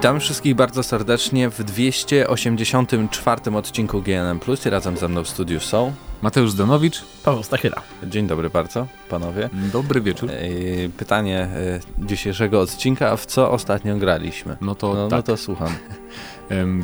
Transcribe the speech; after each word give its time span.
Witamy 0.00 0.20
wszystkich 0.20 0.54
bardzo 0.54 0.82
serdecznie 0.82 1.50
w 1.50 1.64
284 1.64 3.56
odcinku 3.56 4.02
GNM+. 4.02 4.40
I 4.66 4.70
razem 4.70 4.96
ze 4.96 5.08
mną 5.08 5.24
w 5.24 5.28
studiu 5.28 5.60
są 5.60 5.92
Mateusz 6.22 6.50
Zdanowicz. 6.50 7.02
Paweł 7.24 7.42
Stachyra. 7.42 7.82
Dzień 8.02 8.26
dobry 8.26 8.50
bardzo, 8.50 8.86
panowie. 9.08 9.50
Dobry 9.72 10.00
wieczór. 10.00 10.30
Pytanie 10.96 11.38
e, 11.38 11.80
dzisiejszego 11.98 12.60
odcinka, 12.60 13.16
w 13.16 13.26
co 13.26 13.50
ostatnio 13.50 13.96
graliśmy? 13.96 14.56
No 14.60 14.74
to 14.74 14.94
no, 14.94 15.08
tak. 15.08 15.18
no 15.18 15.22
to 15.22 15.36
słucham. 15.36 15.74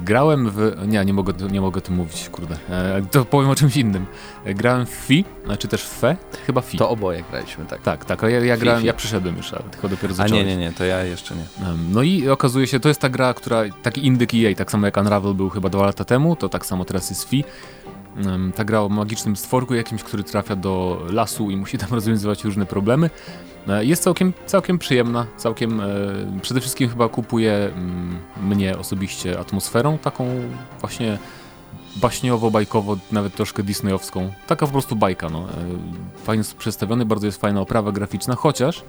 Grałem 0.04 0.50
w... 0.50 0.72
Nie, 0.86 1.04
nie 1.04 1.12
mogę, 1.12 1.32
nie 1.50 1.60
mogę 1.60 1.78
o 1.78 1.80
tym 1.80 1.94
mówić, 1.94 2.28
kurde. 2.28 2.56
E, 2.70 3.02
to 3.10 3.24
powiem 3.24 3.50
o 3.50 3.54
czymś 3.54 3.76
innym. 3.76 4.06
E, 4.44 4.54
grałem 4.54 4.86
w 4.86 4.90
FI, 4.90 5.24
znaczy 5.44 5.68
też 5.68 5.84
w 5.84 5.88
FE, 5.88 6.16
chyba 6.46 6.60
FI. 6.60 6.78
To 6.78 6.88
oboje 6.90 7.24
graliśmy, 7.30 7.64
tak. 7.64 7.82
Tak, 7.82 8.04
tak, 8.04 8.22
ale 8.22 8.32
ja, 8.32 8.44
ja 8.44 8.56
grałem, 8.56 8.84
ja 8.84 8.94
przyszedłem 8.94 9.36
już, 9.36 9.52
ale 9.52 9.62
tylko 9.62 9.88
dopiero 9.88 10.12
A 10.12 10.14
zacząłem. 10.16 10.46
nie, 10.46 10.56
nie, 10.56 10.62
nie, 10.62 10.72
to 10.72 10.84
ja 10.84 11.04
jeszcze 11.04 11.34
nie. 11.34 11.44
No 11.92 12.02
i 12.02 12.28
okazuje 12.28 12.66
się, 12.66 12.80
to 12.80 12.88
jest 12.88 13.00
ta 13.00 13.08
gra, 13.08 13.34
która, 13.34 13.62
taki 13.82 14.06
indyk 14.06 14.34
EA, 14.34 14.54
tak 14.54 14.70
samo 14.70 14.86
jak 14.86 14.96
Unravel 14.96 15.34
był 15.34 15.48
chyba 15.50 15.68
dwa 15.68 15.86
lata 15.86 16.04
temu, 16.04 16.36
to 16.36 16.48
tak 16.48 16.66
samo 16.66 16.84
teraz 16.84 17.10
jest 17.10 17.28
FI. 17.28 17.44
Ta 18.54 18.64
gra 18.64 18.80
o 18.80 18.88
magicznym 18.88 19.36
stworku 19.36 19.74
jakimś, 19.74 20.02
który 20.02 20.24
trafia 20.24 20.56
do 20.56 21.02
lasu 21.10 21.50
i 21.50 21.56
musi 21.56 21.78
tam 21.78 21.88
rozwiązywać 21.98 22.44
różne 22.44 22.66
problemy. 22.66 23.10
E, 23.68 23.84
jest 23.84 24.02
całkiem, 24.02 24.32
całkiem 24.46 24.78
przyjemna, 24.78 25.26
całkiem 25.36 25.80
e, 25.80 25.84
przede 26.42 26.60
wszystkim 26.60 26.88
chyba 26.88 27.08
kupuje 27.08 27.52
mm, 27.52 28.18
mnie 28.42 28.78
osobiście 28.78 29.38
atmosferą 29.38 29.98
taką 29.98 30.28
właśnie 30.80 31.18
baśniowo-bajkowo, 32.00 32.96
nawet 33.12 33.34
troszkę 33.34 33.62
disneyowską. 33.62 34.32
Taka 34.46 34.66
po 34.66 34.72
prostu 34.72 34.96
bajka, 34.96 35.28
no. 35.28 35.38
E, 35.38 35.44
fajnie 36.24 36.40
jest 36.40 36.56
przedstawiony, 36.56 37.04
bardzo 37.04 37.26
jest 37.26 37.40
fajna 37.40 37.60
oprawa 37.60 37.92
graficzna, 37.92 38.34
chociaż 38.34 38.82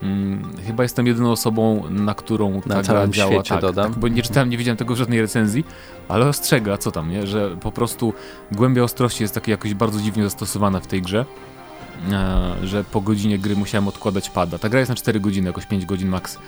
Hmm, 0.00 0.56
chyba 0.66 0.82
jestem 0.82 1.06
jedyną 1.06 1.30
osobą, 1.30 1.84
na 1.90 2.14
którą 2.14 2.60
ta 2.60 2.68
na 2.68 2.82
gra 2.82 3.08
działa. 3.08 3.32
Świecie, 3.32 3.48
tak, 3.48 3.60
dodam. 3.60 3.90
tak, 3.92 4.00
bo 4.00 4.08
nie 4.08 4.22
czytałem, 4.22 4.50
nie 4.50 4.58
widziałem 4.58 4.76
tego 4.76 4.94
w 4.94 4.96
żadnej 4.96 5.20
recenzji, 5.20 5.64
ale 6.08 6.28
ostrzega, 6.28 6.78
co 6.78 6.90
tam, 6.90 7.10
nie? 7.10 7.26
Że 7.26 7.56
po 7.60 7.72
prostu 7.72 8.12
głębia 8.52 8.82
ostrości 8.82 9.22
jest 9.22 9.34
taka 9.34 9.50
jakoś 9.50 9.74
bardzo 9.74 10.00
dziwnie 10.00 10.22
zastosowana 10.22 10.80
w 10.80 10.86
tej 10.86 11.02
grze. 11.02 11.24
E, 12.12 12.54
że 12.66 12.84
po 12.84 13.00
godzinie 13.00 13.38
gry 13.38 13.56
musiałem 13.56 13.88
odkładać 13.88 14.30
pada. 14.30 14.58
Ta 14.58 14.68
gra 14.68 14.78
jest 14.78 14.88
na 14.88 14.94
4 14.94 15.20
godziny, 15.20 15.46
jakoś 15.46 15.66
5 15.66 15.86
godzin 15.86 16.08
max, 16.08 16.38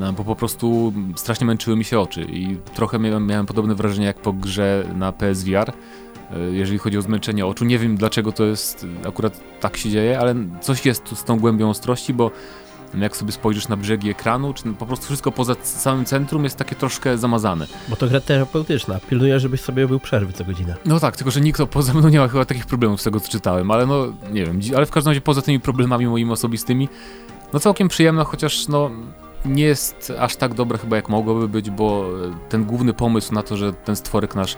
e, 0.00 0.12
bo 0.12 0.24
po 0.24 0.36
prostu 0.36 0.92
strasznie 1.16 1.46
męczyły 1.46 1.76
mi 1.76 1.84
się 1.84 2.00
oczy 2.00 2.26
i 2.30 2.56
trochę 2.74 2.98
miałem, 2.98 3.26
miałem 3.26 3.46
podobne 3.46 3.74
wrażenie 3.74 4.06
jak 4.06 4.18
po 4.18 4.32
grze 4.32 4.84
na 4.96 5.12
PSVR, 5.12 5.70
e, 5.70 6.38
jeżeli 6.38 6.78
chodzi 6.78 6.98
o 6.98 7.02
zmęczenie 7.02 7.46
oczu. 7.46 7.64
Nie 7.64 7.78
wiem 7.78 7.96
dlaczego 7.96 8.32
to 8.32 8.44
jest, 8.44 8.86
akurat 9.06 9.40
tak 9.60 9.76
się 9.76 9.90
dzieje, 9.90 10.18
ale 10.20 10.34
coś 10.60 10.86
jest 10.86 11.18
z 11.18 11.24
tą 11.24 11.38
głębią 11.38 11.70
ostrości, 11.70 12.14
bo 12.14 12.30
jak 12.94 13.16
sobie 13.16 13.32
spojrzysz 13.32 13.68
na 13.68 13.76
brzegi 13.76 14.10
ekranu, 14.10 14.54
czy 14.54 14.64
po 14.64 14.86
prostu 14.86 15.06
wszystko 15.06 15.32
poza 15.32 15.54
samym 15.62 16.04
centrum 16.04 16.44
jest 16.44 16.56
takie 16.56 16.76
troszkę 16.76 17.18
zamazane. 17.18 17.66
Bo 17.88 17.96
to 17.96 18.08
gra 18.08 18.20
terapeutyczna, 18.20 19.00
pilnuje, 19.10 19.40
żebyś 19.40 19.60
sobie 19.60 19.82
robił 19.82 20.00
przerwy 20.00 20.32
co 20.32 20.44
godzinę. 20.44 20.74
No 20.84 21.00
tak, 21.00 21.16
tylko 21.16 21.30
że 21.30 21.40
nikt 21.40 21.62
poza 21.62 21.94
mną 21.94 22.08
nie 22.08 22.18
ma 22.18 22.28
chyba 22.28 22.44
takich 22.44 22.66
problemów 22.66 23.00
z 23.00 23.04
tego 23.04 23.20
co 23.20 23.28
czytałem, 23.28 23.70
ale 23.70 23.86
no 23.86 24.06
nie 24.32 24.46
wiem, 24.46 24.60
ale 24.76 24.86
w 24.86 24.90
każdym 24.90 25.10
razie 25.10 25.20
poza 25.20 25.42
tymi 25.42 25.60
problemami 25.60 26.06
moimi 26.06 26.32
osobistymi, 26.32 26.88
no 27.52 27.60
całkiem 27.60 27.88
przyjemna, 27.88 28.24
chociaż 28.24 28.68
no 28.68 28.90
nie 29.44 29.64
jest 29.64 30.12
aż 30.18 30.36
tak 30.36 30.54
dobra 30.54 30.78
chyba 30.78 30.96
jak 30.96 31.08
mogłoby 31.08 31.48
być, 31.48 31.70
bo 31.70 32.10
ten 32.48 32.64
główny 32.64 32.94
pomysł 32.94 33.34
na 33.34 33.42
to, 33.42 33.56
że 33.56 33.72
ten 33.72 33.96
stworek 33.96 34.34
nasz 34.34 34.56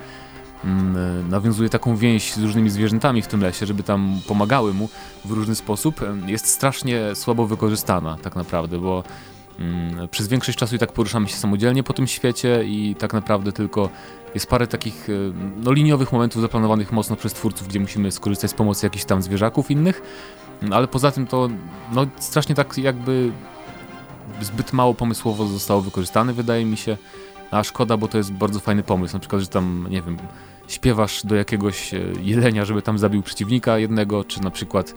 nawiązuje 1.28 1.68
taką 1.68 1.96
więź 1.96 2.34
z 2.34 2.42
różnymi 2.42 2.70
zwierzętami 2.70 3.22
w 3.22 3.26
tym 3.26 3.40
lesie, 3.40 3.66
żeby 3.66 3.82
tam 3.82 4.20
pomagały 4.28 4.74
mu 4.74 4.88
w 5.24 5.30
różny 5.30 5.54
sposób, 5.54 6.00
jest 6.26 6.46
strasznie 6.46 7.14
słabo 7.14 7.46
wykorzystana 7.46 8.16
tak 8.22 8.36
naprawdę, 8.36 8.78
bo 8.78 9.04
mm, 9.58 10.08
przez 10.08 10.28
większość 10.28 10.58
czasu 10.58 10.76
i 10.76 10.78
tak 10.78 10.92
poruszamy 10.92 11.28
się 11.28 11.36
samodzielnie 11.36 11.82
po 11.82 11.92
tym 11.92 12.06
świecie 12.06 12.64
i 12.64 12.94
tak 12.98 13.12
naprawdę 13.12 13.52
tylko 13.52 13.88
jest 14.34 14.46
parę 14.46 14.66
takich 14.66 15.08
no, 15.56 15.72
liniowych 15.72 16.12
momentów 16.12 16.42
zaplanowanych 16.42 16.92
mocno 16.92 17.16
przez 17.16 17.32
twórców, 17.32 17.68
gdzie 17.68 17.80
musimy 17.80 18.12
skorzystać 18.12 18.50
z 18.50 18.54
pomocy 18.54 18.86
jakichś 18.86 19.04
tam 19.04 19.22
zwierzaków 19.22 19.70
innych, 19.70 20.02
mm, 20.62 20.72
ale 20.72 20.88
poza 20.88 21.10
tym 21.10 21.26
to 21.26 21.48
no, 21.92 22.06
strasznie 22.18 22.54
tak 22.54 22.78
jakby 22.78 23.32
zbyt 24.40 24.72
mało 24.72 24.94
pomysłowo 24.94 25.46
zostało 25.46 25.80
wykorzystane, 25.80 26.32
wydaje 26.32 26.64
mi 26.64 26.76
się. 26.76 26.96
A 27.50 27.64
szkoda, 27.64 27.96
bo 27.96 28.08
to 28.08 28.18
jest 28.18 28.32
bardzo 28.32 28.60
fajny 28.60 28.82
pomysł. 28.82 29.14
Na 29.14 29.20
przykład, 29.20 29.42
że 29.42 29.48
tam, 29.48 29.86
nie 29.90 30.02
wiem, 30.02 30.16
śpiewasz 30.68 31.26
do 31.26 31.34
jakiegoś 31.34 31.94
e, 31.94 32.00
jelenia, 32.22 32.64
żeby 32.64 32.82
tam 32.82 32.98
zabił 32.98 33.22
przeciwnika 33.22 33.78
jednego, 33.78 34.24
czy 34.24 34.42
na 34.42 34.50
przykład 34.50 34.94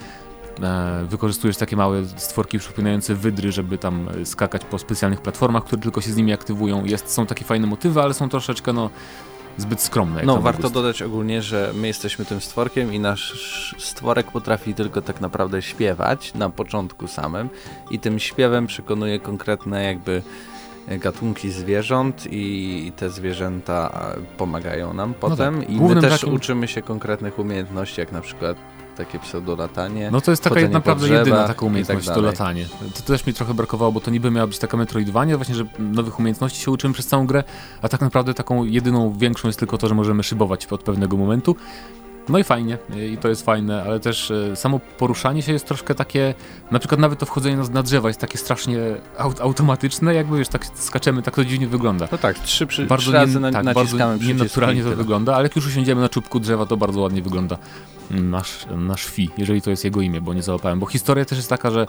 e, 0.62 1.06
wykorzystujesz 1.10 1.58
takie 1.58 1.76
małe 1.76 2.06
stworki 2.06 2.60
przypominające 2.60 3.16
wydry, 3.16 3.52
żeby 3.52 3.78
tam 3.78 4.10
e, 4.22 4.26
skakać 4.26 4.66
po 4.66 4.80
specjalnych 4.80 5.22
platformach, 5.22 5.64
które 5.64 5.82
tylko 5.82 6.02
się 6.02 6.12
z 6.12 6.18
nimi 6.18 6.34
aktywują. 6.34 6.86
Jest, 6.86 7.10
są 7.10 7.26
takie 7.26 7.46
fajne 7.46 7.68
motywy, 7.68 8.02
ale 8.02 8.14
są 8.14 8.30
troszeczkę, 8.30 8.74
no, 8.74 8.90
zbyt 9.58 9.82
skromne. 9.82 10.24
No, 10.24 10.42
warto 10.42 10.62
gust. 10.62 10.74
dodać 10.74 11.02
ogólnie, 11.02 11.42
że 11.42 11.72
my 11.76 11.88
jesteśmy 11.88 12.26
tym 12.26 12.42
stworkiem 12.42 12.94
i 12.94 13.00
nasz 13.00 13.76
stworek 13.80 14.32
potrafi 14.32 14.74
tylko 14.74 15.02
tak 15.02 15.22
naprawdę 15.22 15.62
śpiewać 15.62 16.34
na 16.34 16.50
początku 16.50 17.08
samym 17.08 17.50
i 17.92 18.00
tym 18.00 18.20
śpiewem 18.20 18.68
przekonuje 18.68 19.20
konkretne 19.20 19.84
jakby 19.84 20.22
gatunki 20.88 21.52
zwierząt 21.52 22.28
i 22.32 22.92
te 22.96 23.10
zwierzęta 23.10 24.12
pomagają 24.38 24.94
nam 24.94 25.14
potem 25.14 25.56
no 25.56 25.62
tak. 25.62 25.70
i 25.70 25.82
my 25.82 26.02
też 26.02 26.22
takim... 26.22 26.34
uczymy 26.34 26.68
się 26.68 26.82
konkretnych 26.82 27.40
umiejętności, 27.40 28.02
jak 28.02 28.12
na 28.12 28.22
przykład 28.22 28.58
takie 28.98 29.20
pseudolatanie. 29.20 30.12
No 30.12 30.22
to 30.22 30.32
jest 30.32 30.44
taka 30.44 30.68
naprawdę 30.68 31.10
jedyna 31.10 31.48
taka 31.48 31.66
umiejętność, 31.66 32.06
tak 32.06 32.16
to 32.16 32.22
latanie. 32.22 32.66
To 32.96 33.02
też 33.02 33.26
mi 33.26 33.34
trochę 33.34 33.54
brakowało, 33.54 33.92
bo 33.92 34.00
to 34.00 34.12
niby 34.12 34.32
miała 34.32 34.48
być 34.48 34.60
taka 34.60 34.78
metroidwania, 34.78 35.38
właśnie, 35.38 35.56
że 35.56 35.66
nowych 35.80 36.20
umiejętności 36.20 36.62
się 36.62 36.72
uczymy 36.72 36.94
przez 36.94 37.08
całą 37.08 37.28
grę, 37.28 37.44
a 37.82 37.90
tak 37.90 38.02
naprawdę 38.02 38.34
taką 38.34 38.64
jedyną 38.64 39.14
większą 39.18 39.48
jest 39.48 39.60
tylko 39.60 39.78
to, 39.78 39.88
że 39.88 39.96
możemy 39.96 40.24
szybować 40.24 40.66
od 40.66 40.84
pewnego 40.84 41.18
momentu. 41.18 41.56
No 42.30 42.38
i 42.40 42.44
fajnie, 42.44 42.78
i 43.14 43.18
to 43.18 43.30
jest 43.30 43.46
fajne, 43.46 43.84
ale 43.84 44.00
też 44.00 44.32
e, 44.32 44.56
samo 44.56 44.80
poruszanie 44.98 45.42
się 45.42 45.54
jest 45.54 45.68
troszkę 45.68 45.96
takie, 45.96 46.34
na 46.72 46.80
przykład 46.80 47.00
nawet 47.00 47.20
to 47.20 47.26
wchodzenie 47.26 47.58
na, 47.74 47.84
drzewa 47.84 48.08
jest 48.08 48.20
takie 48.20 48.38
strasznie 48.38 48.78
aut 49.18 49.42
automatyczne, 49.42 50.14
jakby 50.14 50.38
już 50.38 50.48
tak 50.48 50.66
skaczemy, 50.76 51.22
tak 51.22 51.36
to 51.36 51.46
dziwnie 51.46 51.68
wygląda. 51.68 52.08
No 52.12 52.18
tak, 52.18 52.40
trzy, 52.40 52.68
przy, 52.68 52.86
bardzo 52.86 53.04
trzy 53.04 53.14
razy 53.14 53.34
nie, 53.34 53.40
na, 53.40 53.52
tak, 53.52 53.76
bardzo 53.76 54.16
nienaturalnie 54.18 54.84
to 54.84 54.96
wygląda, 54.96 55.36
ale 55.36 55.44
jak 55.44 55.56
już 55.56 55.68
usiądziemy 55.68 56.02
na 56.02 56.10
czubku 56.10 56.40
drzewa, 56.40 56.66
to 56.66 56.78
bardzo 56.78 57.02
ładnie 57.02 57.22
wygląda 57.22 57.58
nasz, 58.12 58.66
nasz 58.78 59.06
fi, 59.06 59.30
jeżeli 59.38 59.62
to 59.62 59.70
jest 59.70 59.84
jego 59.84 60.02
imię, 60.02 60.22
bo 60.22 60.34
nie 60.34 60.44
załapałem, 60.44 60.80
bo 60.80 60.86
historia 60.86 61.26
też 61.26 61.38
jest 61.38 61.50
taka, 61.50 61.72
że 61.72 61.88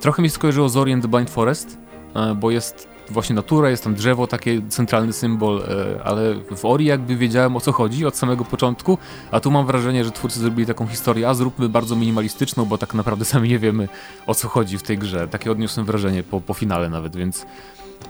trochę 0.00 0.22
mi 0.22 0.30
skojarzyło 0.30 0.68
z 0.68 0.76
Orient 0.76 1.06
Blind 1.06 1.30
Forest, 1.30 1.78
e, 2.14 2.34
bo 2.34 2.50
jest 2.50 2.97
właśnie 3.10 3.36
natura, 3.36 3.70
jest 3.70 3.84
tam 3.84 3.94
drzewo, 3.94 4.26
taki 4.26 4.62
centralny 4.68 5.12
symbol, 5.12 5.62
e, 5.62 6.02
ale 6.04 6.34
w 6.56 6.64
Ori 6.64 6.84
jakby 6.84 7.16
wiedziałem 7.16 7.56
o 7.56 7.60
co 7.60 7.72
chodzi 7.72 8.06
od 8.06 8.16
samego 8.16 8.44
początku, 8.44 8.98
a 9.30 9.40
tu 9.40 9.50
mam 9.50 9.66
wrażenie, 9.66 10.04
że 10.04 10.10
twórcy 10.10 10.40
zrobili 10.40 10.66
taką 10.66 10.86
historię, 10.86 11.28
a 11.28 11.34
zróbmy 11.34 11.68
bardzo 11.68 11.96
minimalistyczną, 11.96 12.64
bo 12.64 12.78
tak 12.78 12.94
naprawdę 12.94 13.24
sami 13.34 13.48
nie 13.48 13.58
wiemy 13.58 13.88
o 14.26 14.34
co 14.34 14.48
chodzi 14.48 14.78
w 14.78 14.82
tej 14.82 14.98
grze. 14.98 15.28
Takie 15.28 15.50
odniosłem 15.50 15.86
wrażenie 15.86 16.22
po, 16.22 16.40
po 16.40 16.54
finale 16.54 16.88
nawet, 16.90 17.16
więc... 17.16 17.46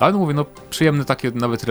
Ale 0.00 0.12
no 0.12 0.18
mówię, 0.18 0.34
no 0.34 0.46
przyjemne 0.70 1.04
takie 1.04 1.30
nawet 1.30 1.64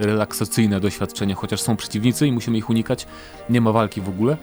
relaksacyjne 0.00 0.80
doświadczenie, 0.80 1.34
chociaż 1.34 1.60
są 1.60 1.76
przeciwnicy 1.76 2.26
i 2.26 2.32
musimy 2.32 2.58
ich 2.58 2.70
unikać, 2.70 3.06
nie 3.50 3.60
ma 3.60 3.72
walki 3.72 4.00
w 4.00 4.08
ogóle. 4.08 4.36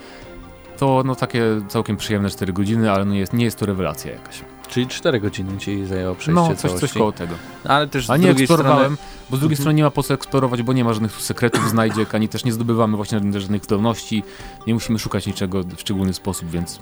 To 0.77 1.03
no 1.05 1.15
takie 1.15 1.43
całkiem 1.67 1.97
przyjemne 1.97 2.29
4 2.29 2.53
godziny, 2.53 2.91
ale 2.91 3.05
no 3.05 3.13
jest, 3.13 3.33
nie 3.33 3.45
jest 3.45 3.59
to 3.59 3.65
rewelacja 3.65 4.11
jakaś. 4.11 4.41
Czyli 4.73 4.87
4 4.87 5.19
godziny 5.19 5.57
ci 5.57 5.85
zajęło 5.85 6.15
przejście 6.15 6.41
No, 6.41 6.47
coś, 6.47 6.57
całości. 6.57 6.79
coś 6.79 6.93
koło 6.93 7.11
tego. 7.11 7.35
Ale 7.63 7.87
też 7.87 8.09
A 8.09 8.17
nie 8.17 8.31
eksplorowałem, 8.31 8.95
strony... 8.95 9.11
bo 9.29 9.37
z 9.37 9.39
drugiej 9.39 9.53
mhm. 9.53 9.63
strony 9.63 9.73
nie 9.73 9.83
ma 9.83 9.91
po 9.91 10.03
co 10.03 10.13
eksplorować, 10.13 10.63
bo 10.63 10.73
nie 10.73 10.83
ma 10.83 10.93
żadnych 10.93 11.21
sekretów, 11.21 11.69
znajdziek, 11.69 12.15
ani 12.15 12.29
też 12.29 12.45
nie 12.45 12.53
zdobywamy 12.53 12.97
właśnie 12.97 13.19
żadnych 13.33 13.63
zdolności. 13.63 14.23
Nie 14.67 14.73
musimy 14.73 14.99
szukać 14.99 15.25
niczego 15.25 15.63
w 15.63 15.81
szczególny 15.81 16.13
sposób, 16.13 16.49
więc... 16.49 16.79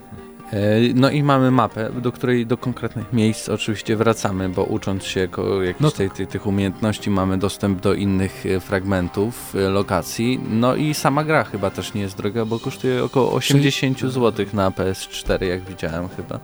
E, 0.53 0.59
no 0.95 1.09
i 1.09 1.23
mamy 1.23 1.51
mapę, 1.51 1.89
do 2.01 2.11
której 2.11 2.45
do 2.45 2.57
konkretnych 2.57 3.13
miejsc 3.13 3.49
oczywiście 3.49 3.95
wracamy, 3.95 4.49
bo 4.49 4.63
ucząc 4.63 5.03
się 5.03 5.19
jakichś 5.19 5.79
no 5.79 5.91
tej, 5.91 6.09
tej, 6.09 6.27
tych 6.27 6.47
umiejętności 6.47 7.09
mamy 7.09 7.37
dostęp 7.37 7.81
do 7.81 7.93
innych 7.93 8.45
e, 8.45 8.59
fragmentów, 8.59 9.55
e, 9.55 9.69
lokacji. 9.69 10.39
No 10.49 10.75
i 10.75 10.93
sama 10.93 11.23
gra 11.23 11.43
chyba 11.43 11.69
też 11.69 11.93
nie 11.93 12.01
jest 12.01 12.17
droga, 12.17 12.45
bo 12.45 12.59
kosztuje 12.59 13.03
około 13.03 13.33
80 13.33 13.99
zł 13.99 14.45
na 14.53 14.71
PS4, 14.71 15.43
jak 15.43 15.61
widziałem 15.61 16.09
chyba. 16.09 16.39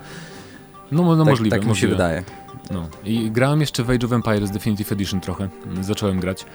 No, 0.91 1.03
no 1.03 1.17
tak, 1.17 1.31
możliwe. 1.31 1.55
Tak 1.55 1.61
mi 1.61 1.67
możliwe. 1.67 1.91
się 1.91 1.97
wydaje. 1.97 2.23
No. 2.71 2.87
I 3.03 3.31
grałem 3.31 3.61
jeszcze 3.61 3.83
w 3.83 3.89
Age 3.89 4.05
of 4.05 4.13
Empires 4.13 4.51
Definitive 4.51 4.91
Edition 4.91 5.21
trochę. 5.21 5.49
Zacząłem 5.81 6.19
grać. 6.19 6.45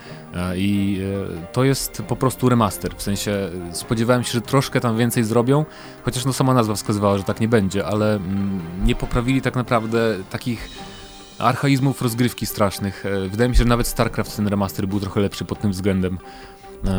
I 0.56 1.00
e, 1.40 1.52
to 1.52 1.64
jest 1.64 2.02
po 2.08 2.16
prostu 2.16 2.48
remaster. 2.48 2.96
W 2.96 3.02
sensie 3.02 3.30
e, 3.70 3.74
spodziewałem 3.74 4.24
się, 4.24 4.32
że 4.32 4.40
troszkę 4.40 4.80
tam 4.80 4.98
więcej 4.98 5.24
zrobią, 5.24 5.64
chociaż 6.02 6.24
no 6.24 6.32
sama 6.32 6.54
nazwa 6.54 6.74
wskazywała, 6.74 7.18
że 7.18 7.24
tak 7.24 7.40
nie 7.40 7.48
będzie, 7.48 7.86
ale 7.86 8.14
mm, 8.16 8.60
nie 8.84 8.94
poprawili 8.94 9.42
tak 9.42 9.56
naprawdę 9.56 10.16
takich 10.30 10.68
archaizmów 11.38 12.02
rozgrywki 12.02 12.46
strasznych. 12.46 13.06
E, 13.06 13.28
wydaje 13.28 13.48
mi 13.48 13.56
się, 13.56 13.62
że 13.62 13.68
nawet 13.68 13.86
StarCraft 13.86 14.36
ten 14.36 14.48
remaster 14.48 14.88
był 14.88 15.00
trochę 15.00 15.20
lepszy 15.20 15.44
pod 15.44 15.60
tym 15.60 15.70
względem. 15.70 16.18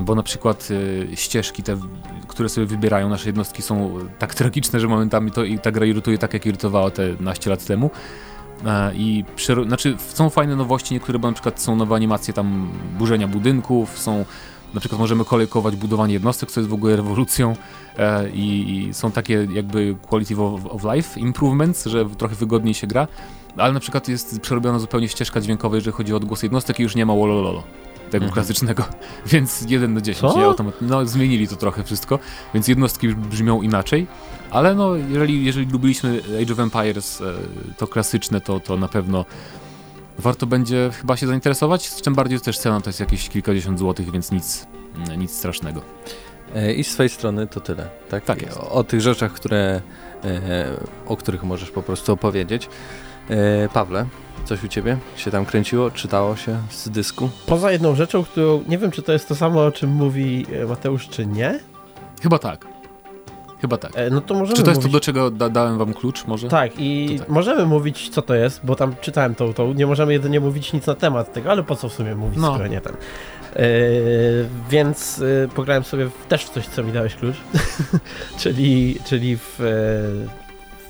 Bo 0.04 0.16
na 0.16 0.24
przykład 0.24 0.70
ścieżki, 1.16 1.64
te, 1.64 1.78
które 2.28 2.50
sobie 2.50 2.68
wybierają 2.68 3.10
nasze 3.10 3.30
jednostki 3.30 3.62
są 3.62 4.00
tak 4.20 4.36
tragiczne, 4.44 4.80
że 4.80 4.88
momentami 4.88 5.32
to 5.32 5.44
i 5.44 5.60
ta 5.60 5.72
gra 5.72 5.86
irytuje 5.86 6.18
tak, 6.18 6.34
jak 6.34 6.46
irytowała 6.46 6.92
te 6.92 7.04
naście 7.20 7.50
lat 7.50 7.66
temu. 7.66 7.90
E, 8.66 8.96
I 8.96 9.26
znaczy 9.68 9.96
są 9.98 10.30
fajne 10.30 10.56
nowości, 10.56 10.94
niektóre, 10.94 11.20
bo 11.20 11.28
na 11.28 11.34
przykład 11.34 11.62
są 11.62 11.76
nowe 11.76 11.96
animacje 11.96 12.34
tam 12.34 12.72
burzenia 12.98 13.28
budynków, 13.28 14.00
są 14.00 14.26
na 14.74 14.80
przykład 14.80 15.00
możemy 15.00 15.26
kolejkować 15.26 15.76
budowanie 15.76 16.14
jednostek, 16.14 16.52
co 16.52 16.60
jest 16.60 16.70
w 16.70 16.74
ogóle 16.74 16.96
rewolucją 16.96 17.56
e, 17.98 18.30
i, 18.30 18.78
i, 18.78 18.94
są 18.94 19.12
takie 19.12 19.48
jakby 19.52 19.96
quality 20.02 20.42
of, 20.42 20.66
of, 20.66 20.84
life 20.96 21.20
improvements, 21.20 21.86
że 21.86 22.06
trochę 22.06 22.36
wygodniej 22.36 22.74
się 22.74 22.88
gra, 22.88 23.08
ale 23.58 23.74
na 23.74 23.80
przykład 23.80 24.08
jest 24.08 24.40
przerobiona 24.40 24.80
zupełnie 24.80 25.08
ścieżka 25.08 25.42
dźwiękowa, 25.42 25.76
jeżeli 25.76 25.94
chodzi 25.94 26.14
o 26.14 26.18
odgłos 26.18 26.44
jednostek 26.44 26.80
i 26.80 26.84
już 26.84 26.96
nie 26.96 27.06
ma 27.06 27.14
wolololo 27.14 27.64
tego 28.12 28.26
mhm. 28.26 28.32
klasycznego, 28.34 28.84
więc 29.26 29.66
1 29.68 29.96
do 29.96 30.02
10. 30.02 30.34
Ja 30.36 30.54
no, 30.82 31.06
zmienili 31.06 31.48
to 31.48 31.56
trochę 31.56 31.84
wszystko, 31.84 32.20
więc 32.54 32.68
jednostki 32.68 33.08
brzmią 33.16 33.62
inaczej, 33.62 34.08
ale 34.52 34.76
no, 34.76 34.96
jeżeli, 34.96 35.46
jeżeli 35.46 35.72
lubiliśmy 35.72 36.22
Age 36.42 36.54
of 36.54 36.60
Empires, 36.60 37.22
e, 37.22 37.34
to 37.78 37.88
klasyczne, 37.88 38.42
to, 38.42 38.60
to 38.60 38.78
na 38.78 38.88
pewno 38.88 39.26
warto 40.20 40.46
będzie 40.46 40.90
chyba 41.02 41.18
się 41.18 41.28
zainteresować, 41.28 41.90
z 41.90 42.02
czym 42.02 42.16
bardziej 42.16 42.40
też 42.40 42.58
cena 42.58 42.82
to 42.82 42.90
jest 42.90 43.00
jakieś 43.00 43.30
kilkadziesiąt 43.30 43.80
złotych, 43.80 44.12
więc 44.12 44.32
nic, 44.32 44.68
nic 45.18 45.32
strasznego. 45.32 45.82
E, 46.56 46.74
I 46.74 46.84
z 46.84 46.92
swojej 46.92 47.10
strony 47.10 47.48
to 47.48 47.60
tyle, 47.60 47.90
tak? 48.10 48.26
Tak 48.26 48.42
jest. 48.42 48.58
O, 48.58 48.72
o 48.72 48.84
tych 48.84 49.02
rzeczach, 49.02 49.34
które, 49.34 49.82
e, 50.24 50.66
o 51.08 51.18
których 51.18 51.44
możesz 51.44 51.72
po 51.72 51.84
prostu 51.84 52.14
opowiedzieć. 52.14 52.70
Pawle, 53.74 54.06
Coś 54.46 54.64
u 54.64 54.68
ciebie 54.68 54.98
się 55.16 55.32
tam 55.32 55.46
kręciło? 55.46 55.92
Czytało 55.92 56.36
się 56.36 56.58
z 56.70 56.90
dysku? 56.90 57.30
Poza 57.46 57.72
jedną 57.72 57.96
rzeczą, 57.96 58.24
którą 58.24 58.64
nie 58.68 58.78
wiem, 58.78 58.92
czy 58.92 59.02
to 59.02 59.12
jest 59.12 59.28
to 59.28 59.36
samo, 59.36 59.66
o 59.66 59.72
czym 59.72 59.90
mówi 59.90 60.46
e, 60.62 60.66
Mateusz, 60.66 61.10
czy 61.10 61.26
nie. 61.26 61.60
Chyba 62.22 62.40
tak. 62.40 62.68
Chyba 63.62 63.78
tak. 63.78 63.92
E, 63.96 64.10
no 64.10 64.22
to 64.22 64.34
możemy 64.34 64.58
Czy 64.58 64.64
to 64.64 64.70
jest 64.70 64.82
mówić... 64.82 64.92
to, 64.92 64.98
do 64.98 65.06
czego 65.06 65.32
da 65.32 65.50
dałem 65.50 65.78
wam 65.78 65.94
klucz 65.94 66.26
może? 66.28 66.48
Tak, 66.48 66.72
i 66.78 67.16
tak. 67.20 67.30
możemy 67.30 67.66
mówić, 67.66 68.10
co 68.10 68.22
to 68.22 68.36
jest, 68.36 68.62
bo 68.64 68.76
tam 68.76 68.96
czytałem 69.02 69.36
to, 69.36 69.54
to 69.54 69.74
nie 69.74 69.88
możemy 69.88 70.14
jedynie 70.14 70.40
mówić 70.40 70.74
nic 70.74 70.88
na 70.88 70.96
temat 70.96 71.34
tego, 71.34 71.52
ale 71.52 71.64
po 71.64 71.76
co 71.76 71.90
w 71.90 71.94
sumie 71.94 72.16
mówić, 72.16 72.40
no. 72.40 72.48
skoro 72.48 72.68
nie 72.68 72.82
ten. 72.82 72.94
E, 72.94 73.60
więc 74.70 75.22
e, 75.44 75.48
pograłem 75.48 75.84
sobie 75.84 76.06
w, 76.06 76.26
też 76.28 76.46
w 76.46 76.50
coś, 76.50 76.68
co 76.68 76.84
mi 76.84 76.92
dałeś 76.92 77.16
klucz, 77.16 77.36
czyli, 78.42 78.98
czyli 79.06 79.38
w 79.38 79.60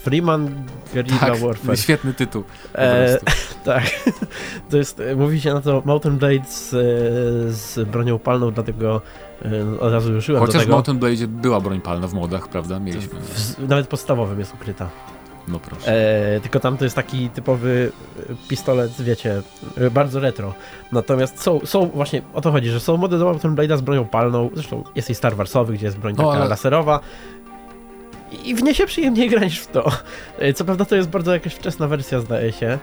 Freeman 0.04 0.66
Guerrilla 0.94 1.20
tak, 1.20 1.38
Warfare. 1.38 1.78
Świetny 1.78 2.14
tytuł. 2.14 2.44
E, 2.76 3.20
tak. 3.66 3.84
To 4.70 4.78
jest, 4.78 5.02
mówi 5.16 5.42
się 5.42 5.54
na 5.54 5.62
to 5.62 5.82
Mountain 5.86 6.18
Blade 6.18 6.46
z, 6.46 6.70
z 7.56 7.90
bronią 7.90 8.20
palną, 8.20 8.52
dlatego 8.52 9.02
e, 9.46 9.80
od 9.80 9.94
razu 9.94 10.14
ruszyłem 10.14 10.42
Chociaż 10.42 10.54
do 10.54 10.60
tego. 10.60 10.72
w 10.72 10.74
Mountain 10.74 11.00
Blade 11.00 11.28
była 11.28 11.62
broń 11.62 11.82
palna 11.82 12.08
w 12.08 12.14
modach, 12.14 12.48
prawda? 12.48 12.80
Mieliśmy. 12.80 13.20
W, 13.20 13.70
nawet 13.70 13.88
podstawowym 13.88 14.40
jest 14.40 14.54
ukryta. 14.54 14.90
No 15.48 15.60
proszę. 15.60 15.88
E, 16.36 16.40
tylko 16.40 16.60
tam 16.60 16.78
to 16.78 16.84
jest 16.84 16.96
taki 16.96 17.30
typowy 17.30 17.92
pistolet, 18.48 19.02
wiecie, 19.02 19.42
bardzo 19.92 20.20
retro. 20.20 20.54
Natomiast 20.92 21.42
są, 21.42 21.60
są 21.66 21.86
właśnie, 21.86 22.22
o 22.34 22.42
to 22.42 22.52
chodzi, 22.52 22.70
że 22.70 22.80
są 22.80 22.98
mody 22.98 23.20
do 23.20 23.26
Mountain 23.26 23.56
Blade'a 23.56 23.78
z 23.78 23.82
bronią 23.82 24.06
palną, 24.06 24.50
zresztą 24.54 24.84
jest 24.96 25.10
i 25.10 25.16
Star 25.16 25.36
Warsowy, 25.36 25.74
gdzie 25.74 25.86
jest 25.86 25.98
broń 25.98 26.16
no, 26.18 26.24
taka 26.24 26.40
ale... 26.40 26.50
laserowa, 26.50 27.00
i 28.45 28.56
w 28.56 28.74
się 28.74 28.85
przyjemniej 28.85 29.30
gra 29.30 29.41
w 29.50 29.68
to. 29.68 29.91
E, 30.39 30.53
co 30.53 30.65
prawda 30.65 30.85
to 30.85 30.95
jest 30.95 31.09
bardzo 31.09 31.33
jakaś 31.33 31.53
wczesna 31.53 31.88
wersja, 31.88 32.19
zdaje 32.19 32.51
się. 32.51 32.80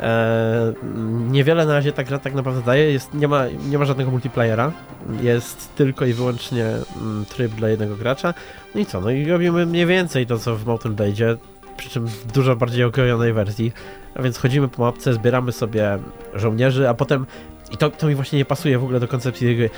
Eee, 0.00 0.74
niewiele 1.30 1.66
na 1.66 1.72
razie 1.72 1.92
ta 1.92 2.04
gra 2.04 2.18
tak 2.18 2.34
naprawdę 2.34 2.62
daje, 2.62 2.92
jest, 2.92 3.14
nie, 3.14 3.28
ma, 3.28 3.44
nie 3.68 3.78
ma 3.78 3.84
żadnego 3.84 4.10
multiplayera, 4.10 4.72
jest 5.22 5.74
tylko 5.74 6.04
i 6.06 6.12
wyłącznie 6.12 6.64
mm, 6.64 7.24
tryb 7.24 7.52
dla 7.52 7.68
jednego 7.68 7.96
gracza. 7.96 8.34
No 8.74 8.80
i 8.80 8.86
co, 8.86 9.00
no 9.00 9.10
i 9.10 9.26
robimy 9.26 9.66
mniej 9.66 9.86
więcej 9.86 10.26
to 10.26 10.38
co 10.38 10.56
w 10.56 10.66
Mountain 10.66 10.94
Blade, 10.94 11.36
przy 11.76 11.90
czym 11.90 12.06
w 12.06 12.32
dużo 12.32 12.56
bardziej 12.56 12.84
okrojonej 12.84 13.32
wersji. 13.32 13.72
A 14.14 14.22
więc 14.22 14.38
chodzimy 14.38 14.68
po 14.68 14.82
mapce, 14.82 15.12
zbieramy 15.14 15.52
sobie 15.52 15.98
żołnierzy, 16.34 16.88
a 16.88 16.94
potem, 16.94 17.26
i 17.72 17.76
to, 17.76 17.90
to 17.90 18.06
mi 18.06 18.14
właśnie 18.14 18.38
nie 18.38 18.44
pasuje 18.44 18.78
w 18.78 18.84
ogóle 18.84 19.00
do 19.00 19.08
koncepcji 19.08 19.46
tej 19.46 19.56
gry, 19.56 19.70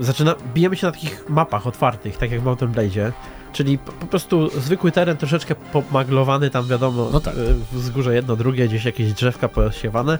zaczyna, 0.00 0.34
bijemy 0.54 0.76
się 0.76 0.86
na 0.86 0.92
takich 0.92 1.28
mapach 1.28 1.66
otwartych, 1.66 2.16
tak 2.16 2.30
jak 2.30 2.40
w 2.40 2.44
Mountain 2.44 2.72
Blade, 2.72 3.12
Czyli 3.52 3.78
po, 3.78 4.06
prostu 4.06 4.60
zwykły 4.60 4.92
teren 4.92 5.16
troszeczkę 5.16 5.54
pomaglowany, 5.54 6.50
tam 6.50 6.66
wiadomo, 6.66 7.08
no 7.12 7.20
tak. 7.20 7.34
Y, 7.36 7.54
wzgórze 7.72 8.14
jedno, 8.14 8.36
drugie, 8.36 8.68
gdzieś 8.68 8.84
jakieś 8.84 9.12
drzewka 9.12 9.48
posiewane 9.48 10.18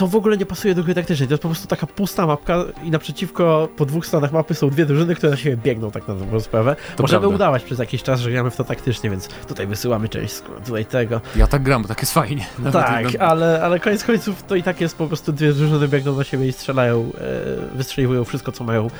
to 0.00 0.06
w 0.06 0.16
ogóle 0.16 0.36
nie 0.36 0.46
pasuje 0.46 0.74
do 0.74 0.84
gry 0.84 0.94
taktycznej. 0.94 1.28
To 1.28 1.32
jest 1.32 1.42
po 1.42 1.48
prostu 1.48 1.66
taka 1.66 1.86
pusta 1.86 2.26
mapka 2.26 2.64
i 2.84 2.90
naprzeciwko 2.90 3.68
po 3.76 3.86
dwóch 3.86 4.06
stronach 4.06 4.32
mapy 4.32 4.54
są 4.54 4.70
dwie 4.70 4.86
drużyny, 4.86 5.14
które 5.14 5.30
na 5.30 5.36
siebie 5.36 5.56
biegną 5.56 5.90
tak 5.90 6.08
na 6.08 6.14
dobrą 6.14 6.40
sprawę. 6.40 6.76
To 6.96 7.02
Możemy 7.02 7.20
prawda. 7.20 7.36
udawać 7.36 7.64
przez 7.64 7.78
jakiś 7.78 8.02
czas, 8.02 8.20
że 8.20 8.30
gramy 8.30 8.50
w 8.50 8.56
to 8.56 8.64
taktycznie, 8.64 9.10
więc 9.10 9.28
tutaj 9.28 9.66
wysyłamy 9.66 10.08
część 10.08 10.42
tutaj 10.66 10.86
tego. 10.86 11.20
Ja 11.36 11.46
tak 11.46 11.62
gram, 11.62 11.82
bo 11.82 11.88
tak 11.88 12.00
jest 12.00 12.14
fajnie. 12.14 12.46
Nawet 12.58 12.72
tak, 12.72 13.06
ale, 13.18 13.62
ale 13.62 13.80
koniec 13.80 14.04
końców 14.04 14.42
to 14.42 14.56
i 14.56 14.62
tak 14.62 14.80
jest 14.80 14.96
po 14.96 15.06
prostu 15.06 15.32
dwie 15.32 15.52
drużyny 15.52 15.88
biegną 15.88 16.16
na 16.16 16.24
siebie 16.24 16.46
i 16.46 16.52
strzelają, 16.52 17.00
e, 17.00 17.76
wystrzeliwują 17.76 18.24
wszystko, 18.24 18.52
co 18.52 18.64
mają 18.64 18.90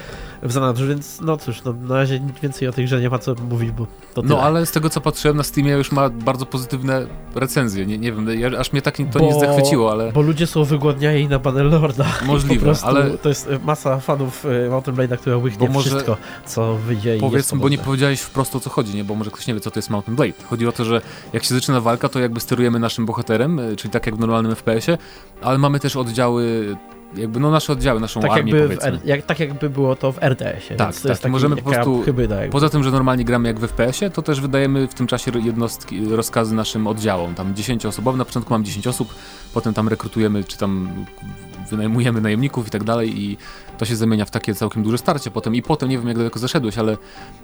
w 0.43 0.53
zanadrzu, 0.53 0.87
więc 0.87 1.21
no 1.21 1.37
cóż, 1.37 1.65
no, 1.65 1.73
na 1.73 1.95
razie 1.95 2.21
nic 2.21 2.41
więcej 2.41 2.69
o 2.69 2.73
tej 2.73 2.85
grze 2.85 3.01
nie 3.01 3.11
ma 3.11 3.19
co 3.19 3.35
mówić, 3.35 3.71
bo 3.71 3.87
to 4.15 4.23
tyle. 4.23 4.35
No 4.35 4.43
ale 4.43 4.67
z 4.67 4.73
tego, 4.73 4.91
co 4.91 5.01
patrzyłem 5.01 5.37
na 5.37 5.43
Steamie, 5.43 5.73
już 5.73 5.93
ma 5.93 6.09
bardzo 6.09 6.47
pozytywne 6.47 7.07
recenzje. 7.35 7.87
Nie, 7.87 7.99
nie 7.99 8.13
wiem, 8.13 8.29
aż 8.59 8.73
mnie 8.73 8.83
tak 8.83 8.97
to 9.13 9.19
bo, 9.19 9.27
nie 9.27 9.41
zachwyciło, 9.41 9.93
ale... 9.93 10.13
Bo 10.13 10.23
ludzie 10.23 10.47
są 10.47 10.65
wygłodni 10.93 11.21
i 11.21 11.29
na 11.29 11.39
Bannerlorda. 11.39 12.07
Możliwe, 12.27 12.73
ale... 12.83 13.11
To 13.19 13.29
jest 13.29 13.49
masa 13.65 14.01
fanów 14.01 14.45
y, 14.45 14.71
Mountain 14.71 14.97
Blade'a, 14.97 15.17
która 15.19 15.37
łychnie 15.37 15.67
bo 15.67 15.73
może... 15.73 15.91
wszystko, 15.91 16.17
co 16.47 16.75
wyjdzie 16.75 17.17
Powiedzmy, 17.21 17.59
bo 17.59 17.69
nie 17.69 17.79
powiedziałeś 17.79 18.21
wprost 18.21 18.57
o 18.57 18.61
co 18.61 18.71
chodzi, 18.71 18.97
nie? 18.97 19.05
Bo 19.05 19.15
może 19.15 19.31
ktoś 19.31 19.47
nie 19.47 19.55
wie, 19.55 19.61
co 19.61 19.71
to 19.71 19.79
jest 19.79 19.91
Mountain 19.91 20.17
Blade. 20.17 20.33
Chodzi 20.51 20.67
o 20.67 20.73
to, 20.73 20.85
że 20.85 21.01
jak 21.33 21.45
się 21.45 21.55
zaczyna 21.55 21.81
walka, 21.81 22.09
to 22.09 22.19
jakby 22.19 22.41
sterujemy 22.41 22.79
naszym 22.79 23.07
bohaterem, 23.07 23.59
y, 23.59 23.77
czyli 23.77 23.91
tak 23.91 24.07
jak 24.07 24.17
w 24.17 24.19
normalnym 24.19 24.55
FPS-ie, 24.55 24.99
ale 25.43 25.59
mamy 25.59 25.81
też 25.81 25.97
oddziały 25.97 26.77
jakby 27.17 27.41
no 27.41 27.51
nasze 27.51 27.73
oddziały, 27.73 28.01
naszą 28.01 28.21
tak 28.21 28.31
armię 28.31 28.53
jakby 28.53 28.79
jak, 29.05 29.23
tak 29.23 29.41
jakby 29.41 29.71
było 29.71 29.97
to 29.97 30.13
w 30.13 30.23
RDS-ie. 30.23 30.77
Tak, 30.77 30.95
tak. 30.97 31.19
Taki, 31.19 31.29
możemy 31.29 31.57
po 31.57 31.71
prostu, 31.71 32.05
poza 32.51 32.69
tym, 32.69 32.85
że 32.85 32.91
normalnie 32.91 33.25
gramy 33.25 33.49
jak 33.49 33.59
w 33.59 33.67
FPS-ie, 33.67 34.11
to 34.11 34.23
też 34.23 34.41
wydajemy 34.41 34.89
w 34.89 34.95
tym 34.95 35.07
czasie 35.07 35.31
jednostki, 35.45 36.05
rozkazy 36.05 36.55
naszym 36.55 36.87
oddziałom. 36.87 37.35
Tam 37.35 37.55
10 37.55 37.87
osobowe, 37.87 38.19
na 38.19 38.25
początku 38.25 38.55
mam 38.55 38.65
10 38.65 38.87
osób, 38.87 39.15
potem 39.55 39.75
tam 39.75 39.89
rekrutujemy, 39.89 40.45
czy 40.45 40.59
tam 40.59 40.89
wynajmujemy 41.71 42.21
najemników 42.21 42.69
i 42.69 42.71
tak 42.71 42.85
dalej 42.85 43.23
i 43.23 43.37
to 43.79 43.85
się 43.85 43.97
zamienia 43.97 44.25
w 44.25 44.31
takie 44.31 44.55
całkiem 44.55 44.83
duże 44.83 44.99
starcie. 44.99 45.31
Potem 45.31 45.55
i 45.55 45.63
potem, 45.63 45.89
nie 45.89 45.99
wiem 45.99 46.09
jak 46.09 46.17
daleko 46.17 46.39
zaszedłeś, 46.39 46.79
ale 46.79 46.97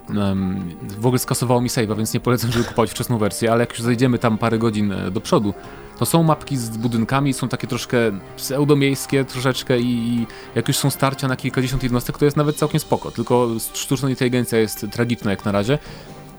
um, 0.09 0.77
w 0.99 1.07
ogóle 1.07 1.19
skasowało 1.19 1.61
mi 1.61 1.69
save'a, 1.69 1.97
więc 1.97 2.15
nie 2.15 2.21
polecam, 2.21 2.53
żeby 2.53 2.65
kupować 2.65 2.91
wczesną 2.91 3.19
wersję, 3.19 3.53
ale 3.53 3.61
jak 3.61 3.71
już 3.71 3.81
zajdziemy 3.81 4.19
tam 4.19 4.39
parę 4.39 4.59
godzin 4.59 4.93
e, 4.93 5.11
do 5.11 5.21
przodu, 5.21 5.55
to 5.99 6.07
są 6.07 6.23
mapki 6.23 6.57
z 6.57 6.77
budynkami, 6.77 7.33
są 7.33 7.49
takie 7.49 7.67
troszkę 7.67 7.99
pseudomiejskie 8.37 9.25
troszeczkę 9.25 9.79
i 9.79 10.27
jak 10.55 10.69
już 10.69 10.77
są 10.77 10.91
starcia 10.91 11.29
na 11.29 11.37
kilkadziesiąt 11.37 11.83
jednostek, 11.83 12.19
to 12.19 12.25
jest 12.25 12.37
nawet 12.37 12.57
całkiem 12.57 12.81
spoko, 12.81 13.11
tylko 13.11 13.49
sztuczna 13.75 14.11
inteligencja 14.11 14.59
jest 14.59 14.87
tragiczna 14.91 15.31
jak 15.31 15.45
na 15.45 15.53
razie, 15.53 15.79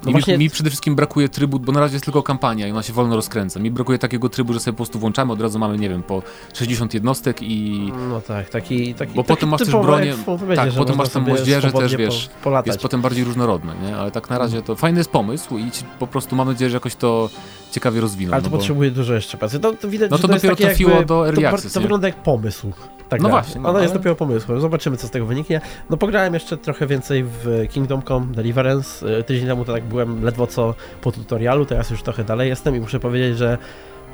no 0.08 0.12
właśnie... 0.12 0.38
mi, 0.38 0.44
mi, 0.44 0.50
przede 0.50 0.70
wszystkim 0.70 0.96
brakuje 0.96 1.30
trybu, 1.30 1.60
bo 1.60 1.72
na 1.72 1.80
razie 1.80 1.96
jest 1.96 2.06
tylko 2.06 2.24
kampania 2.24 2.68
i 2.68 2.72
ona 2.72 2.84
się 2.84 2.94
wolno 2.94 3.16
rozkręca. 3.16 3.60
Mi 3.60 3.72
brakuje 3.72 4.00
takiego 4.00 4.30
trybu, 4.30 4.54
że 4.54 4.60
sobie 4.60 4.74
po 4.74 4.78
prostu 4.78 5.00
włączamy, 5.00 5.34
od 5.34 5.42
razu 5.42 5.60
mamy, 5.60 5.78
nie 5.78 5.90
wiem, 5.90 6.04
po 6.04 6.24
60 6.54 6.94
jednostek 6.94 7.42
i... 7.42 7.92
No 8.10 8.22
tak, 8.22 8.50
taki... 8.50 8.94
taki 8.94 9.14
bo 9.14 9.24
taki 9.24 9.28
potem 9.28 9.50
masz 9.50 9.60
też 9.60 9.70
bronię, 9.70 10.16
tak, 10.56 10.72
potem 10.78 10.98
masz 10.98 11.10
tam 11.10 11.28
moździerze 11.28 11.72
też, 11.72 11.96
wiesz, 11.96 12.30
po, 12.44 12.64
jest 12.66 12.80
potem 12.80 13.02
bardziej 13.02 13.24
różnorodne, 13.24 13.74
nie? 13.84 13.98
Ale 13.98 14.12
tak 14.12 14.30
na 14.30 14.38
razie 14.38 14.62
to 14.62 14.76
fajny 14.76 15.00
jest 15.00 15.10
pomysł 15.10 15.58
i 15.58 15.72
po 16.00 16.08
prostu 16.08 16.36
mam 16.36 16.48
nadzieję, 16.48 16.70
że 16.70 16.76
jakoś 16.76 16.96
to 16.96 17.30
ciekawie 17.72 18.02
rozwiną. 18.02 18.34
Ale 18.34 18.42
to 18.42 18.48
no 18.48 18.52
bo... 18.52 18.58
potrzebuje 18.58 18.92
dużo 18.92 19.14
jeszcze 19.14 19.38
pracy. 19.38 19.60
To, 19.60 19.74
to 19.74 19.90
widać, 19.90 20.12
no 20.12 20.18
to 20.18 20.28
dopiero 20.28 20.56
to 20.56 20.64
trafiło 20.64 20.92
jakby, 20.92 21.06
do 21.06 21.28
Early 21.28 21.42
to, 21.42 21.50
Access, 21.50 21.74
to, 21.74 21.82
wygląda 21.82 22.08
jak 22.08 22.24
pomysł. 22.24 22.74
Tak 23.10 23.22
no 23.22 23.30
właśnie. 23.30 23.62
No, 23.62 23.70
Ona 23.70 23.78
ale... 23.78 23.84
jest 23.84 23.94
dopiero 23.94 24.16
pomysłem. 24.16 24.62
Zobaczymy, 24.62 24.98
co 24.98 25.08
z 25.08 25.12
tego 25.12 25.26
wyniknie. 25.26 25.62
No 25.90 25.98
pograłem 25.98 26.34
jeszcze 26.34 26.58
trochę 26.58 26.88
więcej 26.88 27.24
w 27.24 27.66
Kingdom 27.70 28.02
Come 28.02 28.26
Deliverance. 28.26 29.18
E, 29.18 29.24
tydzień 29.24 29.48
temu 29.48 29.66
to 29.66 29.74
tak 29.74 29.84
byłem 29.84 30.24
ledwo 30.24 30.48
co 30.48 30.74
po 31.02 31.12
tutorialu, 31.12 31.66
teraz 31.66 31.90
już 31.90 32.04
trochę 32.04 32.24
dalej 32.24 32.50
jestem 32.50 32.76
i 32.76 32.80
muszę 32.80 33.00
powiedzieć, 33.00 33.38
że 33.38 33.58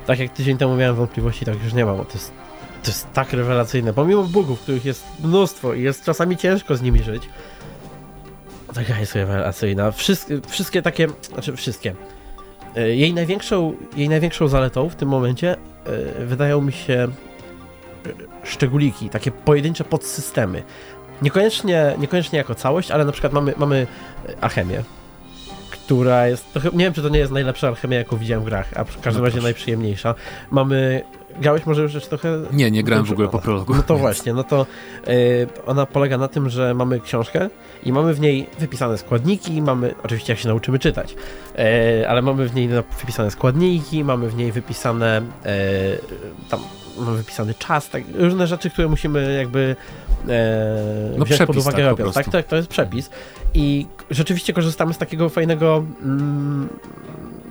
tak 0.06 0.18
jak 0.18 0.32
tydzień 0.32 0.58
temu 0.58 0.76
miałem 0.76 0.96
wątpliwości, 0.96 1.44
tak 1.44 1.64
już 1.64 1.72
nie 1.72 1.84
mam, 1.84 1.96
bo 1.96 2.04
to 2.04 2.12
jest, 2.12 2.32
to 2.82 2.90
jest 2.90 3.12
tak 3.12 3.32
rewelacyjne. 3.32 3.92
Pomimo 3.92 4.22
bugów, 4.22 4.60
których 4.60 4.84
jest 4.84 5.04
mnóstwo 5.24 5.74
i 5.74 5.82
jest 5.82 6.04
czasami 6.04 6.36
ciężko 6.36 6.76
z 6.76 6.82
nimi 6.82 7.02
żyć, 7.02 7.28
taka 8.74 9.00
jest 9.00 9.14
rewelacyjna. 9.14 9.90
Wszystkie, 9.90 10.40
wszystkie 10.48 10.82
takie, 10.82 11.08
znaczy 11.32 11.56
wszystkie. 11.56 11.94
E, 12.76 12.88
jej 12.88 13.14
największą, 13.14 13.74
jej 13.96 14.08
największą 14.08 14.48
zaletą 14.48 14.88
w 14.88 14.96
tym 14.96 15.08
momencie 15.08 15.56
yy, 16.18 16.26
wydają 16.26 16.60
mi 16.60 16.72
się 16.72 17.08
szczególiki, 18.44 19.10
takie 19.10 19.30
pojedyncze 19.30 19.84
podsystemy. 19.84 20.62
Niekoniecznie, 21.22 21.94
niekoniecznie 21.98 22.38
jako 22.38 22.54
całość, 22.54 22.90
ale 22.90 23.04
na 23.04 23.12
przykład 23.12 23.32
mamy, 23.32 23.54
mamy 23.56 23.86
alchemię, 24.40 24.82
która 25.70 26.28
jest, 26.28 26.52
to, 26.52 26.60
nie 26.72 26.84
wiem 26.84 26.92
czy 26.92 27.02
to 27.02 27.08
nie 27.08 27.18
jest 27.18 27.32
najlepsza 27.32 27.68
alchemia 27.68 27.98
jaką 27.98 28.16
widziałem 28.16 28.42
w 28.42 28.46
grach, 28.46 28.70
a 28.76 28.84
w 28.84 29.00
każdym 29.00 29.22
no 29.22 29.28
razie 29.28 29.40
najprzyjemniejsza. 29.40 30.14
Mamy 30.50 31.04
Grałeś 31.40 31.66
może 31.66 31.82
już 31.82 32.06
trochę? 32.06 32.42
Nie, 32.52 32.70
nie 32.70 32.82
grałem 32.82 33.04
w 33.04 33.12
ogóle 33.12 33.28
po 33.28 33.38
prologu. 33.38 33.74
No 33.74 33.82
to 33.82 33.96
właśnie, 33.96 34.32
no 34.32 34.44
to 34.44 34.66
y, 35.08 35.46
ona 35.66 35.86
polega 35.86 36.18
na 36.18 36.28
tym, 36.28 36.50
że 36.50 36.74
mamy 36.74 37.00
książkę 37.00 37.48
i 37.82 37.92
mamy 37.92 38.14
w 38.14 38.20
niej 38.20 38.46
wypisane 38.58 38.98
składniki, 38.98 39.62
mamy, 39.62 39.94
oczywiście 40.02 40.32
jak 40.32 40.40
się 40.40 40.48
nauczymy 40.48 40.78
czytać, 40.78 41.16
y, 42.02 42.08
ale 42.08 42.22
mamy 42.22 42.48
w 42.48 42.54
niej 42.54 42.68
wypisane 43.00 43.30
składniki, 43.30 44.04
mamy 44.04 44.28
w 44.28 44.36
niej 44.36 44.52
wypisane 44.52 45.20
y, 45.20 45.24
tam 46.50 46.60
mamy 46.98 47.16
wypisany 47.16 47.54
czas, 47.54 47.88
tak, 47.90 48.02
różne 48.14 48.46
rzeczy, 48.46 48.70
które 48.70 48.88
musimy 48.88 49.34
jakby 49.38 49.76
e, 50.28 51.10
no 51.18 51.24
wziąć 51.24 51.28
przepis, 51.28 51.46
pod 51.46 51.56
uwagę 51.56 51.76
tak, 51.76 51.86
robiąc. 51.86 52.14
Tak, 52.14 52.28
tak, 52.28 52.46
to 52.46 52.56
jest 52.56 52.68
przepis. 52.68 53.10
I 53.54 53.86
rzeczywiście 54.10 54.52
korzystamy 54.52 54.94
z 54.94 54.98
takiego 54.98 55.28
fajnego 55.28 55.84
mm, 56.02 56.68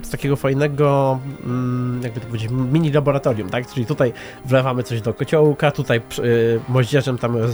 z 0.04 0.10
takiego 0.10 0.36
fajnego, 0.36 1.20
mm, 1.44 2.02
jakby 2.04 2.20
to 2.20 2.28
powiedzieć, 2.28 2.52
mini 2.52 2.92
laboratorium, 2.92 3.50
tak? 3.50 3.68
Czyli 3.74 3.86
tutaj 3.86 4.14
wlewamy 4.46 4.84
coś 4.84 5.02
do 5.02 5.14
kociołka, 5.14 5.72
tutaj 5.72 6.02
y, 6.20 6.60
moździerzem 6.70 7.18
tam 7.18 7.38
y, 7.38 7.50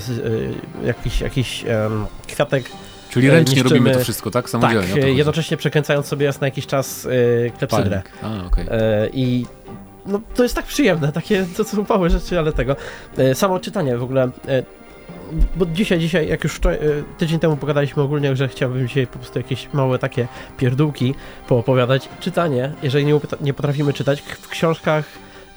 jakiś, 0.84 1.22
jakiś 1.22 1.65
kwiatek 2.27 2.69
Czyli 3.10 3.27
e, 3.27 3.31
ręcznie 3.31 3.55
niszczymy, 3.55 3.79
robimy 3.79 3.93
to 3.93 4.00
wszystko, 4.00 4.31
tak? 4.31 4.50
Samodzielnie. 4.50 5.01
Tak, 5.01 5.17
jednocześnie 5.17 5.58
przekręcając 5.58 6.05
sobie 6.05 6.25
raz 6.25 6.41
na 6.41 6.48
jakiś 6.48 6.67
czas 6.67 7.05
y, 7.05 7.51
klepsydrę. 7.58 8.01
A, 8.24 8.46
okay. 8.46 8.65
I 9.13 9.46
no, 10.06 10.22
to 10.36 10.44
jest 10.44 10.56
tak 10.56 10.65
przyjemne, 10.65 11.12
takie 11.12 11.46
to 11.58 11.63
są 11.63 11.86
małe 11.89 12.10
rzeczy, 12.10 12.39
ale 12.39 12.53
tego. 12.53 12.75
Samo 13.34 13.60
czytanie 13.60 13.98
w 13.98 14.03
ogóle 14.03 14.32
bo 15.56 15.65
dzisiaj, 15.65 16.00
dzisiaj, 16.00 16.27
jak 16.27 16.44
już 16.44 16.60
e, 16.65 16.77
tydzień 17.18 17.39
temu 17.39 17.58
pogadaliśmy 17.58 18.03
ogólnie, 18.03 18.36
że 18.36 18.48
chciałbym 18.48 18.88
dzisiaj 18.88 19.08
po 19.08 19.20
prostu 19.20 19.39
jakieś 19.39 19.74
małe 19.74 20.00
takie 20.00 20.27
pierdółki 20.58 21.15
poopowiadać. 21.48 22.10
Czytanie, 22.20 22.72
jeżeli 22.84 23.06
nie, 23.06 23.20
nie 23.41 23.53
potrafimy 23.53 23.94
czytać, 23.94 24.22
w 24.22 24.48
książkach 24.48 25.06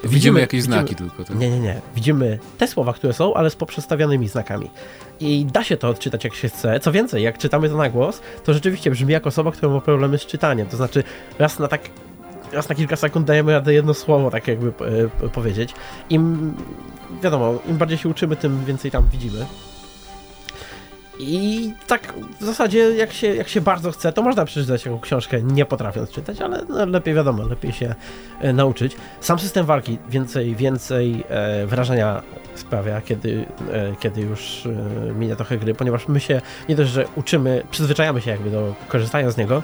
Widzimy, 0.05 0.15
widzimy 0.15 0.41
jakieś 0.41 0.61
widzimy, 0.61 0.77
znaki 0.77 0.95
tylko. 0.95 1.25
Tak? 1.25 1.39
Nie, 1.39 1.51
nie, 1.51 1.61
nie. 1.61 1.81
Widzimy 1.95 2.39
te 2.59 2.69
słowa, 2.69 2.93
które 2.93 3.13
są, 3.13 3.35
ale 3.35 3.51
z 3.51 3.57
poprzestawionymi 3.57 4.29
znakami. 4.29 4.71
I 5.21 5.47
da 5.47 5.65
się 5.65 5.77
to 5.77 5.89
odczytać 5.89 6.25
jak 6.25 6.35
się 6.35 6.49
chce. 6.49 6.81
Co 6.81 6.93
więcej, 6.93 7.23
jak 7.23 7.39
czytamy 7.39 7.69
to 7.69 7.77
na 7.77 7.91
głos, 7.91 8.21
to 8.45 8.55
rzeczywiście 8.55 8.91
brzmi 8.91 9.13
jak 9.13 9.27
osoba, 9.27 9.53
która 9.53 9.73
ma 9.73 9.81
problemy 9.81 10.19
z 10.19 10.27
czytaniem. 10.27 10.67
To 10.67 10.77
znaczy, 10.77 11.05
raz 11.39 11.59
na 11.59 11.69
tak 11.69 11.81
raz 12.53 12.69
na 12.69 12.75
kilka 12.75 12.97
sekund 12.97 13.27
dajemy 13.27 13.53
radę 13.53 13.75
jedno 13.75 13.95
słowo, 13.95 14.31
tak 14.31 14.49
jakby 14.49 14.73
e, 15.25 15.29
powiedzieć. 15.29 15.75
Im, 16.11 16.55
wiadomo, 17.23 17.59
im 17.69 17.77
bardziej 17.77 17.99
się 17.99 18.09
uczymy, 18.09 18.37
tym 18.37 18.65
więcej 18.65 18.91
tam 18.91 19.09
widzimy. 19.13 19.47
I 21.19 21.73
tak 21.87 22.15
w 22.41 22.45
zasadzie, 22.45 22.79
jak 22.79 23.13
się, 23.13 23.35
jak 23.35 23.49
się 23.49 23.61
bardzo 23.61 23.93
chce, 23.93 24.13
to 24.13 24.23
można 24.23 24.45
przeczytać 24.45 24.83
taką 24.83 25.01
książkę, 25.01 25.43
nie 25.43 25.65
potrafiąc 25.65 26.11
czytać, 26.11 26.41
ale 26.41 26.65
no, 26.69 26.87
lepiej 26.87 27.15
wiadomo, 27.15 27.43
lepiej 27.43 27.73
się 27.73 27.95
e, 28.41 28.53
nauczyć. 28.53 28.97
Sam 29.21 29.39
system 29.39 29.67
walki 29.67 29.99
więcej, 30.09 30.57
więcej 30.57 31.25
e, 31.29 31.67
wrażenia 31.67 32.23
sprawia, 32.55 33.01
kiedy, 33.01 33.47
e, 33.73 33.97
kiedy 34.01 34.21
już 34.21 34.67
e, 34.67 35.13
minie 35.13 35.37
trochę 35.37 35.59
gry, 35.59 35.75
ponieważ 35.75 36.09
my 36.09 36.21
się 36.21 36.41
nie 36.69 36.77
dość, 36.77 36.91
że 36.91 37.05
uczymy, 37.17 37.63
przyzwyczajamy 37.71 38.21
się 38.21 38.31
jakby 38.31 38.51
do 38.51 38.75
korzystania 38.89 39.31
z 39.31 39.37
niego, 39.37 39.63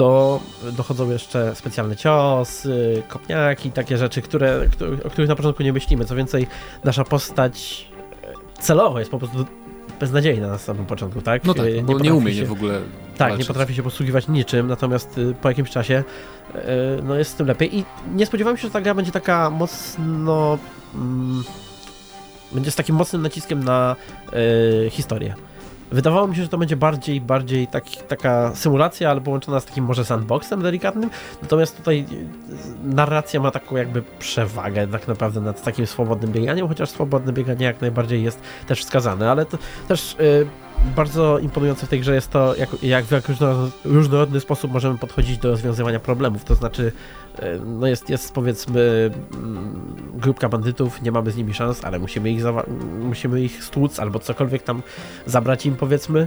to 0.00 0.40
dochodzą 0.72 1.10
jeszcze 1.10 1.54
specjalne 1.54 1.96
ciosy, 1.96 3.02
kopniaki, 3.08 3.70
takie 3.70 3.96
rzeczy, 3.98 4.22
które, 4.22 4.68
o 5.04 5.10
których 5.10 5.28
na 5.28 5.36
początku 5.36 5.62
nie 5.62 5.72
myślimy. 5.72 6.04
Co 6.04 6.16
więcej, 6.16 6.46
nasza 6.84 7.04
postać 7.04 7.86
celowo 8.60 8.98
jest 8.98 9.10
po 9.10 9.18
prostu 9.18 9.44
beznadziejna 10.00 10.48
na 10.48 10.58
samym 10.58 10.86
początku, 10.86 11.20
tak? 11.20 11.44
No 11.44 11.54
tak, 11.54 11.66
nie 11.74 11.82
bo 11.82 11.98
nie 11.98 12.14
umie 12.14 12.34
się, 12.34 12.44
w 12.44 12.52
ogóle 12.52 12.80
Tak, 13.16 13.28
walczyć. 13.28 13.38
nie 13.38 13.54
potrafi 13.54 13.74
się 13.74 13.82
posługiwać 13.82 14.28
niczym, 14.28 14.66
natomiast 14.66 15.18
y, 15.18 15.34
po 15.42 15.48
jakimś 15.48 15.70
czasie 15.70 16.04
y, 16.54 16.58
no 17.02 17.14
jest 17.14 17.30
z 17.30 17.34
tym 17.34 17.46
lepiej 17.46 17.78
i 17.78 17.84
nie 18.14 18.26
spodziewałem 18.26 18.56
się, 18.56 18.62
że 18.62 18.70
ta 18.70 18.80
gra 18.80 18.94
będzie 18.94 19.12
taka 19.12 19.50
mocno... 19.50 20.58
Mm, 20.94 21.44
będzie 22.52 22.70
z 22.70 22.76
takim 22.76 22.96
mocnym 22.96 23.22
naciskiem 23.22 23.64
na 23.64 23.96
y, 24.86 24.90
historię. 24.90 25.34
Wydawało 25.92 26.28
mi 26.28 26.36
się, 26.36 26.42
że 26.42 26.48
to 26.48 26.58
będzie 26.58 26.76
bardziej, 26.76 27.20
bardziej 27.20 27.66
tak, 27.66 27.84
taka 28.08 28.54
symulacja, 28.54 29.10
ale 29.10 29.20
połączona 29.20 29.60
z 29.60 29.64
takim 29.64 29.84
może 29.84 30.04
sandboxem 30.04 30.62
delikatnym. 30.62 31.10
Natomiast 31.42 31.76
tutaj 31.76 32.06
y, 32.12 32.94
narracja 32.94 33.40
ma 33.40 33.50
taką 33.50 33.76
jakby 33.76 34.02
przewagę 34.18 34.88
tak 34.88 35.08
naprawdę 35.08 35.40
nad 35.40 35.62
takim 35.62 35.86
swobodnym 35.86 36.32
bieganiem, 36.32 36.68
chociaż 36.68 36.90
swobodne 36.90 37.32
bieganie 37.32 37.66
jak 37.66 37.80
najbardziej 37.80 38.22
jest 38.22 38.40
też 38.66 38.80
wskazane, 38.80 39.30
ale 39.30 39.46
to 39.46 39.58
też 39.88 40.16
yy, 40.18 40.46
bardzo 40.96 41.38
imponujące 41.38 41.86
w 41.86 41.88
tej 41.88 42.00
grze 42.00 42.14
jest 42.14 42.30
to, 42.30 42.56
jak, 42.56 42.82
jak 42.82 43.04
w 43.04 43.12
różnorodny 43.84 44.40
sposób 44.40 44.72
możemy 44.72 44.98
podchodzić 44.98 45.38
do 45.38 45.50
rozwiązywania 45.50 46.00
problemów. 46.00 46.44
To 46.44 46.54
znaczy, 46.54 46.92
e, 47.38 47.58
no 47.58 47.86
jest, 47.86 48.10
jest 48.10 48.34
powiedzmy 48.34 49.10
mm, 49.34 49.96
grupka 50.14 50.48
bandytów, 50.48 51.02
nie 51.02 51.12
mamy 51.12 51.30
z 51.30 51.36
nimi 51.36 51.54
szans, 51.54 51.84
ale 51.84 51.98
musimy 51.98 52.30
ich, 52.30 52.42
musimy 53.00 53.40
ich 53.40 53.64
stłuc 53.64 54.00
albo 54.00 54.18
cokolwiek 54.18 54.62
tam 54.62 54.82
zabrać 55.26 55.66
im 55.66 55.76
powiedzmy. 55.76 56.26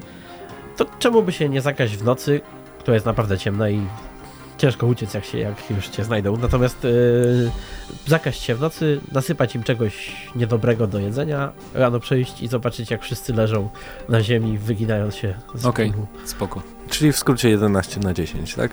To 0.78 0.86
czemu 1.00 1.24
by 1.24 1.32
się 1.32 1.50
nie 1.50 1.62
zagrać 1.62 1.98
w 1.98 2.04
nocy, 2.04 2.42
która 2.80 2.94
jest 2.94 3.06
naprawdę 3.06 3.38
ciemna 3.38 3.70
i 3.70 3.82
ciężko 4.64 4.88
uciec, 4.88 5.14
jak, 5.14 5.26
się, 5.26 5.38
jak 5.38 5.70
już 5.70 5.88
cię 5.88 6.04
znajdą. 6.04 6.38
Natomiast 6.38 6.84
yy, 6.84 7.52
zakaść 8.08 8.42
się 8.42 8.56
w 8.56 8.62
nocy, 8.62 9.02
nasypać 9.12 9.56
im 9.56 9.64
czegoś 9.64 10.16
niedobrego 10.36 10.88
do 10.88 11.00
jedzenia, 11.00 11.52
rano 11.74 12.00
przejść 12.00 12.42
i 12.42 12.48
zobaczyć, 12.48 12.92
jak 12.92 13.02
wszyscy 13.02 13.34
leżą 13.34 13.70
na 14.10 14.24
ziemi, 14.24 14.58
wyginając 14.58 15.16
się 15.16 15.34
z 15.56 15.66
Okej, 15.66 15.90
okay, 15.90 16.28
spoko. 16.28 16.62
Czyli 16.90 17.12
w 17.12 17.18
skrócie 17.18 17.50
11 17.50 18.00
na 18.00 18.14
10, 18.14 18.56
tak? 18.56 18.72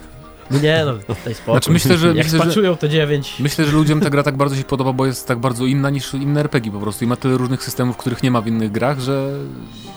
Nie, 0.50 0.82
no, 0.86 1.14
daj 1.24 1.34
spokój. 1.34 1.54
Znaczy 1.54 1.70
myślę, 1.70 1.98
że, 1.98 2.08
Jak 2.08 2.16
myślę, 2.32 2.52
że, 2.52 2.76
to 2.76 2.88
9. 2.88 3.36
Myślę, 3.40 3.64
że 3.64 3.72
ludziom 3.72 4.00
ta 4.00 4.10
gra 4.10 4.22
tak 4.22 4.36
bardzo 4.36 4.56
się 4.56 4.64
podoba, 4.64 4.92
bo 4.92 5.06
jest 5.06 5.28
tak 5.28 5.38
bardzo 5.38 5.66
inna 5.66 5.90
niż 5.90 6.14
inne 6.14 6.40
RPG 6.40 6.72
po 6.72 6.80
prostu 6.80 7.04
i 7.04 7.08
ma 7.08 7.16
tyle 7.16 7.36
różnych 7.36 7.62
systemów, 7.64 7.96
których 7.96 8.22
nie 8.22 8.30
ma 8.30 8.40
w 8.40 8.46
innych 8.46 8.72
grach, 8.72 9.00
że... 9.00 9.30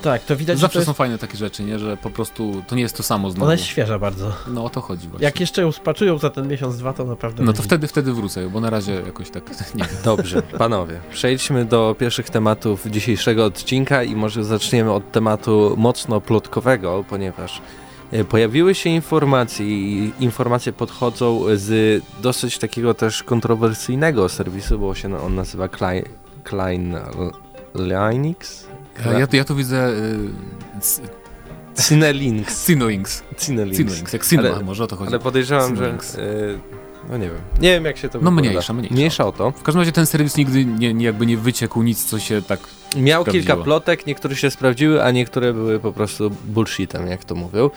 Tak, 0.02 0.24
to 0.24 0.36
widać, 0.36 0.58
Zawsze 0.58 0.78
to 0.78 0.84
są 0.84 0.92
fajne 0.92 1.18
takie 1.18 1.36
rzeczy, 1.36 1.62
nie? 1.62 1.78
Że 1.78 1.96
po 1.96 2.10
prostu 2.10 2.62
to 2.66 2.76
nie 2.76 2.82
jest 2.82 2.96
to 2.96 3.02
samo 3.02 3.30
znowu. 3.30 3.44
Ona 3.44 3.52
jest 3.52 3.64
świeża 3.64 3.98
bardzo. 3.98 4.32
No 4.48 4.64
o 4.64 4.70
to 4.70 4.80
chodzi 4.80 5.08
właśnie. 5.08 5.24
Jak 5.24 5.40
jeszcze 5.40 5.62
ją 5.62 5.72
spaczują 5.72 6.18
za 6.18 6.30
ten 6.30 6.48
miesiąc, 6.48 6.76
dwa, 6.76 6.92
to 6.92 7.04
naprawdę... 7.04 7.42
No 7.42 7.52
to 7.52 7.62
wtedy, 7.62 7.88
wtedy 7.88 8.12
wrócę, 8.12 8.50
bo 8.50 8.60
na 8.60 8.70
razie 8.70 8.92
jakoś 8.92 9.30
tak 9.30 9.44
nie. 9.74 9.84
Dobrze, 10.04 10.42
panowie, 10.42 11.00
przejdźmy 11.10 11.64
do 11.64 11.96
pierwszych 11.98 12.30
tematów 12.30 12.86
dzisiejszego 12.90 13.44
odcinka 13.44 14.02
i 14.02 14.16
może 14.16 14.44
zaczniemy 14.44 14.92
od 14.92 15.12
tematu 15.12 15.74
mocno 15.76 16.20
plotkowego, 16.20 17.04
ponieważ 17.08 17.60
pojawiły 18.28 18.74
się 18.74 18.90
informacje 18.90 19.66
i 19.66 20.12
informacje 20.20 20.72
podchodzą 20.72 21.44
z 21.54 22.02
dosyć 22.22 22.58
takiego 22.58 22.94
też 22.94 23.22
kontrowersyjnego 23.22 24.28
serwisu, 24.28 24.78
bo 24.78 24.94
się 24.94 25.20
on 25.20 25.34
nazywa 25.34 25.68
Klein, 25.68 26.04
Klein 26.44 26.96
Linux. 27.74 28.66
Ja, 29.04 29.26
ja 29.32 29.44
tu 29.44 29.56
widzę 29.56 29.88
y, 29.88 31.82
Cinelinks. 31.82 32.66
Cinelinks. 32.66 33.22
Cinelinks. 33.38 33.78
Cinelinks, 33.78 34.12
jak 34.12 34.26
Cinema, 34.26 34.54
ale, 34.54 34.64
może 34.64 34.84
o 34.84 34.86
to 34.86 34.96
chodzi. 34.96 35.08
Ale 35.08 35.18
podejrzewam, 35.18 35.76
że... 35.76 35.98
Y, 36.18 36.83
no 37.10 37.16
nie 37.16 37.26
wiem. 37.26 37.38
Nie 37.60 37.70
wiem 37.70 37.84
jak 37.84 37.96
się 37.96 38.08
to 38.08 38.18
No 38.22 38.30
mniejsza, 38.30 38.72
mniejsza. 38.72 38.94
Mniejsza 38.94 39.26
o 39.26 39.32
to. 39.32 39.50
W 39.50 39.62
każdym 39.62 39.80
razie 39.80 39.92
ten 39.92 40.06
serwis 40.06 40.36
nigdy 40.36 40.64
nie, 40.64 40.94
nie 40.94 41.04
jakby 41.04 41.26
nie 41.26 41.36
wyciekł 41.36 41.82
nic, 41.82 42.04
co 42.04 42.18
się 42.18 42.42
tak 42.42 42.60
Miał 42.96 43.22
sprawdziło. 43.22 43.44
kilka 43.44 43.64
plotek, 43.64 44.06
niektóre 44.06 44.36
się 44.36 44.50
sprawdziły, 44.50 45.02
a 45.04 45.10
niektóre 45.10 45.52
były 45.52 45.80
po 45.80 45.92
prostu 45.92 46.30
bullshitem, 46.44 47.06
jak 47.06 47.24
to 47.24 47.34
mówią. 47.34 47.70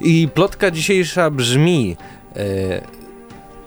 I 0.00 0.28
plotka 0.34 0.70
dzisiejsza 0.70 1.30
brzmi, 1.30 1.96
e, 2.36 2.80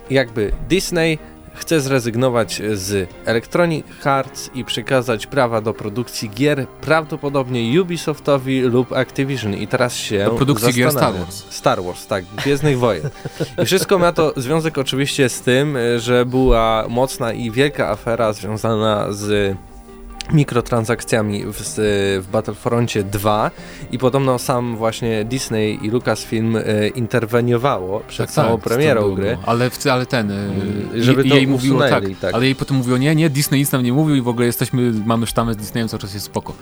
jakby 0.09 0.51
Disney 0.69 1.19
chce 1.53 1.81
zrezygnować 1.81 2.61
z 2.73 3.09
Electronic 3.25 3.85
Arts 4.03 4.49
i 4.55 4.65
przekazać 4.65 5.27
prawa 5.27 5.61
do 5.61 5.73
produkcji 5.73 6.29
gier 6.29 6.67
prawdopodobnie 6.81 7.81
Ubisoftowi 7.81 8.61
lub 8.61 8.93
Activision. 8.93 9.53
I 9.53 9.67
teraz 9.67 9.95
się. 9.95 10.25
Do 10.25 10.31
produkcji 10.31 10.73
gier 10.73 10.91
Star 10.91 11.13
Wars. 11.13 11.45
Star 11.49 11.83
Wars, 11.83 12.07
tak, 12.07 12.25
Gwiezdnych 12.25 12.79
Wojen. 12.79 13.09
I 13.63 13.65
wszystko 13.65 13.99
ma 13.99 14.11
to 14.11 14.33
związek 14.37 14.77
oczywiście 14.77 15.29
z 15.29 15.41
tym, 15.41 15.77
że 15.97 16.25
była 16.25 16.85
mocna 16.89 17.33
i 17.33 17.51
wielka 17.51 17.89
afera 17.89 18.33
związana 18.33 19.11
z 19.11 19.57
mikrotransakcjami 20.31 21.43
w, 21.45 21.53
w 22.21 22.27
Battlefroncie 22.31 23.03
2 23.03 23.51
i 23.91 23.97
podobno 23.97 24.39
sam 24.39 24.77
właśnie 24.77 25.25
Disney 25.25 25.79
i 25.81 25.89
Lucasfilm 25.89 26.55
e, 26.55 26.61
interweniowało 26.87 27.99
przed 28.07 28.25
tak, 28.25 28.35
samą 28.35 28.57
tak, 28.57 28.63
premierą 28.63 29.15
gry. 29.15 29.37
Ale, 29.45 29.69
ale 29.91 30.05
ten, 30.05 30.31
e, 30.31 31.03
żeby 31.03 31.23
to 31.23 31.35
jej 31.35 31.47
mówiło 31.47 31.79
tak, 31.79 32.03
tak, 32.21 32.33
ale 32.33 32.45
jej 32.45 32.55
potem 32.55 32.77
mówiło 32.77 32.97
nie, 32.97 33.15
nie, 33.15 33.29
Disney 33.29 33.59
nic 33.59 33.71
nam 33.71 33.83
nie 33.83 33.93
mówił 33.93 34.15
i 34.15 34.21
w 34.21 34.27
ogóle 34.27 34.45
jesteśmy, 34.45 34.91
mamy 35.05 35.27
sztamę 35.27 35.53
z 35.53 35.57
Disneyem, 35.57 35.89
cały 35.89 36.01
czas 36.01 36.13
jest 36.13 36.25
spoko. 36.25 36.53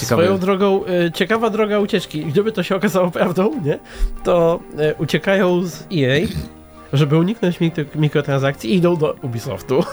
Ciekawe. 0.00 0.22
Swoją 0.22 0.38
drogą, 0.38 0.84
e, 0.84 1.12
ciekawa 1.12 1.50
droga 1.50 1.78
ucieczki. 1.78 2.24
Gdyby 2.24 2.52
to 2.52 2.62
się 2.62 2.76
okazało 2.76 3.10
prawdą, 3.10 3.60
nie, 3.64 3.78
to 4.24 4.60
e, 4.78 4.94
uciekają 4.94 5.66
z 5.66 5.86
EA 5.92 6.26
żeby 6.92 7.18
uniknąć 7.18 7.58
mikrotransakcji 7.94 8.74
idą 8.74 8.96
do 8.96 9.16
Ubisoftu. 9.22 9.84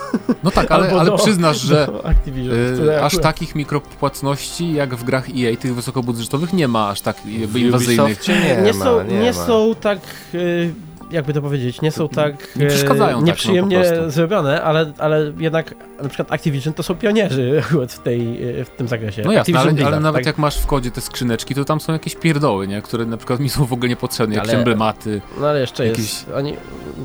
No 0.44 0.52
tak, 0.52 0.72
ale, 0.76 0.92
ale 0.92 1.06
do, 1.06 1.18
przyznasz, 1.18 1.62
że 1.62 1.88
y, 2.88 3.04
aż 3.04 3.18
takich 3.18 3.56
mikropłatności 3.56 4.74
jak 4.74 4.96
w 4.96 5.04
grach 5.04 5.30
EA, 5.30 5.58
tych 5.58 5.76
wysokobudżetowych 5.76 6.54
nie 6.54 6.68
ma 6.68 6.90
aż 6.90 7.02
tak 7.02 7.26
inwazyjnych. 7.56 8.28
Nie, 8.28 8.62
nie, 8.64 8.74
ma, 8.74 8.86
są, 8.86 9.04
nie, 9.04 9.20
nie 9.20 9.34
są 9.34 9.76
tak... 9.82 10.00
Y, 10.34 10.74
jakby 11.14 11.34
to 11.34 11.42
powiedzieć, 11.42 11.82
nie 11.82 11.92
są 11.92 12.10
tak 12.10 12.56
Nie 12.56 12.68
przeszkadzają 12.68 13.18
e, 13.18 13.20
tak, 13.20 13.26
nieprzyjemnie 13.26 13.84
no, 14.02 14.12
zrobione, 14.12 14.64
ale, 14.64 14.94
ale 14.98 15.34
jednak 15.38 15.76
na 16.02 16.10
przykład 16.10 16.32
Activision 16.32 16.74
to 16.74 16.84
są 16.84 16.96
pionierzy 16.96 17.64
akurat 17.66 17.94
w, 18.00 18.00
tej, 18.00 18.50
e, 18.60 18.66
w 18.66 18.70
tym 18.70 18.88
zakresie. 18.88 19.22
No 19.26 19.32
jasne, 19.32 19.54
ale, 19.54 19.62
ale 19.62 19.74
Blizzard, 19.74 20.02
nawet 20.02 20.20
tak? 20.20 20.26
jak 20.26 20.38
masz 20.38 20.58
w 20.58 20.66
kodzie 20.66 20.92
te 20.92 21.02
skrzyneczki, 21.02 21.56
to 21.56 21.66
tam 21.66 21.80
są 21.80 21.94
jakieś 21.94 22.16
pierdoły, 22.16 22.68
nie? 22.68 22.82
które 22.82 23.06
na 23.06 23.18
przykład 23.18 23.40
mi 23.40 23.50
są 23.50 23.66
w 23.66 23.74
ogóle 23.74 23.90
niepotrzebne, 23.90 24.36
jakieś 24.36 24.50
Ale- 24.50 24.60
emblematy. 24.60 25.22
No 25.40 25.48
ale 25.48 25.60
jeszcze 25.60 25.88
jakieś- 25.88 26.00
jest, 26.00 26.30
oni, 26.36 26.54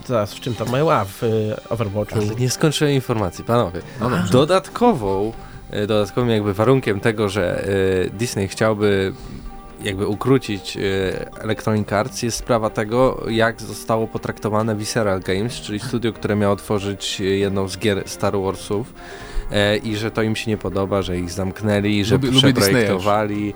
zaraz 0.07 0.35
w 0.35 0.41
czym 0.41 0.55
tam 0.55 0.71
mają, 0.71 0.93
a 0.93 1.05
w 1.05 1.25
e, 1.25 1.29
Overwatchu. 1.69 2.19
Ale 2.19 2.27
nie 2.27 2.51
skończyłem 2.51 2.95
informacji, 2.95 3.45
panowie. 3.45 3.81
No. 4.01 4.11
Dodatkową, 4.31 5.33
e, 5.71 5.87
dodatkowym 5.87 6.31
jakby 6.31 6.55
warunkiem 6.55 7.01
tego, 7.01 7.29
że 7.29 7.65
Disney 8.13 8.49
chciałby 8.49 9.13
jakby 9.85 10.07
ukrócić 10.07 10.77
e, 10.77 10.81
Electronic 11.43 11.93
Arts 11.93 12.23
jest 12.23 12.37
sprawa 12.39 12.71
tego, 12.71 13.25
jak 13.31 13.63
zostało 13.63 14.07
potraktowane 14.07 14.77
Visceral 14.77 15.21
Games, 15.21 15.55
czyli 15.55 15.81
studio, 15.81 16.13
które 16.13 16.37
miało 16.37 16.57
tworzyć 16.57 17.21
e, 17.21 17.25
jedną 17.25 17.69
z 17.69 17.79
gier 17.79 18.03
Star 18.07 18.35
Warsów 18.41 18.95
e, 19.53 19.77
i 19.77 19.97
że 19.97 20.11
to 20.11 20.23
im 20.23 20.37
się 20.37 20.51
nie 20.51 20.57
podoba, 20.57 21.03
że 21.03 21.19
ich 21.19 21.31
zamknęli, 21.31 22.05
że 22.05 22.19
Lubię- 22.19 22.39
przeprojektowali 22.39 23.55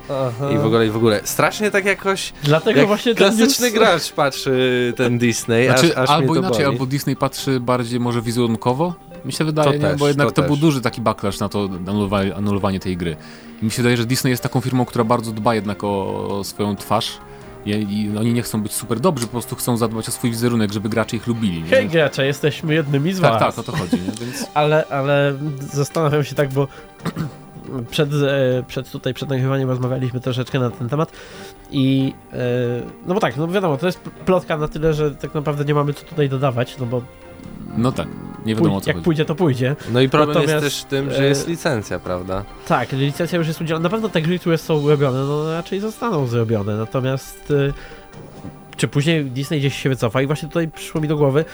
i 0.55 0.59
w 0.59 0.65
ogóle 0.67 0.87
i 0.87 0.91
w 0.91 0.97
ogóle. 0.97 1.21
Strasznie 1.25 1.71
tak 1.71 1.85
jakoś 1.85 2.33
Dlatego 2.43 2.79
jak 2.79 2.89
właśnie 2.89 3.15
klasyczny 3.15 3.67
news- 3.71 3.75
gracz 3.75 4.13
patrzy 4.13 4.93
ten 4.97 5.19
Disney, 5.19 5.67
Znaczy, 5.67 5.87
aż, 5.97 5.97
aż 5.99 6.11
albo 6.11 6.33
mnie 6.33 6.35
to 6.43 6.49
inaczej, 6.49 6.65
boli. 6.65 6.75
albo 6.77 6.87
Disney 6.87 7.17
patrzy 7.17 7.61
bardziej 7.61 8.01
może 8.01 8.23
wizerunkowo, 8.23 8.95
mi 9.25 9.33
się 9.33 9.45
wydaje, 9.45 9.73
nie? 9.73 9.79
też, 9.79 9.99
bo 9.99 10.09
jednak 10.09 10.33
to 10.33 10.43
to, 10.43 10.49
był 10.49 10.57
duży 10.57 10.81
taki 10.81 11.01
backlash 11.01 11.41
na 11.41 11.49
to 11.49 11.69
anulowanie, 11.87 12.35
anulowanie 12.35 12.81
tej 12.81 12.97
gry. 12.97 13.17
I 13.63 13.65
mi 13.65 13.71
się 13.71 13.77
wydaje, 13.77 13.97
że 13.97 14.07
Disney 14.07 14.31
jest 14.31 14.43
taką 14.43 14.61
firmą, 14.61 14.85
która 14.85 15.05
bardzo 15.05 15.33
dba 15.33 15.55
jednak 15.55 15.85
o, 15.85 16.29
o 16.39 16.45
swoją 16.45 16.77
twarz 16.77 17.19
i, 17.67 18.11
oni 18.19 18.33
nie 18.33 18.43
chcą 18.43 18.63
być 18.63 18.73
super 18.73 19.01
dobrzy, 19.01 19.27
po 19.27 19.33
prostu 19.33 19.57
chcą 19.57 19.77
zadbać 19.77 20.09
o 20.09 20.13
swój 20.13 20.31
wizerunek, 20.31 20.73
żeby 20.73 20.89
gracze 20.89 21.17
ich 21.17 21.27
lubili. 21.27 21.63
Nie? 21.63 21.69
Hej 21.69 21.89
gracze, 21.89 22.27
jesteśmy 22.27 22.75
jednymi 22.75 23.13
z 23.13 23.21
tak, 23.21 23.33
was. 23.33 23.41
tak, 23.41 23.59
o 23.59 23.73
to 23.73 23.79
chodzi, 23.79 23.97
nie? 23.97 24.27
Więc 24.27 24.47
Ale, 24.55 24.85
ale 24.91 25.35
zastanawiam 25.61 26.25
się 26.25 26.35
tak, 26.35 26.53
bo 26.53 26.69
przed, 27.91 28.11
e, 28.13 28.63
przed 28.67 28.91
tutaj, 28.91 29.15
przed 29.15 29.29
nagrywaniem 29.29 29.69
rozmawialiśmy 29.69 30.21
troszeczkę 30.21 30.59
na 30.59 30.71
ten 30.71 30.89
temat 30.89 31.13
i 31.71 32.15
e, 32.33 32.37
no 33.07 33.15
bo 33.15 33.21
tak, 33.21 33.37
no 33.37 33.49
wiadomo, 33.49 33.77
to 33.77 33.87
jest 33.87 34.01
plotka 34.01 34.57
na 34.57 34.69
tyle, 34.69 34.95
że 34.95 35.11
tak 35.15 35.35
naprawdę 35.35 35.65
nie 35.65 35.75
mamy 35.75 35.95
co 35.95 36.05
tutaj 36.05 36.29
dodawać, 36.29 36.79
no 36.79 36.87
bo 36.87 37.03
no 37.77 37.93
tak, 37.93 38.09
nie 38.47 38.55
wiadomo 38.55 38.77
o 38.77 38.79
pój- 38.79 38.85
co 38.85 38.91
jak 38.91 38.97
chodzi. 38.97 39.05
pójdzie, 39.05 39.25
to 39.25 39.35
pójdzie. 39.35 39.77
No 39.93 40.01
i 40.01 40.09
problem 40.09 40.37
Natomiast, 40.37 40.65
jest 40.65 40.77
też 40.77 40.83
w 40.85 40.89
tym, 40.89 41.09
e, 41.09 41.15
że 41.15 41.27
jest 41.27 41.49
licencja, 41.49 41.99
prawda? 41.99 42.45
Tak, 42.69 42.93
licencja 42.93 43.39
już 43.39 43.49
jest 43.49 43.61
udzielona. 43.61 43.83
Na 43.83 43.89
pewno 43.91 44.09
te 44.09 44.23
gry, 44.23 44.39
które 44.39 44.59
są 44.59 44.89
robione, 44.89 45.19
no 45.19 45.53
raczej 45.53 45.81
zostaną 45.81 46.27
zrobione. 46.27 46.77
Natomiast 46.77 47.51
y, 47.51 47.73
czy 48.77 48.89
później 48.89 49.25
Disney 49.25 49.59
gdzieś 49.61 49.83
się 49.83 49.89
wycofa? 49.89 50.23
I 50.23 50.27
właśnie 50.27 50.49
tutaj 50.49 50.69
przyszło 50.69 51.01
mi 51.01 51.09
do 51.09 51.17
głowy, 51.17 51.45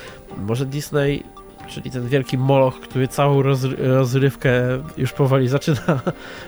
może 0.46 0.66
Disney, 0.66 1.22
czyli 1.68 1.90
ten 1.90 2.08
wielki 2.08 2.38
moloch, 2.38 2.80
który 2.80 3.08
całą 3.08 3.42
roz, 3.42 3.64
rozrywkę 3.78 4.50
już 4.96 5.12
powoli 5.12 5.48
zaczyna 5.48 6.00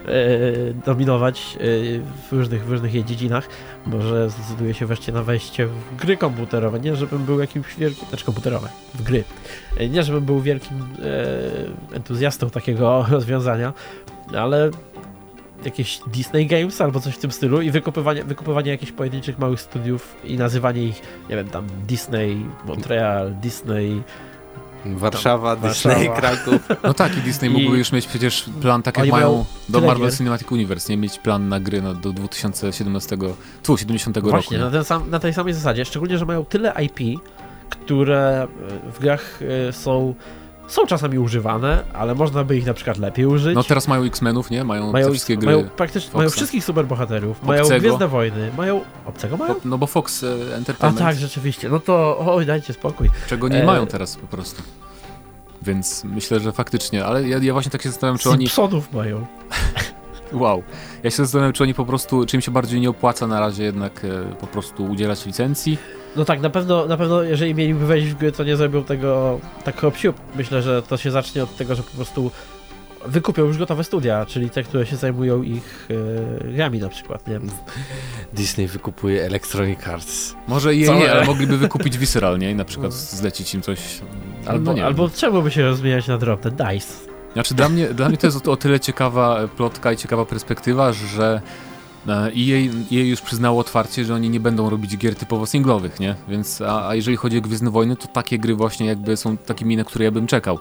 y, 0.09 0.75
dominować 0.87 1.57
y, 1.61 2.01
w, 2.29 2.33
różnych, 2.33 2.65
w 2.65 2.71
różnych 2.71 2.95
jej 2.95 3.05
dziedzinach, 3.05 3.49
może 3.87 4.31
zdecyduje 4.31 4.75
się 4.75 4.87
wreszcie 4.87 5.13
na 5.13 5.23
wejście 5.23 5.67
w 5.67 5.97
gry 5.97 6.17
komputerowe. 6.17 6.81
Nie, 6.81 6.97
żebym 6.97 7.25
był 7.25 7.41
jakimś 7.41 7.77
wielkim, 7.77 8.09
znaczy 8.09 8.25
komputerowe, 8.25 8.69
w 8.95 9.03
gry. 9.03 9.25
Y, 9.81 9.89
Nie, 9.89 10.03
żebym 10.03 10.25
był 10.25 10.41
wielkim 10.41 10.79
e, 10.81 11.97
entuzjastą 11.97 12.51
takiego 12.51 13.07
rozwiązania, 13.11 13.73
ale 14.35 14.71
jakieś 15.65 16.01
Disney 16.07 16.47
Games 16.47 16.81
albo 16.81 17.01
coś 17.01 17.15
w 17.15 17.19
tym 17.19 17.33
stylu 17.33 17.63
i 17.63 17.71
wykupywanie, 17.71 18.25
wykupywanie 18.25 18.71
jakichś 18.71 18.93
pojedynczych 18.93 19.39
małych 19.39 19.61
studiów 19.61 20.17
i 20.25 20.37
nazywanie 20.37 20.85
ich, 20.85 21.03
nie 21.31 21.37
wiem, 21.37 21.49
tam 21.49 21.67
Disney, 21.87 22.47
Montreal, 22.67 23.35
Disney. 23.35 24.03
Warszawa, 24.87 25.57
Warszawa. 25.57 25.95
Disney, 25.95 26.17
Kraków. 26.17 26.69
No 26.83 26.95
tak, 26.95 27.17
i 27.19 27.21
Disney 27.21 27.51
I- 27.51 27.53
mógłby 27.53 27.79
już 27.79 27.93
mieć 27.93 28.07
przecież 28.07 28.45
plan, 28.61 28.83
tak 28.83 28.97
jak 28.97 29.03
Oni 29.03 29.13
mają 29.13 29.45
do 29.69 29.81
Marvel 29.81 30.09
gier. 30.09 30.17
Cinematic 30.17 30.53
Universe, 30.53 30.93
nie 30.93 30.97
mieć 30.97 31.19
plan 31.19 31.49
na 31.49 31.61
gry 31.61 31.83
na, 31.83 31.95
do 31.95 32.13
2017, 32.13 33.17
tu, 33.63 33.77
70 33.77 34.17
roku. 34.17 34.31
Właśnie, 34.31 34.59
nie? 34.59 34.65
na, 34.65 34.99
na 35.11 35.19
tej 35.19 35.35
samej 35.35 35.55
zasadzie, 35.55 35.85
szczególnie, 35.85 36.19
że 36.19 36.27
mają 36.27 36.45
tyle 36.45 36.75
IP, 36.83 37.21
które 37.71 38.49
e, 38.87 38.93
w 38.93 38.99
grach 38.99 39.41
e, 39.69 39.73
są, 39.73 40.15
są 40.71 40.87
czasami 40.87 41.19
używane, 41.19 41.85
ale 41.93 42.15
można 42.15 42.45
by 42.45 42.57
ich 42.57 42.67
na 42.67 42.75
przykład 42.75 42.99
lepiej 42.99 43.27
użyć. 43.27 43.55
No 43.55 43.65
teraz 43.65 43.89
mają 43.89 44.05
X-Menów, 44.05 44.51
nie? 44.51 44.65
Mają, 44.65 44.93
mają, 44.93 45.11
wszystkie 45.11 45.37
gry. 45.37 45.47
mają 45.47 45.69
praktycznie 45.69 46.19
mają 46.19 46.31
wszystkich 46.31 46.65
superbohaterów, 46.65 47.43
mają. 47.43 47.65
Gwiezdne 47.79 48.09
Wojny, 48.09 48.51
mają... 48.57 48.81
Obcego 49.07 49.37
mają? 49.37 49.55
No 49.65 49.79
bo 49.79 49.87
Fox 49.87 50.23
e, 50.23 50.27
A 50.27 50.57
Entertainment, 50.57 50.99
tak, 50.99 51.17
rzeczywiście. 51.17 51.69
No 51.69 51.81
to 51.81 52.19
oj, 52.35 52.47
dajcie 52.47 52.73
spokój. 52.73 53.11
czego 53.29 53.49
nie 53.49 53.63
e- 53.63 53.67
mają 53.67 53.87
teraz 53.87 54.17
po 54.17 54.27
prostu. 54.27 54.63
Więc 55.63 56.05
myślę, 56.05 56.41
że 56.41 56.53
faktycznie, 56.53 57.05
ale 57.05 57.29
ja, 57.29 57.39
ja 57.39 57.53
właśnie 57.53 57.73
tak 57.73 57.83
się 57.83 57.89
zastanawiam, 57.89 58.19
czy 58.19 58.31
oni... 58.31 58.47
Simpsonów 58.47 58.93
mają. 58.93 59.27
Wow. 60.33 60.63
Ja 61.03 61.11
się 61.11 61.17
zastanawiam, 61.17 61.53
czy 61.53 61.63
oni 61.63 61.75
po 61.75 61.85
prostu, 61.85 62.27
czy 62.27 62.37
im 62.37 62.41
się 62.43 62.51
bardziej 62.51 62.81
nie 62.81 62.91
opłaca 62.91 63.27
na 63.27 63.41
razie 63.41 63.65
jednak 63.65 64.05
e, 64.05 64.35
po 64.35 64.47
prostu 64.47 64.85
udzielać 64.85 65.27
licencji. 65.27 65.79
No 66.17 66.25
tak, 66.25 66.41
na 66.41 66.51
pewno, 66.51 66.87
na 66.87 66.97
pewno 66.97 67.23
jeżeli 67.23 67.55
mieliby 67.55 67.87
wejść 67.87 68.07
w 68.07 68.15
gry, 68.15 68.33
to 68.33 68.45
nie 68.45 68.57
zrobią 68.57 68.85
tego 68.85 69.41
tak 69.65 69.81
hop 69.81 69.97
siup. 69.97 70.17
Myślę, 70.37 70.63
że 70.63 70.83
to 70.83 70.97
się 70.97 71.11
zacznie 71.11 71.43
od 71.43 71.57
tego, 71.57 71.75
że 71.75 71.83
po 71.83 71.91
prostu 71.91 72.31
wykupią 73.07 73.45
już 73.45 73.59
gotowe 73.59 73.85
studia, 73.85 74.27
czyli 74.27 74.51
te, 74.51 74.63
które 74.63 74.87
się 74.87 74.97
zajmują 74.97 75.43
ich 75.43 75.89
e, 76.45 76.53
grami 76.53 76.79
na 76.79 76.89
przykład, 76.89 77.29
nie? 77.29 77.41
Disney 78.33 78.67
wykupuje 78.67 79.25
Electronic 79.25 79.87
Arts. 79.87 80.35
Może 80.49 80.75
je 80.75 80.95
nie, 80.95 81.13
ale 81.13 81.25
mogliby 81.25 81.59
wykupić 81.59 81.99
Visceral, 81.99 82.39
nie? 82.39 82.51
I 82.51 82.55
na 82.55 82.65
przykład 82.65 82.93
zlecić 82.93 83.55
im 83.55 83.63
coś... 83.63 84.01
Albo, 84.47 84.73
nie 84.73 84.85
albo 84.85 85.11
czemu 85.11 85.43
by 85.43 85.51
się 85.51 85.63
rozwijać 85.63 86.07
na 86.07 86.19
drobne? 86.19 86.51
DICE. 86.51 86.95
Znaczy 87.33 87.55
dla 87.55 87.69
mnie, 87.69 87.87
dla 87.87 88.09
mnie 88.09 88.19
to 88.19 88.27
jest 88.27 88.49
o, 88.49 88.53
o 88.53 88.57
tyle 88.57 88.81
ciekawa 88.81 89.49
plotka 89.57 89.93
i 89.93 89.97
ciekawa 89.97 90.25
perspektywa, 90.25 90.93
że 90.93 91.41
e, 92.09 92.13
EA, 92.13 92.71
EA 92.93 93.05
już 93.05 93.21
przyznało 93.21 93.61
otwarcie, 93.61 94.05
że 94.05 94.15
oni 94.15 94.31
nie 94.31 94.41
będą 94.41 94.71
robić 94.71 94.97
gier 94.97 95.15
typowo 95.15 95.47
singlowych, 95.47 96.01
nie? 96.01 96.15
Więc, 96.29 96.61
a, 96.61 96.89
a 96.89 96.95
jeżeli 96.95 97.17
chodzi 97.17 97.39
o 97.39 97.41
Gwiezdne 97.41 97.71
Wojny, 97.71 97.97
to 97.97 98.09
takie 98.09 98.39
gry 98.39 98.55
właśnie 98.55 98.87
jakby 98.87 99.17
są 99.17 99.37
takimi, 99.37 99.77
na 99.77 99.85
które 99.85 100.05
ja 100.05 100.11
bym 100.11 100.27
czekał. 100.27 100.59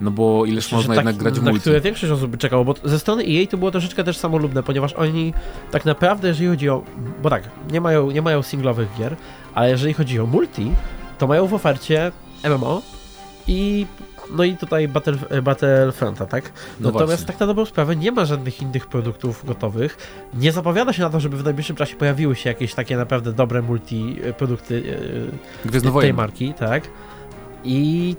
No 0.00 0.10
bo 0.10 0.44
ileż 0.44 0.64
Myślę, 0.64 0.76
można 0.76 0.94
że 0.94 0.98
jednak 1.00 1.14
tak, 1.14 1.22
grać 1.22 1.34
w 1.34 1.42
na 1.42 1.50
multi. 1.50 1.60
które 1.60 1.80
większość 1.80 2.12
osób 2.12 2.30
by 2.30 2.38
czekało, 2.38 2.64
bo 2.64 2.74
ze 2.84 2.98
strony 2.98 3.24
EA 3.28 3.46
to 3.46 3.56
było 3.56 3.70
troszeczkę 3.70 4.04
też 4.04 4.16
samolubne, 4.16 4.62
ponieważ 4.62 4.92
oni 4.92 5.32
tak 5.70 5.84
naprawdę, 5.84 6.28
jeżeli 6.28 6.48
chodzi 6.48 6.68
o... 6.68 6.82
Bo 7.22 7.30
tak, 7.30 7.42
nie 7.72 7.80
mają, 7.80 8.10
nie 8.10 8.22
mają 8.22 8.42
singlowych 8.42 8.88
gier, 8.98 9.16
ale 9.54 9.70
jeżeli 9.70 9.94
chodzi 9.94 10.20
o 10.20 10.26
multi, 10.26 10.70
to 11.18 11.26
mają 11.26 11.46
w 11.46 11.54
ofercie 11.54 12.12
MMO 12.44 12.82
i 13.46 13.86
no 14.30 14.44
i 14.44 14.56
tutaj 14.56 14.88
Battle, 14.88 15.42
Battlefronta, 15.42 16.26
tak? 16.26 16.52
No 16.80 16.88
Natomiast 16.88 17.08
właśnie. 17.08 17.26
tak 17.26 17.40
na 17.40 17.46
dobrą 17.46 17.64
sprawę 17.64 17.96
nie 17.96 18.12
ma 18.12 18.24
żadnych 18.24 18.62
innych 18.62 18.86
produktów 18.86 19.46
gotowych. 19.46 19.98
Nie 20.34 20.52
zapowiada 20.52 20.92
się 20.92 21.02
na 21.02 21.10
to, 21.10 21.20
żeby 21.20 21.36
w 21.36 21.44
najbliższym 21.44 21.76
czasie 21.76 21.96
pojawiły 21.96 22.36
się 22.36 22.48
jakieś 22.50 22.74
takie 22.74 22.96
naprawdę 22.96 23.32
dobre 23.32 23.62
multi 23.62 24.16
e, 24.24 24.32
produkty 24.32 24.82
e, 25.72 26.00
tej 26.00 26.14
marki, 26.14 26.54
tak? 26.54 26.88
I 27.64 28.16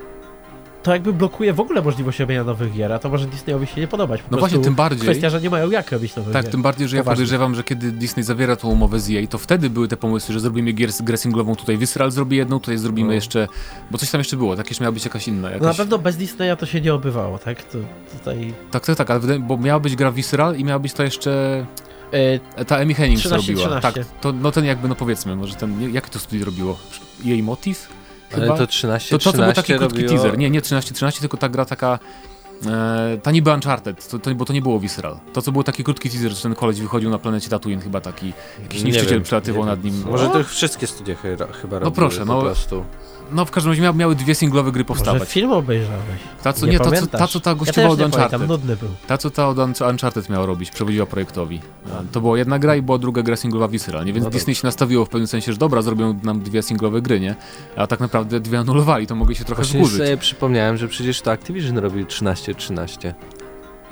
to 0.86 0.92
jakby 0.94 1.14
blokuje 1.14 1.54
w 1.54 1.60
ogóle 1.60 1.82
możliwość 1.82 2.20
robienia 2.20 2.44
nowych 2.44 2.74
gier, 2.74 2.94
a 2.94 3.00
to 3.00 3.10
może 3.10 3.28
Disneyowi 3.28 3.68
się 3.68 3.82
nie 3.82 3.88
podobać. 3.88 4.22
Po 4.22 4.28
No 4.32 4.38
właśnie, 4.38 4.60
tym 4.60 4.76
bardziej. 4.76 5.02
Kwestia, 5.02 5.30
że 5.30 5.42
nie 5.42 5.50
mają 5.50 5.72
jak 5.72 5.92
robić 5.92 6.16
nowych 6.16 6.34
Tak, 6.34 6.44
gier. 6.44 6.52
tym 6.52 6.62
bardziej, 6.62 6.88
że 6.88 6.98
ja 6.98 7.04
Poważnie. 7.04 7.16
podejrzewam, 7.16 7.56
że 7.56 7.64
kiedy 7.64 7.92
Disney 7.92 8.24
zawiera 8.24 8.56
tą 8.56 8.68
umowę 8.68 9.00
z 9.00 9.10
EA, 9.10 9.28
to 9.28 9.38
wtedy 9.38 9.70
były 9.70 9.88
te 9.88 9.98
pomysły, 9.98 10.34
że 10.34 10.40
zrobimy 10.40 10.72
gier, 10.72 10.90
grę 11.04 11.18
singlową, 11.18 11.56
tutaj 11.56 11.78
Visceral 11.78 12.12
zrobi 12.12 12.38
jedną, 12.38 12.60
tutaj 12.60 12.78
zrobimy 12.78 13.08
No. 13.08 13.14
jeszcze, 13.14 13.48
bo 13.92 13.98
coś 13.98 14.12
tam 14.12 14.20
jeszcze 14.20 14.38
było, 14.38 14.56
tak 14.56 14.70
jeszcze 14.70 14.84
miała 14.84 14.92
być 14.92 15.06
jakaś 15.06 15.28
inna. 15.28 15.48
Jakaś... 15.48 15.62
No 15.62 15.68
na 15.68 15.74
pewno 15.74 15.98
bez 15.98 16.18
Disneya 16.18 16.56
to 16.58 16.66
się 16.66 16.82
nie 16.82 16.94
odbywało, 16.94 17.38
tak? 17.40 17.64
To, 17.64 17.78
tutaj... 18.18 18.54
Tak, 18.72 18.86
tak, 18.86 18.98
tak, 18.98 19.12
ale 19.12 19.40
bo 19.40 19.58
miała 19.58 19.80
być 19.80 19.96
gra 19.96 20.12
Visceral 20.12 20.56
i 20.58 20.64
miała 20.64 20.80
być 20.80 20.94
to 20.94 21.04
jeszcze 21.04 21.66
E, 22.58 22.66
ta 22.66 22.78
Amy 22.78 22.94
Hennig 22.94 23.20
13, 23.20 23.54
robiła. 23.54 23.68
13. 23.80 24.02
Tak, 24.04 24.12
to, 24.22 24.34
no 24.34 24.52
ten 24.52 24.66
jakby, 24.66 24.88
no 24.88 24.96
powiedzmy, 24.96 25.36
może 25.36 25.56
ten, 25.56 25.94
jakie 25.94 26.10
to 26.10 26.20
studio 26.20 26.46
robiło? 26.46 26.78
Jej 27.24 27.44
Motiv? 27.44 27.88
Ale 28.36 28.46
Chyba? 28.46 28.58
to 28.58 28.68
13, 28.68 29.10
To, 29.10 29.18
to, 29.18 29.24
to 29.24 29.38
był 29.38 29.52
13 29.52 29.62
taki 29.62 29.80
krótki 29.80 30.02
robiło... 30.02 30.22
teaser. 30.22 30.38
Nie, 30.38 30.50
nie 30.50 30.62
13-13, 30.62 31.20
tylko 31.20 31.38
ta 31.38 31.50
gra 31.50 31.66
taka. 31.66 32.00
E, 32.66 33.18
ta 33.24 33.32
niby 33.32 33.54
Uncharted, 33.54 34.10
to, 34.10 34.20
to, 34.20 34.36
bo 34.36 34.46
to 34.46 34.54
nie 34.54 34.62
było 34.62 34.80
Visceral. 34.80 35.20
To, 35.34 35.42
co 35.42 35.52
był 35.52 35.64
taki 35.64 35.84
krótki 35.84 36.10
teaser, 36.10 36.32
że 36.32 36.42
ten 36.42 36.56
koleś 36.56 36.82
wychodził 36.82 37.10
na 37.10 37.20
planecie 37.20 37.50
Tatooine, 37.50 37.82
chyba 37.82 38.02
taki 38.02 38.34
jakiś 38.62 38.80
Nie 38.80 38.86
niszczyciel 38.86 39.14
wiem, 39.14 39.24
przelatywał 39.24 39.64
nie 39.64 39.70
nad 39.70 39.84
nim. 39.84 40.04
Może 40.06 40.28
to 40.30 40.44
wszystkie 40.44 40.88
studia 40.88 41.16
chyba, 41.16 41.80
robiły 41.80 41.92
proszę, 41.92 42.20
po 42.20 42.26
no. 42.26 42.42
prostu. 42.42 42.86
No 43.32 43.46
w 43.46 43.52
każdym 43.52 43.72
razie 43.72 43.82
miały, 43.82 43.98
miały 43.98 44.16
dwie 44.16 44.36
singlowe 44.36 44.72
gry 44.72 44.84
może 44.84 44.88
powstawać. 44.88 45.30
film 45.30 45.52
obejrzałeś. 45.52 46.02
Ta 46.44 46.54
co, 46.54 46.66
nie, 46.66 46.72
nie, 46.72 46.80
ta, 46.80 46.92
co, 46.92 47.08
ta, 47.08 47.28
co 47.28 47.40
ta 47.40 47.50
ja 47.50 47.56
gościowała 47.56 47.90
też 47.96 47.98
do 48.00 48.06
nie 48.06 48.12
pamiętam, 48.12 48.42
Uncharted. 48.42 48.50
nudny 48.50 48.76
był. 48.76 48.90
Ta, 49.08 49.18
co 49.18 49.30
ta 49.30 49.48
od 49.48 49.58
Unch- 49.58 49.90
Uncharted 49.90 50.30
miała 50.30 50.46
robić, 50.46 50.72
przewodziła 50.72 51.06
projektowi. 51.06 51.60
To 52.12 52.22
była 52.22 52.38
jedna 52.38 52.60
gra 52.60 52.76
i 52.76 52.82
była 52.82 52.98
druga 52.98 53.22
gra 53.24 53.36
singlowa 53.36 53.68
Visceral, 53.68 54.06
nie? 54.06 54.14
Więc 54.14 54.24
No 54.24 54.30
Disney 54.32 54.56
się 54.56 54.68
nastawiło 54.68 55.06
w 55.06 55.10
pewnym 55.10 55.28
sensie, 55.28 55.52
że 55.52 55.58
dobra, 55.58 55.82
zrobią 55.82 56.20
nam 56.24 56.42
dwie 56.42 56.62
singlowe 56.64 57.02
gry, 57.02 57.20
nie? 57.20 57.36
A 57.76 57.88
tak 57.88 58.00
naprawdę 58.00 58.40
dwie 58.40 58.60
anulowali, 58.60 59.08
to 59.08 59.16
mogli 59.16 59.36
się 59.36 59.46
trochę 59.46 59.62
Właśnie 59.64 59.80
wkurzyć. 59.80 59.98
sobie 59.98 60.18
przypomniałem, 60.18 60.78
że 60.78 60.88
przecież 60.88 61.22
to 61.22 61.32
Activision 61.32 61.78
robił 61.78 62.06
13-13. 62.06 63.14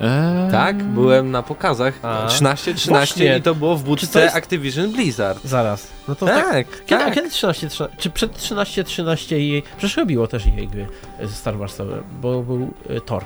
Eee, 0.00 0.50
Tak, 0.50 0.82
byłem 0.82 1.30
na 1.30 1.42
pokazach 1.42 1.94
A. 2.02 2.26
13-13 2.28 2.88
Właśnie. 2.88 3.36
i 3.38 3.42
to 3.42 3.54
było 3.54 3.76
w 3.76 3.82
budce 3.84 4.22
jest- 4.22 4.36
Activision 4.36 4.92
Blizzard. 4.92 5.44
Zaraz. 5.44 5.88
No 6.08 6.14
to 6.14 6.26
tak. 6.26 6.44
Tak, 6.52 6.66
Kiedy, 6.86 7.04
tak. 7.04 7.14
kiedy 7.14 7.30
13, 7.30 7.68
13? 7.68 7.98
Czy 7.98 8.10
przed 8.10 8.36
13, 8.36 8.84
13 8.84 9.40
i 9.40 9.62
Przecież 9.76 9.96
robiło 9.96 10.26
też 10.26 10.46
jej 10.46 10.68
gry 10.68 10.86
e, 11.20 11.28
Star 11.28 11.56
Warsowe, 11.58 12.02
bo 12.20 12.42
był 12.42 12.70
e, 12.90 13.00
Thor. 13.00 13.24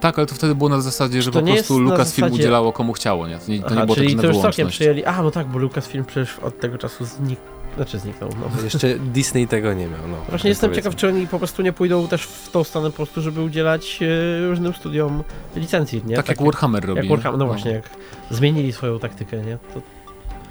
Tak, 0.00 0.18
ale 0.18 0.26
to 0.26 0.34
wtedy 0.34 0.54
było 0.54 0.70
na 0.70 0.80
zasadzie, 0.80 1.22
że 1.22 1.30
To 1.30 1.40
po 1.40 1.46
nie 1.46 1.52
prostu 1.54 1.78
Lucasfilm 1.78 2.28
zasadzie- 2.28 2.34
udzielało 2.42 2.72
komu 2.72 2.92
chciało, 2.92 3.28
nie? 3.28 3.38
To 3.38 3.52
nie, 3.52 3.58
to 3.62 3.70
nie 3.70 3.76
Aha, 3.76 3.86
było 3.86 3.96
czyli 3.96 4.06
takie 4.06 4.16
na 4.16 4.22
to 4.22 4.28
już 4.28 4.38
całkiem 4.42 4.68
przyjęli. 4.68 5.04
A, 5.04 5.22
no 5.22 5.30
tak, 5.30 5.46
bo 5.46 5.58
Lucasfilm 5.58 6.04
przecież 6.04 6.38
od 6.38 6.60
tego 6.60 6.78
czasu 6.78 7.04
znikł. 7.04 7.42
Znaczy 7.76 7.98
zniknął. 7.98 8.30
No. 8.40 8.50
Jeszcze 8.64 8.98
Disney 8.98 9.48
tego 9.48 9.74
nie 9.74 9.86
miał. 9.86 10.08
No, 10.10 10.16
Właśnie 10.28 10.48
jestem 10.48 10.70
powiedzmy. 10.70 10.90
ciekaw, 10.90 11.00
czy 11.00 11.08
oni 11.08 11.26
po 11.26 11.38
prostu 11.38 11.62
nie 11.62 11.72
pójdą 11.72 12.08
też 12.08 12.22
w 12.22 12.50
tą 12.50 12.64
stronę 12.64 12.90
po 12.90 12.96
prostu, 12.96 13.20
żeby 13.22 13.42
udzielać 13.42 13.98
e, 14.02 14.48
różnym 14.48 14.74
studiom 14.74 15.24
licencji, 15.56 16.02
nie? 16.06 16.16
Tak 16.16 16.28
jak 16.28 16.42
Warhammer 16.42 16.84
robi. 16.84 17.00
Jak? 17.00 17.08
Warhammer, 17.08 17.38
no 17.38 17.46
właśnie, 17.46 17.70
jak 17.70 17.90
zmienili 18.30 18.72
swoją 18.72 18.98
taktykę, 18.98 19.36
nie? 19.36 19.58
To 19.74 19.80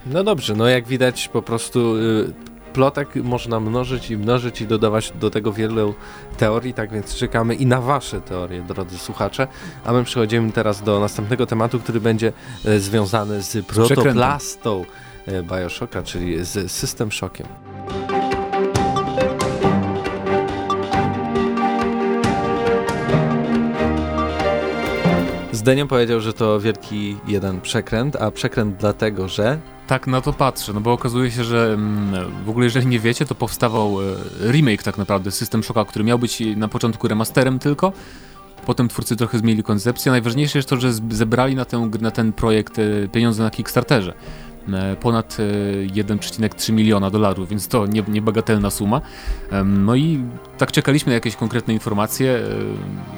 No 0.05 0.23
dobrze, 0.23 0.55
no 0.55 0.67
jak 0.67 0.87
widać 0.87 1.27
po 1.27 1.41
prostu 1.41 1.95
y, 1.95 2.33
plotek 2.73 3.15
można 3.15 3.59
mnożyć 3.59 4.11
i 4.11 4.17
mnożyć 4.17 4.61
i 4.61 4.67
dodawać 4.67 5.13
do 5.19 5.29
tego 5.29 5.53
wielu 5.53 5.93
teorii, 6.37 6.73
tak 6.73 6.91
więc 6.91 7.15
czekamy 7.15 7.55
i 7.55 7.65
na 7.65 7.81
wasze 7.81 8.21
teorie, 8.21 8.61
drodzy 8.61 8.97
słuchacze. 8.97 9.47
A 9.85 9.93
my 9.93 10.03
przechodzimy 10.03 10.51
teraz 10.51 10.81
do 10.83 10.99
następnego 10.99 11.45
tematu, 11.45 11.79
który 11.79 12.01
będzie 12.01 12.33
e, 12.65 12.79
związany 12.79 13.41
z 13.41 13.65
protoplastą 13.65 14.85
Bioshocka, 15.43 16.03
czyli 16.03 16.45
z 16.45 16.71
System 16.71 17.11
Shockiem. 17.11 17.47
Zdenio 25.51 25.87
powiedział, 25.87 26.21
że 26.21 26.33
to 26.33 26.59
wielki 26.59 27.17
jeden 27.27 27.61
przekręt, 27.61 28.15
a 28.15 28.31
przekręt 28.31 28.75
dlatego, 28.75 29.27
że 29.27 29.59
Tak 29.87 30.07
na 30.07 30.21
to 30.21 30.33
patrzę, 30.33 30.73
no 30.73 30.81
bo 30.81 30.93
okazuje 30.93 31.31
się, 31.31 31.43
że 31.43 31.73
mm, 31.73 32.45
w 32.45 32.49
ogóle 32.49 32.65
jeżeli 32.65 32.87
nie 32.87 32.99
wiecie, 32.99 33.25
to 33.25 33.35
powstawał 33.35 34.01
e, 34.01 34.51
remake 34.51 34.83
tak 34.83 34.97
naprawdę 34.97 35.31
System 35.31 35.63
Shocka, 35.63 35.85
który 35.85 36.05
miał 36.05 36.19
być 36.19 36.43
na 36.55 36.67
początku 36.67 37.07
remasterem 37.07 37.59
tylko. 37.59 37.93
Potem 38.65 38.87
twórcy 38.87 39.15
trochę 39.15 39.37
zmienili 39.37 39.63
koncepcję. 39.63 40.11
Najważniejsze 40.11 40.59
jest 40.59 40.69
to, 40.69 40.77
że 40.77 40.93
zebrali 40.93 41.55
na, 41.55 41.65
na 42.01 42.11
ten 42.11 42.33
projekt 42.33 42.79
e, 42.79 43.07
pieniądze 43.07 43.43
na 43.43 43.49
Kickstarterze. 43.49 44.13
E, 44.73 44.95
Ponad 44.95 45.37
e, 45.39 45.87
1,3 45.87 46.73
miliona 46.73 47.09
dolarów, 47.09 47.49
więc 47.49 47.67
to 47.67 47.85
nie- 47.85 48.03
niebagatelna 48.07 48.69
suma. 48.69 49.01
No 49.65 49.95
i 49.95 50.19
tak 50.57 50.71
czekaliśmy 50.71 51.09
na 51.09 51.13
jakieś 51.13 51.35
konkretne 51.35 51.73
informacje, 51.73 52.31
e, 52.31 52.41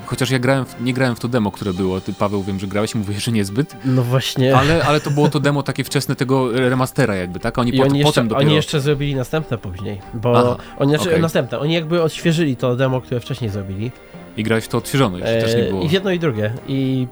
chociaż 0.05 0.29
ja 0.29 0.39
grałem 0.39 0.65
w, 0.65 0.75
nie 0.81 0.93
grałem 0.93 1.15
w 1.15 1.19
to 1.19 1.27
demo, 1.27 1.51
które 1.51 1.73
było. 1.73 2.01
Ty, 2.01 2.13
Paweł, 2.13 2.43
wiem, 2.43 2.59
że 2.59 2.67
grałeś 2.67 2.95
i 2.95 2.97
mówiłeś, 2.97 3.23
że 3.23 3.31
niezbyt. 3.31 3.75
no 3.85 4.01
właśnie. 4.03 4.55
Ale, 4.57 4.83
ale 4.83 5.01
to 5.01 5.11
było 5.11 5.29
to 5.29 5.39
demo 5.39 5.63
takie 5.63 5.83
wczesne 5.83 6.15
tego 6.15 6.51
remastera 6.51 7.15
jakby, 7.15 7.39
tak? 7.39 7.57
Oni, 7.57 7.75
I 7.75 7.77
pot, 7.77 7.87
oni 7.89 7.99
jeszcze, 7.99 8.11
potem 8.11 8.27
dopiero... 8.27 8.47
oni 8.47 8.55
jeszcze 8.55 8.81
zrobili 8.81 9.15
następne 9.15 9.57
później, 9.57 10.01
bo 10.13 10.37
Aha, 10.39 10.57
oni 10.79 10.91
znaczy, 10.91 11.09
okej. 11.09 11.21
następne, 11.21 11.59
oni 11.59 11.73
jakby 11.73 12.01
odświeżyli 12.03 12.55
to 12.55 12.75
demo, 12.75 13.01
które 13.01 13.19
wcześniej 13.19 13.49
zrobili. 13.49 13.91
I 14.37 14.43
grałeś 14.43 14.63
w 14.65 14.67
to 14.67 14.77
odświeżone, 14.77 15.19
jeszcze 15.19 15.41
też 15.41 15.55
nie 15.55 15.63
E, 15.67 15.69
było. 15.69 15.81
I 15.83 15.89
jedno 15.89 16.11
i 16.11 16.19
drugie. 16.19 16.53
I 16.67 17.07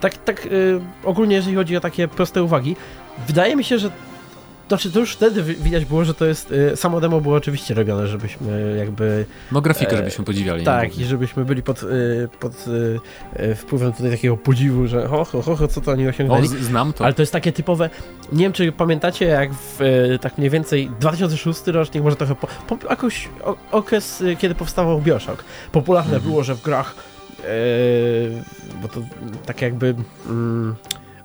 tak, 0.00 0.16
tak 0.24 0.46
y, 0.46 0.80
ogólnie 1.04 1.36
jeżeli 1.36 1.56
chodzi 1.56 1.76
o 1.76 1.80
takie 1.80 2.08
proste 2.08 2.42
uwagi, 2.42 2.76
wydaje 3.26 3.56
mi 3.56 3.64
się, 3.64 3.78
że 3.78 3.90
znaczy 4.68 4.90
to 4.90 5.00
już 5.00 5.12
wtedy 5.12 5.42
wi- 5.42 5.54
widać 5.56 5.84
było, 5.84 6.04
że 6.04 6.14
to 6.14 6.24
jest, 6.26 6.52
y, 6.52 6.76
samo 6.76 7.00
demo 7.00 7.20
było 7.20 7.36
oczywiście 7.36 7.74
robione, 7.74 8.06
żebyśmy 8.08 8.74
jakby, 8.78 9.26
No 9.52 9.60
grafikę, 9.60 9.92
e, 9.92 9.96
żebyśmy 9.96 10.24
podziwiali. 10.24 10.64
tak, 10.64 10.98
i 10.98 11.04
żebyśmy 11.04 11.44
byli 11.44 11.62
pod, 11.62 11.82
y, 11.82 12.28
pod 12.40 12.52
y, 12.52 13.00
y, 13.42 13.54
wpływem 13.54 13.92
tutaj 13.92 14.10
takiego 14.10 14.36
podziwu, 14.36 14.86
że 14.86 15.06
ho, 15.08 15.24
ho, 15.24 15.42
ho, 15.42 15.56
ho 15.56 15.68
co 15.68 15.80
to 15.80 15.92
oni 15.92 16.06
O, 16.06 16.10
osiągnęli. 16.10 16.48
z, 16.48 16.52
znam 16.54 16.92
to. 16.92 17.04
Ale 17.04 17.14
to 17.14 17.22
jest 17.22 17.32
takie 17.32 17.52
typowe. 17.52 17.90
Nie 18.32 18.44
wiem, 18.44 18.52
czy 18.52 18.72
pamiętacie, 18.72 19.24
jak 19.24 19.50
w 19.54 19.78
tak 20.20 20.38
mniej 20.38 20.50
więcej 20.50 20.90
2006 21.00 21.66
rocznik, 21.66 22.02
może 22.04 22.16
trochę 22.16 22.34
po, 22.34 22.46
po 22.76 22.88
jakoś 22.90 23.28
o, 23.44 23.56
okres, 23.72 24.24
kiedy 24.38 24.54
powstawał 24.54 25.00
Bioshock. 25.00 25.44
Popularne 25.72 26.14
Mhm. 26.14 26.30
było, 26.30 26.44
że 26.44 26.54
w 26.54 26.62
grach, 26.62 26.94
bo 28.82 28.88
to 28.88 29.00
tak 29.46 29.62
jakby. 29.62 29.94
Mm, 30.26 30.74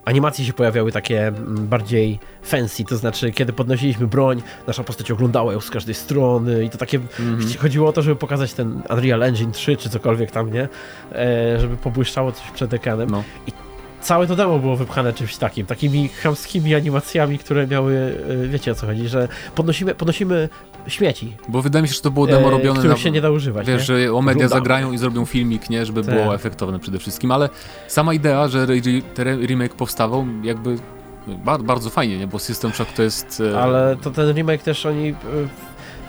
Animacje 0.06 0.46
się 0.46 0.54
pojawiały 0.54 0.92
takie 0.92 1.28
mm, 1.28 1.68
bardziej 1.68 2.20
fancy, 2.44 2.84
to 2.86 2.98
znaczy 2.98 3.32
kiedy 3.32 3.54
podnosiliśmy 3.54 4.08
broń, 4.08 4.42
nasza 4.68 4.84
postać 4.84 5.12
oglądała 5.12 5.54
ją 5.54 5.60
z 5.62 5.70
każdej 5.70 5.96
strony 5.96 6.64
i 6.64 6.70
to 6.70 6.78
takie 6.78 6.98
Mhm. 7.20 7.40
chodziło 7.60 7.90
o 7.90 7.94
to, 7.94 8.02
żeby 8.02 8.16
pokazać 8.16 8.54
ten 8.54 8.82
Unreal 8.90 9.24
Engine 9.24 9.52
3 9.52 9.78
czy 9.78 9.90
cokolwiek 9.90 10.32
tam, 10.32 10.54
nie? 10.54 10.68
E, 11.12 11.60
żeby 11.60 11.78
pobłyszczało 11.78 12.32
coś 12.32 12.52
przed 12.52 12.74
ekranem 12.74 13.10
No. 13.10 13.24
Całe 14.02 14.28
to 14.28 14.36
demo 14.36 14.60
było 14.60 14.76
wypchane 14.76 15.14
czymś 15.14 15.38
takim, 15.38 15.66
takimi 15.66 16.10
chamskimi 16.10 16.76
animacjami, 16.76 17.38
które 17.38 17.68
miały, 17.68 17.94
y, 18.44 18.48
wiecie 18.48 18.72
o 18.72 18.76
co 18.76 18.86
chodzi, 18.88 19.08
że 19.08 19.28
podnosimy, 19.56 19.96
podnosimy 19.96 20.50
śmieci, 20.88 21.38
Bo 21.48 21.62
wydaje 21.62 21.84
mi 21.84 21.88
się, 21.90 21.94
że 21.96 22.02
to 22.02 22.12
było 22.12 22.28
demo 22.28 22.48
e, 22.48 22.52
robione 22.52 22.80
których 22.80 22.98
na... 22.98 23.04
się 23.04 23.12
nie 23.12 23.22
da 23.22 23.30
używać, 23.30 23.68
Wiesz, 23.68 23.90
nie? 23.90 24.00
że 24.06 24.14
o 24.14 24.22
media 24.22 24.48
zagrają 24.48 24.92
i 24.92 24.98
zrobią 24.98 25.26
filmik, 25.26 25.70
nie? 25.70 25.86
Żeby 25.86 26.04
Tak. 26.04 26.16
było 26.16 26.36
efektowne 26.36 26.80
przede 26.80 27.00
wszystkim, 27.00 27.32
ale 27.32 27.50
sama 27.88 28.14
idea, 28.14 28.48
że 28.48 28.68
ten 29.14 29.46
remake 29.46 29.74
powstawał, 29.76 30.26
jakby 30.44 30.76
ba- 31.28 31.58
bardzo 31.58 31.90
fajnie, 31.90 32.18
nie? 32.18 32.28
Bo 32.28 32.40
System 32.40 32.72
Shock 32.72 32.92
to 32.94 33.04
jest... 33.04 33.44
e, 33.54 33.62
Ale 33.62 33.98
to 34.02 34.12
ten 34.12 34.36
remake 34.36 34.64
też 34.64 34.86
oni, 34.86 35.16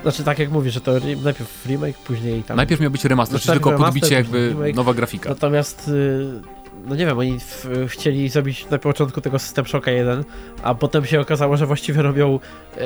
znaczy 0.03 0.25
tak 0.25 0.39
jak 0.39 0.51
mówisz, 0.51 0.75
że 0.75 0.81
to 0.81 0.93
najpierw 1.25 1.67
remake, 1.67 1.97
później 1.99 2.43
tam... 2.43 2.57
Najpierw 2.57 2.81
miał 2.81 2.91
być 2.91 3.05
remaster, 3.05 3.41
czyli 3.41 3.47
Zostawił 3.47 3.61
tylko 3.61 3.71
remaster, 3.71 3.93
podbicie 4.01 4.15
jakby 4.15 4.49
remake. 4.49 4.75
nowa 4.77 4.95
grafika. 4.95 5.29
Natomiast, 5.29 5.89
y, 5.89 6.62
no 6.87 6.97
nie 6.97 7.07
wiem, 7.07 7.19
oni 7.19 7.39
w, 7.41 7.69
chcieli 7.89 8.29
zrobić 8.29 8.71
na 8.71 8.79
początku 8.79 9.21
tego 9.21 9.39
System 9.39 9.67
Shocka 9.67 9.91
1, 9.91 10.25
a 10.63 10.75
potem 10.75 11.07
się 11.07 11.21
okazało, 11.21 11.57
że 11.57 11.67
właściwie 11.67 12.03
robią 12.03 12.39
y, 12.79 12.81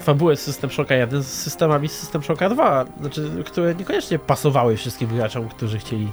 fabułę 0.00 0.36
z 0.36 0.40
System 0.40 0.70
Shocka 0.70 0.94
1 0.94 1.22
z 1.22 1.26
systemami 1.26 1.88
z 1.88 1.92
System 1.92 2.22
Shocka 2.22 2.48
2, 2.48 2.84
znaczy, 3.00 3.30
które 3.46 3.74
niekoniecznie 3.74 4.18
pasowały 4.18 4.76
wszystkim 4.76 5.08
graczom, 5.08 5.48
którzy 5.48 5.78
chcieli 5.78 6.08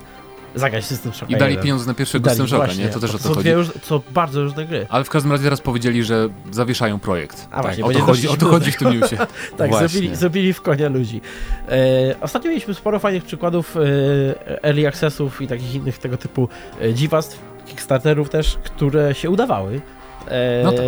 zagrać 0.56 0.86
System 0.86 1.14
Shocka 1.14 1.36
I 1.36 1.40
dali 1.40 1.52
1. 1.52 1.64
pieniądze 1.64 1.86
na 1.88 1.94
pierwszego 1.94 2.26
Dali, 2.26 2.38
System 2.38 2.48
Shocka, 2.48 2.66
właśnie, 2.66 2.84
nie? 2.84 2.90
To 2.90 3.00
też 3.00 3.16
o 3.16 3.18
to 3.18 3.30
to 3.30 3.36
chodzi. 3.36 3.54
róż, 3.54 3.68
to 3.88 4.02
bardzo 4.12 4.44
różne 4.44 4.66
gry. 4.66 4.86
Ale 4.90 5.04
w 5.04 5.10
każdym 5.10 5.32
razie 5.32 5.44
teraz 5.44 5.62
powiedzieli, 5.62 6.04
że 6.04 6.30
zawieszają 6.52 7.00
projekt. 7.00 7.48
A 7.52 7.62
właśnie, 7.62 7.86
o 7.86 7.92
to 7.92 8.00
chodzi, 8.00 8.28
o 8.28 8.38
to 8.38 8.46
chodzi 8.46 8.72
w 8.72 8.78
tym 8.78 9.00
newsie. 9.00 9.18
Tak, 9.58 9.70
Właśnie. 9.70 9.88
zrobili, 9.88 10.16
zrobili 10.16 10.54
w 10.54 10.62
konia 10.62 10.90
ludzi. 10.90 11.22
E, 11.70 12.16
ostatnio 12.22 12.50
mieliśmy 12.50 12.74
sporo 12.74 13.00
fajnych 13.00 13.24
przykładów 13.24 13.78
e, 13.78 14.64
early 14.64 14.88
accessów 14.88 15.42
i 15.42 15.48
takich 15.48 15.76
innych 15.76 15.98
tego 15.98 16.18
typu 16.18 16.50
e, 16.82 16.94
dziwactw, 16.94 17.40
kickstarterów 17.68 18.30
też, 18.30 18.58
które 18.64 19.16
się 19.16 19.30
udawały. 19.30 19.82
E, 20.28 20.62
No 20.64 20.72
tak. 20.72 20.86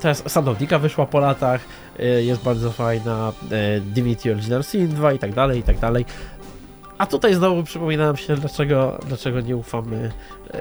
Teraz 0.00 0.22
Sandownika 0.26 0.78
wyszła 0.78 1.06
po 1.06 1.20
latach, 1.20 1.60
e, 1.98 2.04
jest 2.22 2.42
bardzo 2.42 2.70
fajna, 2.72 3.32
e, 3.50 3.80
Divinity 3.80 4.32
Original 4.32 4.64
Sin 4.64 4.88
2 4.88 5.12
i 5.12 5.18
tak 5.18 5.34
dalej, 5.34 5.58
i 5.58 5.62
tak 5.62 5.78
dalej. 5.78 6.04
A 7.02 7.06
tutaj 7.06 7.34
znowu 7.34 7.62
przypominałem 7.62 8.16
się, 8.16 8.36
dlaczego, 8.36 8.98
dlaczego 9.06 9.40
nie 9.40 9.56
ufamy 9.56 10.10
e, 10.50 10.58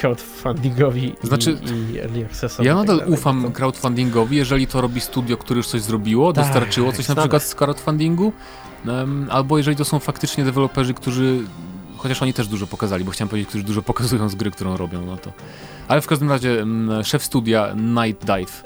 crowdfundingowi 0.00 1.14
Znaczy, 1.22 1.58
i, 1.90 1.92
i 1.94 2.00
early 2.00 2.24
accessowi. 2.26 2.66
Ja 2.68 2.74
tak 2.74 2.82
nadal 2.82 2.98
dalej. 2.98 3.14
ufam 3.14 3.42
To- 3.44 3.50
crowdfundingowi, 3.50 4.36
jeżeli 4.36 4.66
to 4.66 4.80
robi 4.80 5.00
studio, 5.00 5.36
które 5.36 5.56
już 5.56 5.66
coś 5.66 5.80
zrobiło, 5.82 6.32
Tak, 6.32 6.44
dostarczyło 6.44 6.92
coś 6.92 7.08
na 7.08 7.14
przykład 7.16 7.42
z 7.42 7.54
crowdfundingu, 7.54 8.32
em, 8.86 9.26
albo 9.30 9.58
jeżeli 9.58 9.76
to 9.76 9.84
są 9.84 9.98
faktycznie 9.98 10.44
deweloperzy, 10.44 10.94
którzy, 10.94 11.38
chociaż 11.96 12.22
oni 12.22 12.32
też 12.32 12.48
dużo 12.48 12.66
pokazali, 12.66 13.04
bo 13.04 13.10
chciałem 13.10 13.28
powiedzieć, 13.28 13.48
którzy 13.48 13.64
dużo 13.64 13.82
pokazują 13.82 14.28
z 14.28 14.34
gry, 14.34 14.50
którą 14.50 14.76
robią, 14.76 15.06
no 15.06 15.16
to... 15.16 15.32
Ale 15.88 16.00
w 16.00 16.06
każdym 16.06 16.30
razie 16.30 16.60
em, 16.60 16.90
szef 17.04 17.24
studia 17.24 17.74
Night 17.76 18.24
Dive 18.24 18.64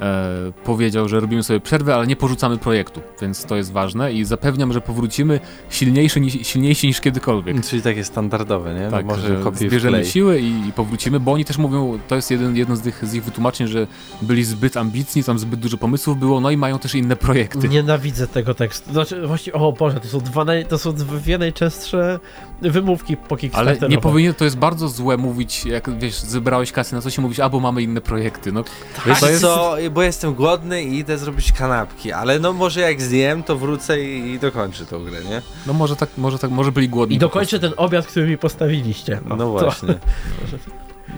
e, 0.00 0.52
powiedział, 0.64 1.08
że 1.08 1.20
robimy 1.20 1.42
sobie 1.42 1.60
przerwę, 1.60 1.94
ale 1.94 2.06
nie 2.06 2.16
porzucamy 2.16 2.58
projektu, 2.58 3.00
więc 3.22 3.44
to 3.44 3.56
jest 3.56 3.72
ważne 3.72 4.12
i 4.12 4.24
zapewniam, 4.24 4.72
że 4.72 4.80
powrócimy 4.80 5.40
silniejszy, 5.70 6.20
niż, 6.20 6.32
silniejsi 6.48 6.86
niż 6.86 7.00
kiedykolwiek. 7.00 7.66
Czyli 7.66 7.82
takie 7.82 8.04
standardowe, 8.04 8.74
nie? 8.74 8.90
Tak, 8.90 9.06
no 9.06 9.16
może 9.16 9.42
zbierzemy 9.54 10.04
siły 10.04 10.40
i, 10.40 10.68
i 10.68 10.72
powrócimy, 10.72 11.20
bo 11.20 11.32
oni 11.32 11.44
też 11.44 11.58
mówią, 11.58 11.98
to 12.08 12.16
jest 12.16 12.30
jeden, 12.30 12.56
jedno 12.56 12.76
z, 12.76 12.80
tych, 12.80 13.04
z 13.08 13.14
ich 13.14 13.24
wytłumaczeń, 13.24 13.66
że 13.66 13.86
byli 14.22 14.44
zbyt 14.44 14.76
ambitni, 14.76 15.24
tam 15.24 15.38
zbyt 15.38 15.60
dużo 15.60 15.76
pomysłów 15.76 16.18
było, 16.18 16.40
no 16.40 16.50
i 16.50 16.56
mają 16.56 16.78
też 16.78 16.94
inne 16.94 17.16
projekty. 17.16 17.68
Nienawidzę 17.68 18.26
tego 18.26 18.54
tekstu. 18.54 18.92
Znaczy, 18.92 19.26
właściwie, 19.26 19.56
o 19.58 19.72
Boże, 19.72 20.00
to 20.00 20.08
są, 20.08 20.20
dwa 20.20 20.44
naj, 20.44 20.66
to 20.66 20.78
są 20.78 20.92
dwie 20.92 21.38
najczęstsze 21.38 22.18
wymówki 22.62 23.16
po 23.16 23.22
Ale 23.30 23.38
Kickstarterowe. 23.38 23.88
nie 23.88 23.98
powinien, 23.98 24.34
to 24.34 24.44
jest 24.44 24.58
bardzo 24.58 24.88
złe 24.88 25.16
mówić, 25.16 25.64
jak 25.66 25.98
wiesz, 25.98 26.14
zebrałeś 26.14 26.72
kasy 26.72 26.94
na 26.94 27.00
coś 27.00 27.18
i 27.18 27.20
mówisz, 27.20 27.38
albo 27.38 27.60
mamy 27.60 27.82
inne 27.82 28.00
projekty, 28.00 28.52
no. 28.52 28.64
Wiesz 29.06 29.20
to 29.20 29.28
jest- 29.30 29.40
co, 29.42 29.76
bo 29.90 30.02
jestem 30.02 30.34
głodny 30.34 30.82
i 30.82 30.98
idę 30.98 31.18
zrobić 31.18 31.52
kanapki, 31.52 32.12
ale 32.12 32.38
no 32.38 32.52
może 32.52 32.80
jak 32.80 33.02
zjem, 33.02 33.42
to 33.42 33.56
wrócę 33.56 34.00
i, 34.04 34.30
i 34.30 34.38
dokończę 34.38 34.86
tą 34.86 35.04
grę, 35.04 35.24
nie? 35.24 35.42
No 35.66 35.72
może 35.72 35.96
tak, 35.96 36.08
może 36.18 36.38
tak, 36.38 36.50
może 36.50 36.72
byli 36.72 36.88
głodni. 36.88 37.16
I 37.16 37.18
dokończę 37.18 37.58
ten 37.58 37.72
obiad, 37.76 38.06
który 38.06 38.26
mi 38.26 38.38
postawiliście. 38.38 39.20
No, 39.26 39.36
to- 39.36 39.50
właśnie. 39.50 39.88
prostu. 40.48 40.70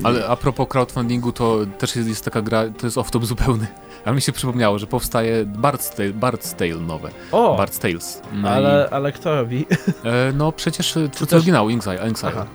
Ale 0.03 0.27
a 0.29 0.37
propos 0.37 0.69
crowdfundingu, 0.69 1.33
to 1.33 1.59
też 1.79 1.97
jest, 1.97 2.09
jest 2.09 2.25
taka 2.25 2.43
gra, 2.43 2.63
to 2.79 2.87
jest 2.87 2.97
off-top 2.97 3.25
zupełny. 3.25 3.67
A 4.05 4.13
mi 4.13 4.23
się 4.23 4.33
przypomniało, 4.33 4.79
że 4.79 4.87
powstaje 4.87 5.47
Bard's 5.47 5.97
Tale, 5.97 6.11
Bard's 6.13 6.55
Tale 6.57 6.75
nowe. 6.87 7.11
O, 7.33 7.57
Bard's 7.59 7.79
Tales. 7.81 8.23
No 8.33 8.49
ale, 8.51 8.89
ale 8.91 9.13
kto 9.13 9.35
robi? 9.35 9.61
i, 9.61 9.65
e, 10.09 10.33
no 10.35 10.53
przecież 10.53 10.91
twórcy 10.93 11.27
też- 11.27 11.33
oryginału, 11.33 11.71
Exile. 11.71 12.01
Exile. 12.03 12.47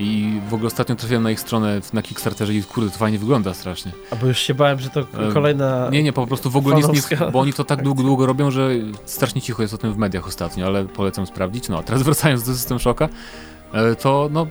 I 0.00 0.40
w 0.48 0.54
ogóle 0.54 0.66
ostatnio 0.66 0.96
trafiłem 0.96 1.22
na 1.22 1.30
ich 1.30 1.40
stronę 1.40 1.80
na 1.92 2.02
Kickstarterze 2.02 2.54
i 2.54 2.62
kurde, 2.62 2.90
to 2.90 2.98
fajnie 2.98 3.18
wygląda 3.18 3.54
strasznie. 3.54 3.92
A 4.10 4.16
bo 4.16 4.26
już 4.26 4.38
się 4.38 4.54
bałem, 4.54 4.80
że 4.80 4.90
to 4.90 5.06
kolejna... 5.32 5.88
Nie, 5.92 6.02
nie, 6.02 6.12
po 6.12 6.26
prostu 6.26 6.50
w 6.50 6.56
ogóle 6.56 6.76
nic, 6.76 6.88
nic, 6.88 7.08
bo 7.32 7.40
oni 7.40 7.52
to 7.52 7.64
tak 7.64 7.82
długo, 7.82 8.02
długo 8.02 8.26
robią, 8.26 8.50
że 8.50 8.70
strasznie 9.04 9.42
cicho 9.42 9.62
jest 9.62 9.74
o 9.74 9.78
tym 9.78 9.92
w 9.92 9.96
mediach 9.96 10.26
ostatnio, 10.26 10.66
ale 10.66 10.84
polecam 10.84 11.26
sprawdzić. 11.26 11.68
No, 11.68 11.78
a 11.78 11.82
teraz 11.82 12.02
wracając 12.08 12.42
do 12.42 12.52
System 12.52 12.78
Shocka, 12.78 13.08
e, 13.72 13.94
to 13.94 14.28
no, 14.32 14.46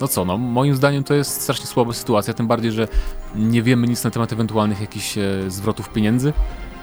no 0.00 0.08
co, 0.08 0.24
no 0.24 0.38
moim 0.38 0.76
zdaniem 0.76 1.04
to 1.04 1.14
jest 1.14 1.40
strasznie 1.42 1.66
słaba 1.66 1.92
sytuacja, 1.92 2.34
tym 2.34 2.46
bardziej, 2.46 2.72
że 2.72 2.88
nie 3.34 3.62
wiemy 3.62 3.86
nic 3.86 4.04
na 4.04 4.10
temat 4.10 4.32
ewentualnych 4.32 4.80
jakichś 4.80 5.18
e, 5.18 5.22
zwrotów 5.48 5.88
pieniędzy. 5.88 6.32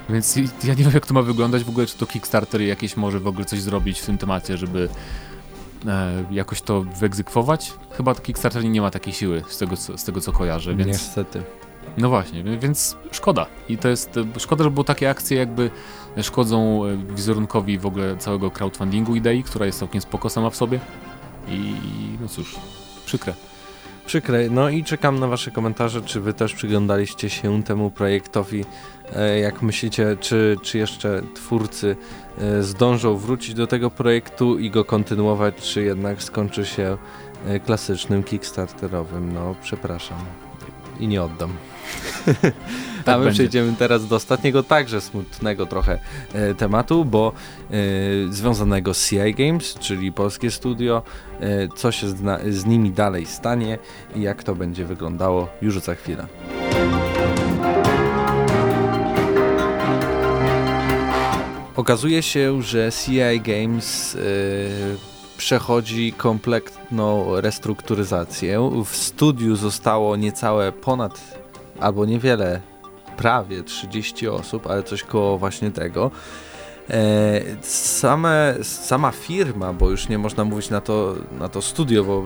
Więc 0.09 0.35
ja 0.35 0.73
nie 0.73 0.83
wiem, 0.83 0.93
jak 0.93 1.05
to 1.05 1.13
ma 1.13 1.21
wyglądać 1.21 1.63
w 1.63 1.69
ogóle, 1.69 1.85
czy 1.85 1.97
to 1.97 2.05
Kickstarter 2.05 2.61
jakieś 2.61 2.97
może 2.97 3.19
w 3.19 3.27
ogóle 3.27 3.45
coś 3.45 3.61
zrobić 3.61 3.99
w 3.99 4.05
tym 4.05 4.17
temacie, 4.17 4.57
żeby 4.57 4.89
e, 5.85 6.25
jakoś 6.31 6.61
to 6.61 6.81
wyegzekwować. 6.81 7.73
Chyba 7.91 8.15
Kickstarter 8.15 8.65
nie 8.65 8.81
ma 8.81 8.91
takiej 8.91 9.13
siły, 9.13 9.43
z 9.47 9.57
tego 9.57 9.77
co, 9.77 9.97
z 9.97 10.03
tego, 10.03 10.21
co 10.21 10.31
kojarzę. 10.31 10.75
Więc... 10.75 10.87
Niestety. 10.87 11.43
No 11.97 12.09
właśnie, 12.09 12.43
więc 12.43 12.95
szkoda. 13.11 13.45
I 13.69 13.77
to 13.77 13.89
jest 13.89 14.19
szkoda, 14.37 14.63
że 14.63 14.71
było 14.71 14.83
takie 14.83 15.09
akcje 15.09 15.37
jakby 15.37 15.69
szkodzą 16.21 16.85
e, 16.85 16.97
wizerunkowi 16.97 17.79
w 17.79 17.85
ogóle 17.85 18.17
całego 18.17 18.51
crowdfundingu 18.51 19.15
idei, 19.15 19.43
która 19.43 19.65
jest 19.65 19.79
całkiem 19.79 20.01
spoko 20.01 20.29
sama 20.29 20.49
w 20.49 20.55
sobie. 20.55 20.79
I 21.47 21.75
no 22.21 22.27
cóż, 22.27 22.55
przykre. 23.05 23.33
Przykre. 24.07 24.49
No 24.49 24.69
i 24.69 24.83
czekam 24.83 25.19
na 25.19 25.27
wasze 25.27 25.51
komentarze, 25.51 26.01
czy 26.01 26.21
wy 26.21 26.33
też 26.33 26.53
przyglądaliście 26.53 27.29
się 27.29 27.63
temu 27.63 27.91
projektowi 27.91 28.65
E, 29.15 29.39
jak 29.39 29.61
myślicie, 29.61 30.17
czy, 30.19 30.57
czy 30.61 30.77
jeszcze 30.77 31.21
twórcy 31.35 31.95
e, 32.37 32.63
zdążą 32.63 33.17
wrócić 33.17 33.53
do 33.53 33.67
tego 33.67 33.91
projektu 33.91 34.59
i 34.59 34.69
go 34.69 34.85
kontynuować, 34.85 35.55
czy 35.55 35.83
jednak 35.83 36.23
skończy 36.23 36.65
się 36.65 36.97
e, 37.47 37.59
klasycznym 37.59 38.23
kickstarterowym? 38.23 39.33
No, 39.33 39.55
przepraszam. 39.61 40.46
I 40.99 41.07
nie 41.07 41.23
oddam. 41.23 41.53
Tak 43.07 43.15
A 43.15 43.17
my 43.17 43.25
będzie. 43.25 43.37
przejdziemy 43.37 43.73
teraz 43.79 44.07
do 44.07 44.15
ostatniego, 44.15 44.63
także 44.63 45.01
smutnego 45.01 45.65
trochę 45.65 45.99
e, 46.33 46.55
tematu, 46.55 47.05
bo 47.05 47.33
e, 47.71 47.73
związanego 48.33 48.93
z 48.93 49.09
CI 49.09 49.33
Games, 49.37 49.73
czyli 49.73 50.11
polskie 50.11 50.51
studio, 50.51 51.03
e, 51.39 51.67
co 51.75 51.91
się 51.91 52.09
z, 52.09 52.21
na, 52.21 52.39
z 52.49 52.65
nimi 52.65 52.91
dalej 52.91 53.25
stanie 53.25 53.77
i 54.15 54.21
jak 54.21 54.43
to 54.43 54.55
będzie 54.55 54.85
wyglądało 54.85 55.47
już 55.61 55.79
za 55.79 55.95
chwilę. 55.95 56.27
Okazuje 61.75 62.23
się, 62.23 62.61
że 62.61 62.89
CI 62.91 63.41
Games 63.41 64.13
yy, 64.13 64.21
przechodzi 65.37 66.13
kompletną 66.13 67.41
restrukturyzację. 67.41 68.83
W 68.85 68.95
studiu 68.95 69.55
zostało 69.55 70.15
niecałe 70.15 70.71
ponad, 70.71 71.21
albo 71.79 72.05
niewiele, 72.05 72.61
prawie 73.17 73.63
30 73.63 74.27
osób, 74.27 74.67
ale 74.67 74.83
coś 74.83 75.03
koło 75.03 75.37
właśnie 75.37 75.71
tego. 75.71 76.11
E, 76.89 77.41
same, 77.61 78.55
sama 78.63 79.11
firma, 79.11 79.73
bo 79.73 79.89
już 79.89 80.09
nie 80.09 80.17
można 80.17 80.43
mówić 80.43 80.69
na 80.69 80.81
to, 80.81 81.15
na 81.39 81.49
to 81.49 81.61
studio, 81.61 82.03
bo 82.03 82.23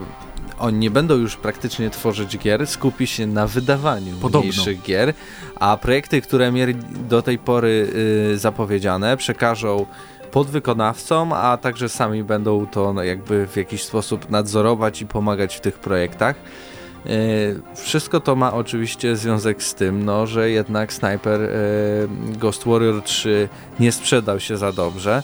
oni 0.58 0.78
nie 0.78 0.90
będą 0.90 1.16
już 1.16 1.36
praktycznie 1.36 1.90
tworzyć 1.90 2.38
gier, 2.38 2.66
skupi 2.66 3.06
się 3.06 3.26
na 3.26 3.46
wydawaniu 3.46 4.16
Podobno. 4.16 4.40
mniejszych 4.40 4.82
gier, 4.82 5.14
a 5.54 5.76
projekty, 5.76 6.22
które 6.22 6.52
mieli 6.52 6.74
do 7.08 7.22
tej 7.22 7.38
pory 7.38 7.88
y, 8.32 8.38
zapowiedziane, 8.38 9.16
przekażą 9.16 9.86
podwykonawcom, 10.32 11.32
a 11.32 11.56
także 11.56 11.88
sami 11.88 12.24
będą 12.24 12.66
to 12.66 13.02
jakby 13.02 13.46
w 13.46 13.56
jakiś 13.56 13.82
sposób 13.82 14.30
nadzorować 14.30 15.02
i 15.02 15.06
pomagać 15.06 15.56
w 15.56 15.60
tych 15.60 15.78
projektach. 15.78 16.36
Y, 17.06 17.60
wszystko 17.74 18.20
to 18.20 18.36
ma 18.36 18.52
oczywiście 18.52 19.16
związek 19.16 19.62
z 19.62 19.74
tym, 19.74 20.04
no, 20.04 20.26
że 20.26 20.50
jednak 20.50 20.92
Sniper 20.92 21.40
y, 21.40 21.48
Ghost 22.38 22.64
Warrior 22.64 23.02
3 23.02 23.48
nie 23.80 23.92
sprzedał 23.92 24.40
się 24.40 24.56
za 24.56 24.72
dobrze. 24.72 25.22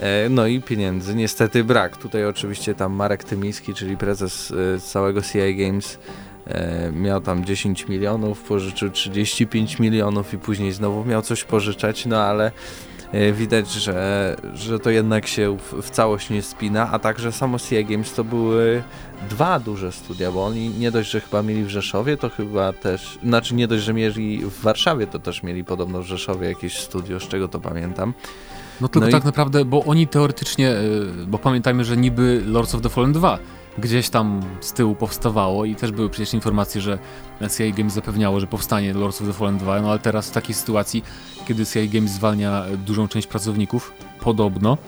E, 0.00 0.28
no 0.28 0.46
i 0.46 0.60
pieniędzy 0.60 1.14
niestety 1.14 1.64
brak. 1.64 1.96
Tutaj 1.96 2.26
oczywiście 2.26 2.74
tam 2.74 2.92
Marek 2.92 3.24
Tymiński, 3.24 3.74
czyli 3.74 3.96
prezes 3.96 4.52
e, 4.76 4.80
całego 4.80 5.22
CI 5.22 5.56
Games 5.56 5.98
e, 6.46 6.92
miał 6.92 7.20
tam 7.20 7.44
10 7.44 7.88
milionów, 7.88 8.42
pożyczył 8.42 8.90
35 8.90 9.78
milionów 9.78 10.34
i 10.34 10.38
później 10.38 10.72
znowu 10.72 11.04
miał 11.04 11.22
coś 11.22 11.44
pożyczać, 11.44 12.06
no 12.06 12.22
ale 12.22 12.52
widać, 13.32 13.72
że, 13.72 14.36
że 14.54 14.78
to 14.78 14.90
jednak 14.90 15.26
się 15.26 15.56
w, 15.58 15.82
w 15.82 15.90
całość 15.90 16.30
nie 16.30 16.42
spina, 16.42 16.88
a 16.92 16.98
także 16.98 17.32
samo 17.32 17.58
CI 17.58 17.84
Games 17.84 18.14
to 18.14 18.24
były 18.24 18.82
dwa 19.30 19.60
duże 19.60 19.92
studia, 19.92 20.32
bo 20.32 20.46
oni 20.46 20.68
nie 20.68 20.90
dość, 20.90 21.10
że 21.10 21.20
chyba 21.20 21.42
mieli 21.42 21.64
w 21.64 21.68
Rzeszowie, 21.68 22.16
to 22.16 22.30
chyba 22.30 22.72
też, 22.72 23.18
znaczy 23.24 23.54
nie 23.54 23.68
dość, 23.68 23.84
że 23.84 23.94
mieli 23.94 24.38
w 24.38 24.60
Warszawie, 24.60 25.06
to 25.06 25.18
też 25.18 25.42
mieli 25.42 25.64
podobno 25.64 26.02
w 26.02 26.06
Rzeszowie 26.06 26.48
jakieś 26.48 26.78
studio, 26.78 27.20
z 27.20 27.28
czego 27.28 27.48
to 27.48 27.60
pamiętam. 27.60 28.14
No 28.80 28.88
tylko 28.88 29.06
no 29.06 29.12
tak 29.12 29.22
i... 29.22 29.26
naprawdę, 29.26 29.64
bo 29.64 29.84
oni 29.84 30.06
teoretycznie, 30.06 30.70
e, 30.70 30.80
bo 31.26 31.38
pamiętajmy, 31.38 31.84
że 31.84 31.96
niby 31.96 32.42
Lords 32.46 32.74
of 32.74 32.82
the 32.82 32.88
Fallen 32.88 33.12
2 33.12 33.38
gdzieś 33.78 34.08
tam 34.08 34.42
z 34.60 34.72
tyłu 34.72 34.94
powstawało 34.94 35.64
i 35.64 35.74
też 35.74 35.92
były 35.92 36.10
przecież 36.10 36.34
informacje, 36.34 36.80
że 36.80 36.98
CI 37.56 37.72
Games 37.72 37.92
zapewniało, 37.92 38.40
że 38.40 38.46
powstanie 38.46 38.94
Lords 38.94 39.20
of 39.20 39.26
the 39.26 39.32
Fallen 39.32 39.58
2, 39.58 39.80
no 39.80 39.90
ale 39.90 39.98
teraz 39.98 40.30
w 40.30 40.32
takiej 40.32 40.54
sytuacji, 40.54 41.04
kiedy 41.48 41.66
CI 41.66 41.88
Games 41.88 42.10
zwalnia 42.10 42.64
dużą 42.86 43.08
część 43.08 43.26
pracowników, 43.26 43.92
podobno, 44.20 44.78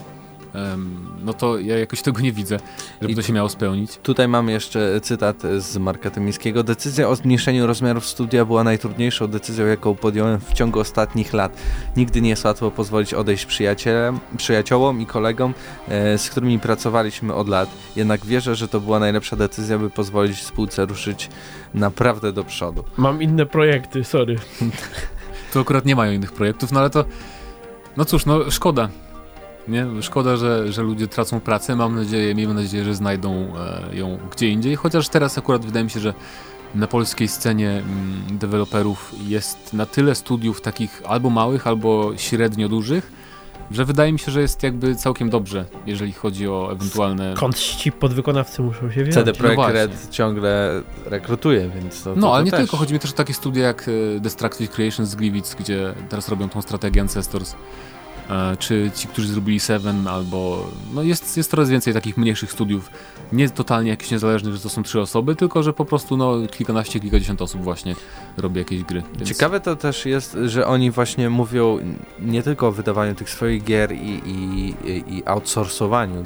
no 1.24 1.32
to 1.32 1.58
ja 1.58 1.78
jakoś 1.78 2.02
tego 2.02 2.20
nie 2.20 2.32
widzę, 2.32 2.58
żeby 3.00 3.12
I 3.12 3.16
to 3.16 3.22
się 3.22 3.32
miało 3.32 3.48
spełnić. 3.48 3.98
Tutaj 4.02 4.28
mamy 4.28 4.52
jeszcze 4.52 5.00
cytat 5.00 5.42
z 5.58 5.76
Marka 5.76 6.10
Tymińskiego. 6.10 6.62
Decyzja 6.62 7.08
o 7.08 7.16
zmniejszeniu 7.16 7.66
rozmiarów 7.66 8.06
studia 8.06 8.44
była 8.44 8.64
najtrudniejszą 8.64 9.26
decyzją, 9.26 9.66
jaką 9.66 9.94
podjąłem 9.94 10.40
w 10.40 10.52
ciągu 10.52 10.80
ostatnich 10.80 11.32
lat. 11.32 11.56
Nigdy 11.96 12.20
nie 12.20 12.28
jest 12.28 12.44
łatwo 12.44 12.70
pozwolić 12.70 13.14
odejść 13.14 13.46
przyjacielem, 13.46 14.20
przyjaciołom 14.36 15.00
i 15.00 15.06
kolegom, 15.06 15.54
e, 15.88 16.18
z 16.18 16.30
którymi 16.30 16.58
pracowaliśmy 16.58 17.34
od 17.34 17.48
lat. 17.48 17.70
Jednak 17.96 18.26
wierzę, 18.26 18.54
że 18.54 18.68
to 18.68 18.80
była 18.80 18.98
najlepsza 18.98 19.36
decyzja, 19.36 19.78
by 19.78 19.90
pozwolić 19.90 20.42
spółce 20.42 20.86
ruszyć 20.86 21.28
naprawdę 21.74 22.32
do 22.32 22.44
przodu. 22.44 22.84
Mam 22.96 23.22
inne 23.22 23.46
projekty, 23.46 24.04
sorry. 24.04 24.36
to 25.52 25.60
akurat 25.60 25.84
nie 25.84 25.96
mają 25.96 26.12
innych 26.12 26.32
projektów, 26.32 26.72
no 26.72 26.80
ale 26.80 26.90
to 26.90 27.04
no 27.96 28.04
cóż, 28.04 28.26
no 28.26 28.50
szkoda. 28.50 28.88
Nie? 29.68 29.86
Szkoda, 30.00 30.36
że, 30.36 30.72
że 30.72 30.82
ludzie 30.82 31.08
tracą 31.08 31.40
pracę. 31.40 31.76
Mam 31.76 31.96
nadzieję, 31.96 32.34
miejmy 32.34 32.54
nadzieję, 32.54 32.84
że 32.84 32.94
znajdą 32.94 33.32
e, 33.92 33.96
ją 33.96 34.18
gdzie 34.32 34.48
indziej. 34.48 34.76
Chociaż 34.76 35.08
teraz 35.08 35.38
akurat 35.38 35.64
wydaje 35.64 35.84
mi 35.84 35.90
się, 35.90 36.00
że 36.00 36.14
na 36.74 36.86
polskiej 36.86 37.28
scenie 37.28 37.70
mm, 37.70 38.38
deweloperów 38.38 39.14
jest 39.26 39.72
na 39.72 39.86
tyle 39.86 40.14
studiów 40.14 40.60
takich 40.60 41.02
albo 41.06 41.30
małych, 41.30 41.66
albo 41.66 42.12
średnio 42.16 42.68
dużych, 42.68 43.12
że 43.70 43.84
wydaje 43.84 44.12
mi 44.12 44.18
się, 44.18 44.32
że 44.32 44.40
jest 44.40 44.62
jakby 44.62 44.96
całkiem 44.96 45.30
dobrze, 45.30 45.64
jeżeli 45.86 46.12
chodzi 46.12 46.48
o 46.48 46.68
ewentualne... 46.72 47.36
Skąd 47.36 47.58
ci 47.58 47.92
podwykonawcy 47.92 48.62
muszą 48.62 48.90
się 48.90 49.02
wziąć? 49.02 49.14
CD 49.14 49.32
Projekt 49.32 49.62
no 49.62 49.72
Red 49.72 50.08
ciągle 50.10 50.82
rekrutuje, 51.06 51.70
więc 51.80 52.02
to, 52.02 52.14
No, 52.14 52.20
to 52.22 52.34
ale 52.34 52.44
nie 52.44 52.50
też. 52.50 52.60
tylko, 52.60 52.76
chodzi 52.76 52.94
mi 52.94 53.00
też 53.00 53.10
o 53.10 53.14
takie 53.14 53.34
studia 53.34 53.66
jak 53.66 53.88
e, 54.16 54.20
Destructive 54.20 54.70
Creations 54.70 55.08
z 55.08 55.14
Gliwic, 55.14 55.54
gdzie 55.54 55.94
teraz 56.08 56.28
robią 56.28 56.48
tą 56.48 56.62
strategię 56.62 57.00
Ancestors 57.00 57.54
czy 58.58 58.90
ci, 58.94 59.08
którzy 59.08 59.28
zrobili 59.28 59.60
Seven, 59.60 60.08
albo 60.08 60.66
no 60.94 61.02
jest, 61.02 61.36
jest 61.36 61.50
coraz 61.50 61.70
więcej 61.70 61.94
takich 61.94 62.16
mniejszych 62.16 62.52
studiów, 62.52 62.90
nie 63.32 63.50
totalnie 63.50 63.90
jakichś 63.90 64.10
niezależnych, 64.10 64.54
że 64.54 64.60
to 64.60 64.68
są 64.68 64.82
trzy 64.82 65.00
osoby, 65.00 65.36
tylko 65.36 65.62
że 65.62 65.72
po 65.72 65.84
prostu 65.84 66.16
no 66.16 66.34
kilkanaście, 66.50 67.00
kilkadziesiąt 67.00 67.42
osób 67.42 67.62
właśnie 67.62 67.94
robi 68.36 68.58
jakieś 68.58 68.82
gry. 68.82 69.02
Więc... 69.16 69.28
Ciekawe 69.28 69.60
to 69.60 69.76
też 69.76 70.06
jest, 70.06 70.36
że 70.46 70.66
oni 70.66 70.90
właśnie 70.90 71.30
mówią 71.30 71.78
nie 72.20 72.42
tylko 72.42 72.68
o 72.68 72.72
wydawaniu 72.72 73.14
tych 73.14 73.30
swoich 73.30 73.64
gier 73.64 73.92
i, 73.92 74.20
i, 74.26 74.74
i 75.16 75.22
outsourcowaniu 75.26 76.24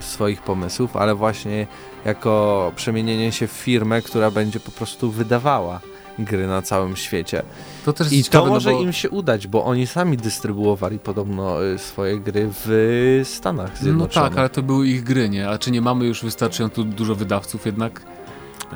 swoich 0.00 0.42
pomysłów, 0.42 0.96
ale 0.96 1.14
właśnie 1.14 1.66
jako 2.04 2.72
przemienienie 2.76 3.32
się 3.32 3.46
w 3.46 3.52
firmę, 3.52 4.02
która 4.02 4.30
będzie 4.30 4.60
po 4.60 4.70
prostu 4.70 5.10
wydawała 5.10 5.80
gry 6.18 6.46
na 6.46 6.62
całym 6.62 6.96
świecie. 6.96 7.42
To 7.84 7.92
też 7.92 8.12
I 8.12 8.24
ciekawe, 8.24 8.42
to 8.42 8.46
no 8.48 8.54
może 8.54 8.70
no 8.70 8.76
bo... 8.76 8.82
im 8.82 8.92
się 8.92 9.10
udać, 9.10 9.46
bo 9.46 9.64
oni 9.64 9.86
sami 9.86 10.16
dystrybuowali 10.16 10.98
podobno 10.98 11.64
y, 11.64 11.78
swoje 11.78 12.20
gry 12.20 12.48
w 12.52 13.20
Stanach 13.24 13.78
Zjednoczonych. 13.78 14.16
No 14.16 14.30
tak, 14.30 14.38
ale 14.38 14.48
to 14.48 14.62
były 14.62 14.88
ich 14.88 15.04
gry, 15.04 15.28
nie? 15.28 15.48
A 15.48 15.58
czy 15.58 15.70
nie 15.70 15.80
mamy 15.80 16.06
już 16.06 16.22
wystarczająco 16.22 16.84
dużo 16.84 17.14
wydawców 17.14 17.66
jednak? 17.66 18.02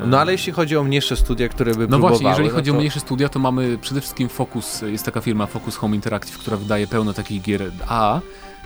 No 0.07 0.21
ale 0.21 0.33
jeśli 0.33 0.53
chodzi 0.53 0.77
o 0.77 0.85
mniejsze 0.85 1.17
studia, 1.17 1.49
które 1.49 1.75
by 1.75 1.89
No 1.89 1.99
właśnie, 1.99 2.29
jeżeli 2.29 2.49
no 2.49 2.55
chodzi 2.55 2.71
to... 2.71 2.77
o 2.77 2.79
mniejsze 2.79 3.01
studia, 3.01 3.29
to 3.29 3.39
mamy 3.39 3.79
przede 3.79 4.01
wszystkim 4.01 4.29
Focus, 4.29 4.83
jest 4.83 5.05
taka 5.05 5.21
firma 5.21 5.47
Focus 5.47 5.77
Home 5.77 5.97
Interactive, 5.97 6.39
która 6.39 6.57
wydaje 6.57 6.87
pełno 6.87 7.13
takich 7.13 7.43
gier 7.43 7.71
A, 7.89 8.21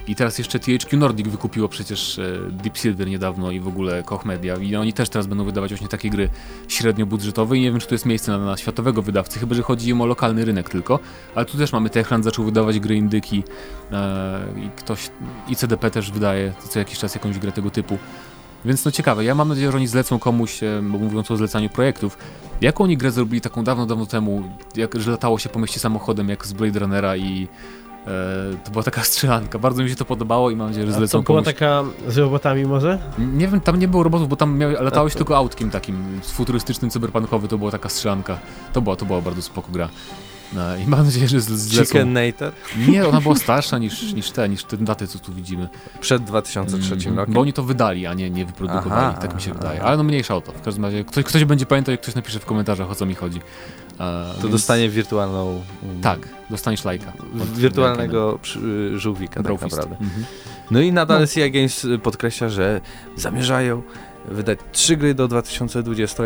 i 0.08 0.14
teraz 0.14 0.38
jeszcze 0.38 0.58
THQ 0.58 0.96
Nordic 0.98 1.28
wykupiło 1.28 1.68
przecież 1.68 2.18
e, 2.18 2.38
Deep 2.50 2.78
Silver 2.78 3.08
niedawno 3.08 3.50
i 3.50 3.60
w 3.60 3.68
ogóle 3.68 4.02
Koch 4.02 4.24
Media. 4.24 4.56
I 4.56 4.76
oni 4.76 4.92
też 4.92 5.08
teraz 5.08 5.26
będą 5.26 5.44
wydawać 5.44 5.70
właśnie 5.70 5.88
takie 5.88 6.10
gry 6.10 6.28
średnio 6.68 7.06
budżetowe 7.06 7.56
i 7.56 7.60
nie 7.60 7.70
wiem, 7.70 7.80
czy 7.80 7.86
tu 7.86 7.94
jest 7.94 8.06
miejsce 8.06 8.32
na, 8.32 8.38
na 8.38 8.56
światowego 8.56 9.02
wydawcy, 9.02 9.38
chyba 9.38 9.54
że 9.54 9.62
chodzi 9.62 9.88
im 9.88 10.00
o 10.00 10.06
lokalny 10.06 10.44
rynek 10.44 10.70
tylko, 10.70 10.98
ale 11.34 11.44
tu 11.44 11.58
też 11.58 11.72
mamy 11.72 11.90
Techland 11.90 12.24
zaczął 12.24 12.44
wydawać 12.44 12.80
gry 12.80 12.96
indyki 12.96 13.42
e, 13.92 14.40
i 14.56 14.70
ktoś, 14.76 15.10
i 15.48 15.56
CDP 15.56 15.90
też 15.90 16.10
wydaje 16.10 16.52
co 16.68 16.78
jakiś 16.78 16.98
czas 16.98 17.14
jakąś 17.14 17.38
grę 17.38 17.52
tego 17.52 17.70
typu. 17.70 17.98
Więc 18.64 18.84
no 18.84 18.90
ciekawe, 18.90 19.24
ja 19.24 19.34
mam 19.34 19.48
nadzieję, 19.48 19.70
że 19.70 19.76
oni 19.76 19.86
zlecą 19.86 20.18
komuś, 20.18 20.62
e, 20.62 20.82
mówiąc 20.82 21.30
o 21.30 21.36
zlecaniu 21.36 21.68
projektów, 21.68 22.18
jaką 22.60 22.84
oni 22.84 22.96
grę 22.96 23.10
zrobili 23.10 23.40
taką 23.40 23.64
dawno, 23.64 23.86
dawno 23.86 24.06
temu, 24.06 24.42
jak, 24.76 25.00
że 25.00 25.10
latało 25.10 25.38
się 25.38 25.48
po 25.48 25.58
mieście 25.58 25.80
samochodem 25.80 26.28
jak 26.28 26.46
z 26.46 26.52
Blade 26.52 26.78
Runnera 26.78 27.16
i 27.16 27.48
to 28.64 28.70
była 28.70 28.84
taka 28.84 29.02
strzelanka. 29.10 29.58
Bardzo 29.58 29.82
mi 29.82 29.88
się 29.90 29.96
to 29.96 30.04
podobało 30.04 30.50
i 30.50 30.56
mam 30.56 30.66
nadzieję, 30.68 30.86
że 30.86 30.92
A 30.92 30.96
zlecą 30.96 31.18
to 31.18 31.22
była 31.22 31.42
komuś. 31.42 31.54
taka 31.54 31.84
z 32.08 32.16
robotami 32.18 32.64
może? 32.64 32.98
Nie 33.18 33.48
wiem, 33.48 33.60
tam 33.60 33.78
nie 33.78 33.88
było 33.88 34.02
robotów, 34.02 34.28
bo 34.28 34.36
tam 34.36 34.58
miały, 34.58 34.72
latało 34.72 35.08
się 35.08 35.12
to- 35.12 35.18
tylko 35.18 35.36
autkiem 35.36 35.70
takim 35.70 36.20
futurystycznym, 36.24 36.90
cyberpunkowy, 36.90 37.48
to 37.48 37.58
była 37.58 37.70
taka 37.70 37.88
strzelanka. 37.88 38.38
To 38.72 38.82
była, 38.82 38.96
to 38.96 39.06
była 39.06 39.20
bardzo 39.20 39.42
spoko 39.42 39.72
gra. 39.72 39.88
No, 40.52 40.76
I 40.76 40.86
mam 40.86 41.04
nadzieję, 41.04 41.28
że 41.28 41.40
zlecą... 41.40 41.84
Chicken 41.86 42.12
Nator 42.12 42.52
Nie, 42.88 43.08
ona 43.08 43.20
była 43.20 43.34
starsza 43.34 43.78
niż, 43.78 44.12
niż 44.12 44.30
te, 44.30 44.48
niż 44.48 44.64
te 44.64 44.76
daty, 44.76 45.06
co 45.06 45.18
tu 45.18 45.32
widzimy. 45.32 45.68
przed 46.00 46.24
2003 46.24 46.94
Mhm. 46.94 47.16
rokiem. 47.18 47.34
Bo 47.34 47.40
oni 47.40 47.52
to 47.52 47.62
wydali, 47.62 48.06
a 48.06 48.14
nie, 48.14 48.30
nie 48.30 48.46
wyprodukowali, 48.46 49.06
Aha, 49.10 49.18
tak 49.20 49.34
mi 49.34 49.40
się 49.42 49.50
aha, 49.50 49.60
wydaje. 49.60 49.82
Ale 49.82 49.96
no 49.96 50.02
mniejsza 50.02 50.36
o 50.36 50.40
to. 50.40 50.52
W 50.52 50.62
każdym 50.62 50.84
razie 50.84 51.04
ktoś, 51.04 51.24
ktoś 51.24 51.44
będzie 51.44 51.66
pamiętał, 51.66 51.92
jak 51.92 52.00
ktoś 52.00 52.14
napisze 52.14 52.38
w 52.38 52.46
komentarzach, 52.46 52.90
o 52.90 52.94
co 52.94 53.06
mi 53.06 53.14
chodzi. 53.14 53.40
To 53.98 54.40
więc- 54.40 54.50
dostanie 54.52 54.88
wirtualną... 54.88 55.62
mm, 55.82 56.00
Tak, 56.00 56.28
dostaniesz 56.50 56.84
lajka. 56.84 57.12
Wirtualnego 57.54 58.38
przy, 58.42 58.58
żółwika 58.98 59.42
tak 59.42 59.52
naprawdę. 59.62 59.96
Mhm. 60.00 60.24
No 60.70 60.80
i 60.80 60.92
nadal 60.92 61.20
No. 61.20 61.26
CI 61.26 61.50
Games 61.50 61.86
podkreśla, 62.02 62.48
że 62.48 62.80
zamierzają 63.16 63.82
wydać 64.28 64.58
trzy 64.72 64.96
gry 64.96 65.14
do 65.14 65.28
2020 65.28 66.22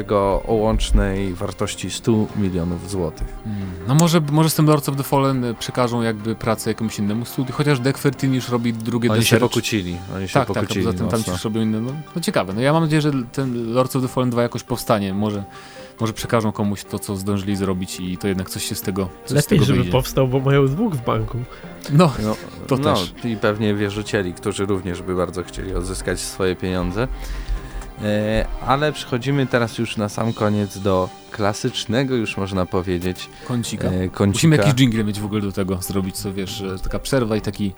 o 0.46 0.52
łącznej 0.54 1.34
wartości 1.34 1.90
100 1.90 2.12
milionów 2.36 2.90
złotych. 2.90 3.26
Mm. 3.46 3.58
No 3.88 3.94
może, 3.94 4.20
może 4.30 4.50
z 4.50 4.54
tym 4.54 4.66
Lords 4.66 4.88
of 4.88 4.96
the 4.96 5.02
Fallen 5.02 5.44
e, 5.44 5.54
przekażą 5.54 6.02
jakby 6.02 6.34
pracę 6.34 6.70
jakiemuś 6.70 6.98
innemu 6.98 7.24
studiu, 7.24 7.54
chociaż 7.54 7.80
Deck 7.80 7.98
13 7.98 8.26
już 8.26 8.48
robi 8.48 8.72
drugie 8.72 9.10
Oni 9.10 9.18
The 9.20 9.24
się 9.26 9.30
Search. 9.30 9.42
pokłócili. 9.42 9.96
Oni 10.16 10.28
się 10.28 10.34
Tak, 10.34 10.48
tak, 10.48 10.56
pokłócili 10.56 10.86
tym 10.86 11.08
tam 11.08 11.18
mocno. 11.18 11.38
ci 11.38 11.44
robią 11.44 11.60
inne. 11.60 11.80
No, 11.80 11.92
no 12.16 12.20
ciekawe, 12.22 12.52
no 12.52 12.60
ja 12.60 12.72
mam 12.72 12.82
nadzieję, 12.82 13.02
że 13.02 13.10
ten 13.32 13.72
Lords 13.72 13.96
of 13.96 14.02
the 14.02 14.08
Fallen 14.08 14.30
2 14.30 14.42
jakoś 14.42 14.62
powstanie. 14.62 15.14
Może, 15.14 15.44
może 16.00 16.12
przekażą 16.12 16.52
komuś 16.52 16.84
to, 16.84 16.98
co 16.98 17.16
zdążyli 17.16 17.56
zrobić 17.56 18.00
i 18.00 18.18
to 18.18 18.28
jednak 18.28 18.50
coś 18.50 18.64
się 18.64 18.74
z 18.74 18.80
tego 18.82 19.08
coś 19.24 19.30
z 19.30 19.32
Lepiej, 19.32 19.48
tego 19.58 19.64
żeby 19.64 19.78
wyjdzie. 19.78 19.92
powstał, 19.92 20.28
bo 20.28 20.40
mają 20.40 20.66
dwóch 20.68 20.94
w 20.94 21.04
banku. 21.04 21.38
No, 21.92 22.12
No, 22.22 22.36
To 22.66 22.76
no, 22.76 22.94
też. 22.94 23.12
I 23.24 23.36
pewnie 23.36 23.74
wierzycieli, 23.74 24.34
którzy 24.34 24.66
również 24.66 25.02
by 25.02 25.14
bardzo 25.14 25.42
chcieli 25.44 25.74
odzyskać 25.74 26.20
swoje 26.20 26.56
pieniądze. 26.56 27.08
E, 28.02 28.46
ale 28.66 28.92
przechodzimy 28.92 29.46
teraz 29.46 29.78
już 29.78 29.96
na 29.96 30.08
sam 30.08 30.32
koniec 30.32 30.78
do 30.78 31.08
klasycznego, 31.30 32.14
już 32.14 32.36
można 32.36 32.66
powiedzieć, 32.66 33.28
kącika. 33.48 33.88
e, 33.88 34.08
kącika. 34.08 34.26
Musimy 34.26 34.56
jakiś 34.56 34.74
jingle 34.74 35.04
mieć 35.04 35.20
w 35.20 35.24
ogóle 35.24 35.40
do 35.40 35.52
tego 35.52 35.76
zrobić, 35.82 36.16
co 36.16 36.32
wiesz, 36.32 36.50
że 36.50 36.78
taka 36.78 36.98
przerwa 36.98 37.36
i 37.36 37.40
taki 37.40 37.72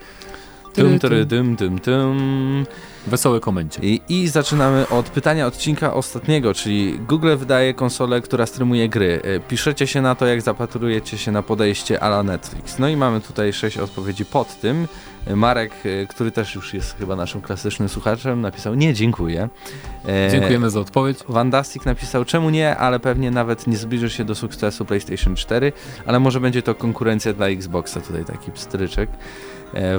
Tum, 0.73 0.99
tyry, 0.99 1.25
dym, 1.25 1.55
dym, 1.55 1.79
dym. 1.79 2.65
wesołe 3.07 3.39
komencie. 3.39 3.81
I, 3.83 4.01
I 4.09 4.27
zaczynamy 4.27 4.89
od 4.89 5.09
pytania 5.09 5.47
odcinka 5.47 5.93
ostatniego, 5.93 6.53
czyli 6.53 6.99
Google 6.99 7.37
wydaje 7.37 7.73
konsolę, 7.73 8.21
która 8.21 8.45
streamuje 8.45 8.89
gry. 8.89 9.21
E, 9.23 9.39
Piszecie 9.39 9.87
się 9.87 10.01
na 10.01 10.15
to, 10.15 10.25
jak 10.25 10.41
zapatrujecie 10.41 11.17
się 11.17 11.31
na 11.31 11.43
podejście 11.43 12.03
ala 12.03 12.23
Netflix. 12.23 12.79
No 12.79 12.87
i 12.87 12.95
mamy 12.97 13.21
tutaj 13.21 13.53
sześć 13.53 13.77
odpowiedzi 13.77 14.25
pod 14.25 14.59
tym. 14.59 14.87
E, 15.27 15.35
Marek, 15.35 15.71
e, 15.85 16.07
który 16.07 16.31
też 16.31 16.55
już 16.55 16.73
jest 16.73 16.97
chyba 16.97 17.15
naszym 17.15 17.41
klasycznym 17.41 17.89
słuchaczem, 17.89 18.41
napisał 18.41 18.75
nie, 18.75 18.93
dziękuję. 18.93 19.49
Dziękujemy 20.31 20.69
za 20.69 20.79
odpowiedź. 20.79 21.17
Vandastic 21.29 21.85
napisał, 21.85 22.25
czemu 22.25 22.49
nie, 22.49 22.77
ale 22.77 22.99
pewnie 22.99 23.31
nawet 23.31 23.67
nie 23.67 23.77
zbliży 23.77 24.09
się 24.09 24.25
do 24.25 24.35
sukcesu 24.35 24.85
PlayStation 24.85 25.35
4, 25.35 25.71
ale 26.05 26.19
może 26.19 26.39
będzie 26.39 26.61
to 26.61 26.75
konkurencja 26.75 27.33
dla 27.33 27.47
Xboxa, 27.47 28.01
tutaj 28.01 28.25
taki 28.25 28.51
pstryczek 28.51 29.09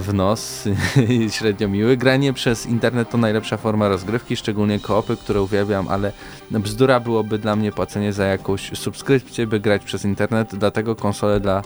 w 0.00 0.14
nos, 0.14 0.64
średnio 1.36 1.68
miły. 1.68 1.96
Granie 1.96 2.32
przez 2.32 2.66
internet 2.66 3.10
to 3.10 3.18
najlepsza 3.18 3.56
forma 3.56 3.88
rozgrywki, 3.88 4.36
szczególnie 4.36 4.80
koopy, 4.80 5.16
które 5.16 5.42
uwielbiam, 5.42 5.88
ale 5.88 6.12
bzdura 6.50 7.00
byłoby 7.00 7.38
dla 7.38 7.56
mnie 7.56 7.72
płacenie 7.72 8.12
za 8.12 8.24
jakąś 8.24 8.78
subskrypcję, 8.78 9.46
by 9.46 9.60
grać 9.60 9.84
przez 9.84 10.04
internet, 10.04 10.54
dlatego 10.54 10.96
konsole 10.96 11.40
dla 11.40 11.62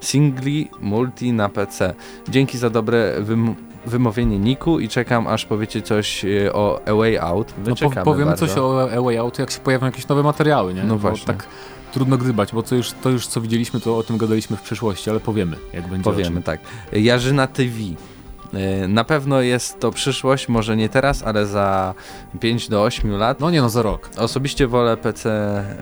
singli, 0.00 0.68
multi 0.80 1.32
na 1.32 1.48
PC. 1.48 1.94
Dzięki 2.28 2.58
za 2.58 2.70
dobre 2.70 3.12
wym 3.20 3.54
wymowienie 3.86 4.38
niku 4.38 4.80
i 4.80 4.88
czekam 4.88 5.26
aż 5.26 5.44
powiecie 5.46 5.82
coś 5.82 6.24
e, 6.24 6.52
o 6.52 6.80
A 6.86 6.94
Way 6.94 7.18
Out. 7.18 7.54
My 7.66 7.74
No, 7.82 8.04
powiem 8.04 8.28
bardzo. 8.28 8.46
coś 8.46 8.58
o 8.58 8.90
A 8.96 9.00
Way 9.02 9.18
Out, 9.18 9.38
jak 9.38 9.50
się 9.50 9.60
pojawią 9.60 9.86
jakieś 9.86 10.08
nowe 10.08 10.22
materiały, 10.22 10.74
nie? 10.74 10.82
No 10.84 10.94
Bo 10.94 10.98
właśnie. 11.00 11.26
tak 11.26 11.46
trudno 11.94 12.18
gdybać, 12.18 12.52
bo 12.52 12.62
to 12.62 12.74
już, 12.74 12.92
to 12.92 13.10
już 13.10 13.26
co 13.26 13.40
widzieliśmy, 13.40 13.80
to 13.80 13.98
o 13.98 14.02
tym 14.02 14.18
gadaliśmy 14.18 14.56
w 14.56 14.62
przyszłości, 14.62 15.10
ale 15.10 15.20
powiemy, 15.20 15.56
jak 15.72 15.88
będzie 15.88 16.04
Powiemy, 16.04 16.42
tak. 16.42 16.60
Jarzyna 16.92 17.46
TV. 17.46 17.78
E, 18.56 18.88
Na 18.88 19.04
pewno 19.04 19.40
jest 19.40 19.80
to 19.80 19.90
przyszłość, 19.90 20.48
może 20.48 20.76
nie 20.76 20.88
teraz, 20.88 21.22
ale 21.22 21.46
za 21.46 21.94
5 22.40 22.68
do 22.68 22.82
8 22.82 23.10
lat. 23.10 23.40
No 23.40 23.50
nie 23.50 23.62
no, 23.62 23.68
za 23.68 23.82
rok. 23.82 24.10
Osobiście 24.16 24.66
wolę 24.66 24.96
PC, 24.96 25.30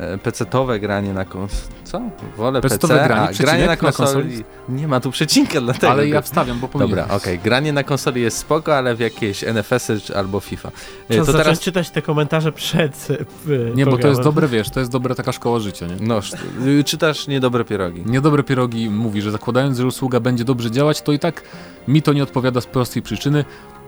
e, 0.01 0.19
PC-towe 0.19 0.81
granie 0.81 1.13
na 1.13 1.25
konsoli. 1.25 1.73
Co? 1.85 2.01
Wolę 2.37 2.61
PC, 2.61 2.79
granie, 2.89 3.29
a, 3.29 3.33
granie 3.43 3.61
na 3.67 3.71
na 3.71 3.77
konsoli. 3.77 4.07
konsoli? 4.15 4.45
Nie 4.69 4.89
ma 4.89 5.01
tu 5.01 5.11
przecinka 5.11 5.61
dlatego. 5.61 5.93
ale 5.93 6.09
ja 6.09 6.23
wstawiam, 6.23 6.61
bo 6.61 6.67
Dobra, 6.69 6.87
powinieneś. 6.87 7.11
okej. 7.23 7.39
Granie 7.39 7.73
na 7.73 7.85
konsoli 7.85 8.23
jest 8.23 8.39
spoko, 8.39 8.77
ale 8.77 8.95
w 8.95 9.01
jakieś 9.01 9.45
NFS-y 9.45 10.01
czy- 10.01 10.17
albo 10.17 10.41
FIFA. 10.41 10.69
E, 10.69 11.17
Czas 11.17 11.27
To 11.27 11.33
zacząć 11.33 11.45
teraz 11.45 11.61
czytać 11.61 11.91
te 11.91 12.03
komentarze 12.03 12.53
przed 12.53 13.09
e, 13.11 13.75
Nie, 13.75 13.87
bo 13.87 13.99
to 13.99 14.09
jest 14.09 14.21
dobre, 14.21 14.49
wiesz, 14.49 14.71
to 14.71 14.81
jest 14.81 14.93
dobra 14.93 15.15
taka 15.15 15.33
szkoła 15.33 15.59
życia, 15.61 15.87
nie? 15.87 15.97
no, 16.01 16.21
y, 16.67 16.85
czytasz 16.85 17.27
niedobre 17.29 17.65
pierogi. 17.65 18.03
Niedobre 18.07 18.43
pierogi 18.43 18.91
mówi, 18.91 19.23
że 19.23 19.31
zakładając, 19.31 19.79
że 19.79 19.87
usługa 19.87 20.21
będzie 20.21 20.45
dobrze 20.45 20.71
działać, 20.71 21.03
to 21.03 21.13
i 21.13 21.19
tak 21.19 21.43
mi 21.89 22.03
to 22.03 22.13
nie 22.13 22.23
odpowiada 22.23 22.61
z 22.63 22.67
prostej 22.67 23.03
przyczyny, 23.03 23.45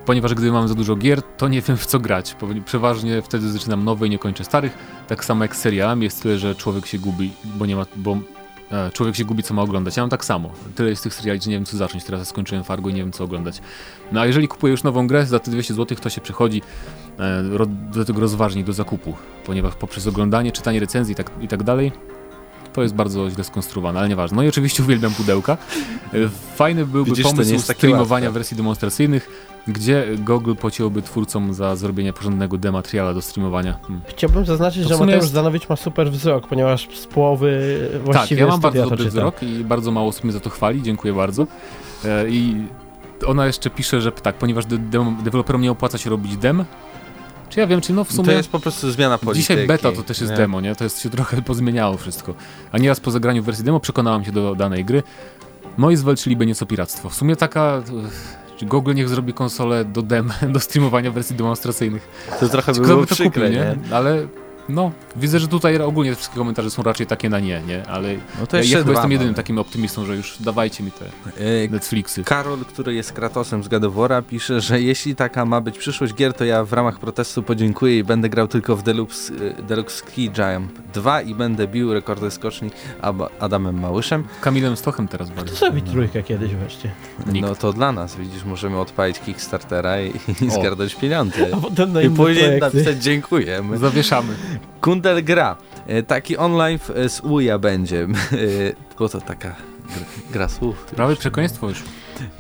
ponieważ 0.07 0.35
gdy 0.35 0.53
mam 0.53 0.69
za 0.69 0.75
dużo 0.75 0.97
gier, 0.97 1.23
to 1.23 1.49
nie 1.49 1.61
wiem 1.61 1.77
w 1.77 1.87
co 1.87 1.99
grać. 1.99 2.37
Przeważnie 2.65 3.23
wtedy 3.23 3.53
zaczynam 3.53 3.85
nowe 3.85 4.07
i 4.07 4.11
nie 4.11 4.19
kończę 4.19 4.45
starych. 4.45 4.79
Tak 5.09 5.25
samo 5.25 5.45
jak 5.45 5.57
z 5.57 5.59
serialami 5.59 6.05
jest 6.05 6.23
tyle, 6.23 6.39
że 6.39 6.55
człowiek 6.55 6.87
się 6.87 6.99
gubi, 6.99 7.33
bo 7.45 7.67
nie 7.67 7.77
ma, 7.77 7.87
bo 7.97 8.19
e, 8.73 8.91
człowiek 8.91 9.17
się 9.17 9.25
gubi 9.25 9.43
co 9.43 9.55
ma 9.55 9.63
oglądać. 9.63 9.97
Ja 9.97 10.03
mam 10.03 10.11
tak 10.11 10.25
samo. 10.25 10.53
Tyle 10.75 10.91
jest 10.91 11.03
tych 11.03 11.15
seriali, 11.15 11.41
że 11.41 11.51
nie 11.51 11.57
wiem 11.57 11.65
co 11.65 11.77
zacząć. 11.77 12.05
Teraz 12.05 12.29
skończyłem 12.29 12.65
Fargo 12.65 12.91
i 12.91 12.95
nie 12.95 13.01
wiem 13.01 13.13
co 13.13 13.25
oglądać. 13.25 13.61
No 14.13 14.21
a 14.21 14.27
jeżeli 14.27 14.49
kupuję 14.49 14.71
już 14.71 14.83
nową 14.83 15.07
grę 15.07 15.27
za 15.27 15.39
te 15.39 15.51
200 15.51 15.75
zł, 15.75 15.99
to 16.03 16.11
się 16.11 16.21
przychodzi 16.21 16.63
e, 17.19 17.43
do 17.93 18.05
tego 18.05 18.21
rozważnie 18.21 18.65
do 18.65 18.73
zakupu, 18.73 19.15
ponieważ 19.47 19.75
poprzez 19.75 20.07
oglądanie, 20.07 20.53
czytanie 20.53 20.81
recenzji 20.81 21.15
tak, 21.15 21.31
i 21.41 21.49
tak 21.49 21.63
dalej 21.63 21.93
to 22.75 22.83
jest 22.83 22.95
bardzo 22.95 23.31
źle 23.31 23.45
skonstruowane, 23.45 23.99
ale 23.99 24.09
nieważne. 24.09 24.37
No 24.37 24.43
i 24.43 24.49
oczywiście 24.49 24.83
uwielbiam 24.83 25.13
pudełka. 25.13 25.57
Fajny 26.55 26.87
byłby 26.87 27.11
Widzisz, 27.11 27.25
pomysł 27.25 27.59
streamowania 27.59 28.31
wersji 28.31 28.57
demonstracyjnych, 28.57 29.29
gdzie 29.69 30.07
Google 30.19 30.55
pociąłby 30.55 31.03
twórcom 31.03 31.55
za 31.55 31.77
zrobienie 31.77 32.13
porządnego 32.13 32.59
demateriala 32.59 33.15
do 33.15 33.23
streamowania. 33.23 33.79
Hmm. 33.83 34.01
Chciałbym 34.07 34.47
zaznaczyć, 34.47 34.83
że 34.83 34.95
Mateusz 34.95 35.15
jest- 35.15 35.33
Zanowicz 35.33 35.69
ma 35.69 35.77
super 35.77 36.11
wzrok, 36.11 36.47
ponieważ 36.47 36.89
z 36.95 37.07
połowy 37.07 37.79
Tak, 37.93 38.03
właściwie 38.03 38.41
ja 38.41 38.47
mam 38.47 38.61
bardzo 38.61 38.91
dobry 38.91 39.05
wzrok 39.05 39.43
i 39.43 39.65
bardzo 39.65 39.91
mało 39.91 40.09
osób 40.09 40.25
mnie 40.25 40.33
za 40.33 40.41
to 40.41 40.51
chwali, 40.51 40.83
dziękuję 40.83 41.15
bardzo. 41.15 41.47
E, 42.05 42.29
I 42.29 42.67
ona 43.27 43.47
jeszcze 43.47 43.71
pisze, 43.71 44.01
że 44.01 44.13
tak, 44.13 44.35
ponieważ 44.35 44.67
de 44.67 44.79
deweloperom 45.25 45.63
nie 45.63 45.71
opłaca 45.71 45.99
się 45.99 46.11
robić 46.11 46.37
dem, 46.37 46.65
czy 47.55 47.61
ja 47.61 47.67
wiem, 47.67 47.81
czy 47.81 47.93
no 47.93 48.05
w 48.05 48.13
sumie... 48.13 48.27
To 48.27 48.33
jest 48.33 48.49
po 48.49 48.61
prostu 48.61 48.91
zmiana 48.91 49.19
polityki. 49.19 49.55
Dzisiaj 49.55 49.67
beta 49.67 49.93
to 49.93 50.03
też 50.03 50.21
jest 50.21 50.31
nie? 50.31 50.37
demo, 50.37 50.61
nie? 50.61 50.77
To 50.77 50.85
jest 50.85 51.03
się 51.03 51.11
trochę 51.11 51.43
pozmieniało 51.43 51.97
wszystko. 51.97 52.35
A 52.73 52.79
nieraz 52.79 53.01
po 53.01 53.11
zagraniu 53.11 53.43
w 53.43 53.47
wersji 53.47 53.65
demo 53.65 53.81
przekonałem 53.81 54.25
się 54.25 54.33
do 54.33 54.55
danej 54.55 54.85
gry. 54.85 55.03
No 55.79 55.91
i 55.91 55.97
zwalczyliby 55.97 56.47
nieco 56.47 56.67
piractwo. 56.67 57.09
W 57.09 57.15
sumie 57.15 57.37
taka... 57.37 57.83
e, 58.63 58.67
Google 58.67 58.95
niech 58.95 59.09
zrobi 59.09 59.33
konsolę 59.33 59.85
do 59.85 60.03
dem, 60.03 60.33
do 60.55 60.61
streamowania 60.61 61.11
wersji 61.11 61.37
demonstracyjnych. 61.37 62.09
To 62.41 62.49
trochę 62.49 62.73
było 62.73 63.01
by 63.01 63.07
to 63.07 63.15
przykre, 63.15 63.47
kupił, 63.47 63.61
nie? 63.61 63.77
Ale 63.91 64.27
no, 64.69 64.93
widzę, 65.17 65.39
że 65.41 65.49
tutaj 65.49 65.81
ogólnie 65.83 66.15
wszystkie 66.15 66.37
komentarze 66.39 66.71
są 66.71 66.83
raczej 66.83 67.07
takie 67.07 67.29
na 67.31 67.41
nie, 67.41 67.63
nie? 67.67 67.87
Ale 67.89 68.15
No 68.41 68.47
to 68.47 68.57
ja, 68.57 68.63
jeszcze 68.63 68.79
ja 68.79 68.83
chyba 68.85 68.91
dwa 68.93 69.01
jestem 69.01 69.13
jedynym 69.13 69.33
mamy. 69.33 69.37
takim 69.37 69.59
optymistą, 69.59 70.05
że 70.07 70.17
już 70.17 70.37
dawajcie 70.41 70.85
mi 70.85 70.91
te 70.91 71.05
E, 71.05 71.69
Netflixy. 71.69 72.25
Karol, 72.25 72.59
który 72.59 72.95
jest 72.95 73.13
Kratosem 73.13 73.65
z 73.65 73.69
Gadowora, 73.69 74.23
pisze, 74.23 74.61
że 74.61 74.81
jeśli 74.81 75.15
taka 75.17 75.45
ma 75.45 75.61
być 75.61 75.79
przyszłość 75.79 76.15
gier, 76.15 76.35
to 76.35 76.45
ja 76.45 76.65
w 76.65 76.73
ramach 76.73 76.99
protestu 76.99 77.43
podziękuję 77.43 77.99
i 77.99 78.05
będę 78.05 78.29
grał 78.29 78.49
tylko 78.49 78.77
w 78.77 78.83
Deluxe, 78.83 79.33
e, 79.59 79.63
Deluxe 79.63 79.97
Ski 79.99 80.25
Jump 80.25 80.73
2 80.95 81.23
i 81.23 81.35
będę 81.35 81.69
bił 81.69 81.95
rekordy 81.95 82.31
skoczni 82.31 82.71
Ab- 83.03 83.29
Adamem 83.41 83.81
Małyszem. 83.81 84.25
Kamilem 84.41 84.77
Stochem 84.77 85.09
teraz 85.09 85.29
To 85.29 85.35
bardziej. 85.35 85.57
zrobi 85.57 85.83
trójkę 85.83 86.23
kiedyś 86.23 86.55
wreszcie. 86.55 86.91
Nikt. 87.33 87.49
No 87.49 87.55
to 87.55 87.73
dla 87.73 87.93
nas, 87.93 88.17
widzisz, 88.17 88.45
możemy 88.45 88.79
odpalić 88.79 89.21
Kickstartera 89.21 90.01
i, 90.01 90.13
i 90.43 90.51
zgarnąć 90.51 90.95
pieniądze. 90.95 91.47
A 91.53 91.57
potem 91.57 91.93
na 91.93 92.03
I 92.03 92.11
później 92.11 92.61
napisać 92.61 92.97
dziękujemy. 93.03 93.79
Zawieszamy. 93.79 94.35
Kundel 94.81 95.23
gra. 95.25 95.57
E, 95.87 96.03
Taki 96.03 96.37
online 96.37 96.79
z 97.09 97.21
UJA 97.21 97.59
będzie. 97.59 98.03
E, 98.33 98.97
Bo 98.99 99.09
to 99.09 99.21
taka 99.21 99.55
gra 100.31 100.49
słów. 100.49 100.85
Prawie 100.85 101.17
przekleństwo 101.17 101.69
już. 101.69 101.83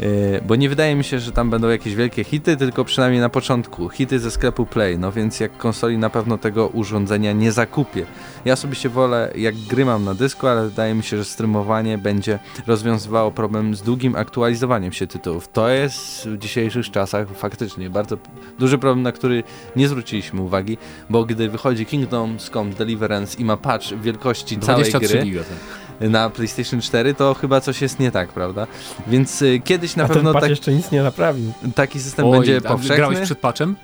Yy, 0.01 0.41
bo 0.47 0.57
nie 0.57 0.68
wydaje 0.68 0.95
mi 0.95 1.05
się, 1.05 1.20
że 1.20 1.33
tam 1.33 1.51
będą 1.51 1.68
jakieś 1.68 1.95
wielkie 1.95 2.25
hity, 2.25 2.57
tylko 2.57 2.85
przynajmniej 2.85 3.20
na 3.20 3.29
początku. 3.29 3.89
Hity 3.89 4.18
ze 4.18 4.31
sklepu 4.31 4.66
Play, 4.66 4.99
no 4.99 5.12
więc 5.12 5.41
jak 5.41 5.57
konsoli 5.57 5.99
na 5.99 6.11
pewno 6.11 6.39
tego 6.39 6.68
urządzenia 6.68 7.33
nie 7.33 7.53
zakupię. 7.53 8.07
Ja 8.45 8.53
osobiście 8.53 8.89
wolę, 8.89 9.33
jak 9.37 9.55
gry 9.55 9.85
mam 9.85 10.05
na 10.05 10.14
dysku, 10.14 10.47
ale 10.47 10.68
wydaje 10.68 10.95
mi 10.95 11.03
się, 11.03 11.16
że 11.16 11.25
streamowanie 11.25 11.99
będzie 11.99 12.39
rozwiązywało 12.66 13.31
problem 13.31 13.75
z 13.75 13.83
długim 13.83 14.16
aktualizowaniem 14.16 14.93
się 14.93 15.07
tytułów. 15.07 15.49
To 15.49 15.68
jest 15.68 16.29
w 16.29 16.39
dzisiejszych 16.39 16.91
czasach 16.91 17.29
faktycznie 17.29 17.91
bardzo 17.91 18.18
duży 18.59 18.79
problem, 18.79 19.03
na 19.03 19.12
który 19.12 19.43
nie 19.77 19.89
zwróciliśmy 19.89 20.43
uwagi, 20.43 20.79
bo 21.11 21.25
gdy 21.25 21.49
wychodzi 21.49 21.87
Kingdoms 21.87 22.51
Come 22.51 22.70
Deliverance 22.70 23.39
i 23.39 23.45
ma 23.45 23.57
patch 23.57 23.87
wielkości 24.03 24.59
całej 24.59 24.93
gry, 24.93 25.22
giga, 25.22 25.41
tak 25.41 25.84
na 26.01 26.30
PlayStation 26.30 26.80
4, 26.80 27.14
to 27.14 27.34
chyba 27.34 27.61
coś 27.61 27.82
jest 27.82 28.01
nie 28.01 28.11
tak, 28.11 28.28
prawda? 28.28 28.66
Więc 29.07 29.42
y, 29.42 29.61
kiedyś 29.64 29.97
na 29.97 30.05
A 30.05 30.09
pewno 30.09 30.32
ten 30.32 30.40
tak, 30.40 30.51
jeszcze 30.51 30.72
nic 30.72 30.90
nie 30.90 31.03
naprawił. 31.03 31.53
taki 31.74 32.01
system 32.01 32.26
Oj, 32.26 32.32
będzie 32.32 32.57
a 32.57 32.61
powszechny. 32.68 32.97
Grałeś 32.97 33.20
przed 33.20 33.38
patchem? 33.38 33.76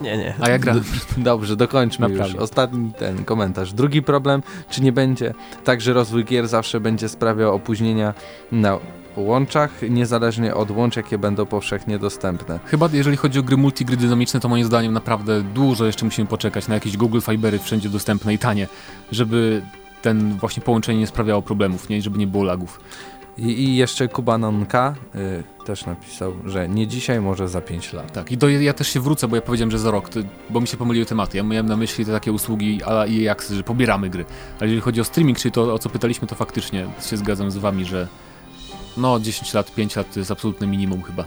Nie, 0.00 0.16
nie. 0.16 0.34
A 0.40 0.48
ja 0.48 0.58
grałem. 0.58 0.84
Dobrze, 1.16 1.56
dokończmy 1.56 2.08
Naprawię. 2.08 2.32
już. 2.32 2.42
Ostatni 2.42 2.92
ten 2.98 3.24
komentarz. 3.24 3.72
Drugi 3.72 4.02
problem, 4.02 4.42
czy 4.70 4.82
nie 4.82 4.92
będzie 4.92 5.34
tak, 5.64 5.80
że 5.80 5.92
rozwój 5.92 6.24
gier 6.24 6.48
zawsze 6.48 6.80
będzie 6.80 7.08
sprawiał 7.08 7.54
opóźnienia 7.54 8.14
na 8.52 8.78
łączach, 9.16 9.70
niezależnie 9.90 10.54
od 10.54 10.70
łącz, 10.70 10.96
jakie 10.96 11.18
będą 11.18 11.46
powszechnie 11.46 11.98
dostępne. 11.98 12.60
Chyba 12.66 12.88
jeżeli 12.92 13.16
chodzi 13.16 13.38
o 13.38 13.42
gry 13.42 13.56
multi, 13.56 13.84
gry 13.84 13.96
dynamiczne, 13.96 14.40
to 14.40 14.48
moim 14.48 14.64
zdaniem 14.64 14.92
naprawdę 14.92 15.42
dużo 15.42 15.86
jeszcze 15.86 16.04
musimy 16.04 16.28
poczekać 16.28 16.68
na 16.68 16.74
jakieś 16.74 16.96
Google 16.96 17.20
Fibery 17.20 17.58
wszędzie 17.58 17.88
dostępne 17.88 18.34
i 18.34 18.38
tanie, 18.38 18.66
żeby 19.12 19.62
ten 20.06 20.36
właśnie 20.38 20.62
połączenie 20.62 20.98
nie 20.98 21.06
sprawiało 21.06 21.42
problemów, 21.42 21.88
nie? 21.88 22.02
żeby 22.02 22.18
nie 22.18 22.26
było 22.26 22.44
lagów. 22.44 22.80
I, 23.38 23.42
i 23.42 23.76
jeszcze 23.76 24.08
Kubanonka 24.08 24.94
y, 25.14 25.64
też 25.64 25.86
napisał, 25.86 26.32
że 26.44 26.68
nie 26.68 26.86
dzisiaj, 26.86 27.20
może 27.20 27.48
za 27.48 27.60
5 27.60 27.92
lat. 27.92 28.12
Tak, 28.12 28.32
i 28.32 28.36
do, 28.36 28.48
ja 28.48 28.72
też 28.72 28.88
się 28.88 29.00
wrócę, 29.00 29.28
bo 29.28 29.36
ja 29.36 29.42
powiedziałem, 29.42 29.70
że 29.70 29.78
za 29.78 29.90
rok, 29.90 30.08
to, 30.08 30.20
bo 30.50 30.60
mi 30.60 30.66
się 30.66 30.76
pomyliły 30.76 31.06
tematy. 31.06 31.36
Ja 31.36 31.42
miałem 31.42 31.66
na 31.66 31.76
myśli 31.76 32.04
te 32.04 32.12
takie 32.12 32.32
usługi 32.32 32.80
a 32.84 33.04
EA 33.04 33.32
Access, 33.32 33.56
że 33.56 33.62
pobieramy 33.62 34.10
gry. 34.10 34.24
Ale 34.60 34.68
jeżeli 34.68 34.80
chodzi 34.80 35.00
o 35.00 35.04
streaming, 35.04 35.38
czyli 35.38 35.52
to, 35.52 35.74
o 35.74 35.78
co 35.78 35.88
pytaliśmy, 35.88 36.28
to 36.28 36.34
faktycznie 36.34 36.86
się 37.10 37.16
zgadzam 37.16 37.50
z 37.50 37.56
wami, 37.56 37.84
że 37.84 38.08
no 38.96 39.20
10 39.20 39.54
lat, 39.54 39.74
5 39.74 39.96
lat 39.96 40.14
to 40.14 40.20
jest 40.20 40.30
absolutne 40.30 40.66
minimum 40.66 41.02
chyba. 41.02 41.24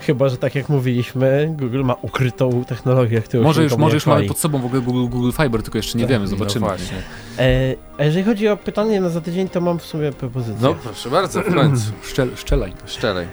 Chyba, 0.00 0.28
że 0.28 0.36
tak 0.36 0.54
jak 0.54 0.68
mówiliśmy, 0.68 1.54
Google 1.58 1.82
ma 1.82 1.94
ukrytą 2.02 2.64
technologię, 2.64 3.20
którą 3.20 3.42
Może 3.42 3.62
już, 3.62 3.76
może 3.76 3.90
nie 3.90 3.94
już 3.94 4.06
mamy 4.06 4.24
pod 4.24 4.38
sobą 4.38 4.58
w 4.58 4.64
ogóle 4.64 4.82
Google, 4.82 5.08
Google 5.08 5.30
Fiber, 5.42 5.62
tylko 5.62 5.78
jeszcze 5.78 5.98
nie 5.98 6.04
Tak, 6.04 6.10
wiemy, 6.10 6.24
no 6.24 6.30
zobaczymy. 6.30 6.66
No 6.66 6.76
właśnie. 6.76 6.96
E, 7.38 7.74
a 7.98 8.04
jeżeli 8.04 8.24
chodzi 8.24 8.48
o 8.48 8.56
pytanie 8.56 9.00
na 9.00 9.08
za 9.08 9.20
tydzień, 9.20 9.48
to 9.48 9.60
mam 9.60 9.78
w 9.78 9.84
sumie 9.84 10.12
propozycję. 10.12 10.56
No 10.60 10.74
proszę 10.74 11.10
bardzo, 11.10 11.42
w 11.42 11.54
końcu. 11.54 11.92
Szczel, 12.10 12.30
szczelaj. 12.36 12.72
Szczelej. 12.86 13.26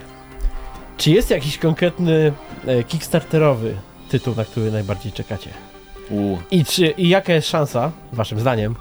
Czy 0.97 1.11
jest 1.11 1.29
jakiś 1.29 1.57
konkretny 1.57 2.33
e, 2.67 2.83
kickstarterowy 2.83 3.75
tytuł, 4.09 4.35
na 4.35 4.45
który 4.45 4.71
najbardziej 4.71 5.11
czekacie? 5.11 5.49
U. 6.09 6.37
I, 6.51 6.65
czy, 6.65 6.87
I 6.87 7.09
jaka 7.09 7.33
jest 7.33 7.47
szansa, 7.47 7.91
waszym 8.13 8.39
zdaniem, 8.39 8.75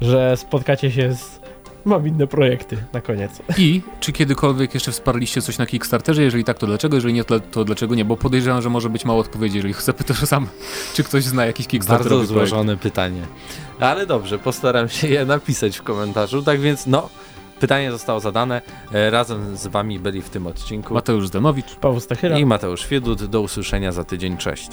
że 0.00 0.36
spotkacie 0.36 0.90
się 0.90 1.14
z... 1.14 1.40
Mam 1.84 2.08
inne 2.08 2.26
projekty 2.26 2.76
na 2.92 3.00
koniec. 3.00 3.30
I 3.58 3.82
czy 4.00 4.12
kiedykolwiek 4.12 4.74
jeszcze 4.74 4.92
wsparliście 4.92 5.42
coś 5.42 5.58
na 5.58 5.66
Kickstarterze? 5.66 6.22
Jeżeli 6.22 6.44
tak, 6.44 6.58
to 6.58 6.66
dlaczego? 6.66 6.94
Jeżeli 6.96 7.14
nie, 7.14 7.24
to, 7.24 7.64
dlaczego 7.64 7.94
nie? 7.94 8.04
Bo 8.04 8.16
podejrzewam, 8.16 8.62
że 8.62 8.70
może 8.70 8.90
być 8.90 9.04
mało 9.04 9.20
odpowiedzi, 9.20 9.56
jeżeli 9.56 9.74
zapytasz 9.74 10.18
sam, 10.18 10.46
czy 10.94 11.04
ktoś 11.04 11.24
zna 11.24 11.46
jakiś 11.46 11.66
Kickstarterowy 11.66 12.16
Bardzo 12.16 12.32
projekt. 12.34 12.50
złożone 12.50 12.76
pytanie. 12.76 13.20
Ale 13.80 14.06
dobrze, 14.06 14.38
postaram 14.38 14.88
się 14.88 15.08
je 15.08 15.24
napisać 15.24 15.78
w 15.78 15.82
komentarzu. 15.82 16.42
Tak 16.42 16.60
więc, 16.60 16.86
no, 16.86 17.08
pytanie 17.60 17.90
zostało 17.92 18.20
zadane. 18.20 18.62
E, 18.92 19.10
Razem 19.10 19.56
z 19.56 19.66
wami 19.66 19.98
byli 19.98 20.22
w 20.22 20.30
tym 20.30 20.46
odcinku 20.46 20.94
Mateusz 20.94 21.26
Zdanowicz. 21.28 21.74
Paweł 21.74 22.00
Stachyra. 22.00 22.38
i 22.38 22.46
Mateusz 22.46 22.88
Wiedut. 22.88 23.24
Do 23.24 23.40
usłyszenia 23.40 23.92
za 23.92 24.04
tydzień. 24.04 24.36
Cześć. 24.36 24.68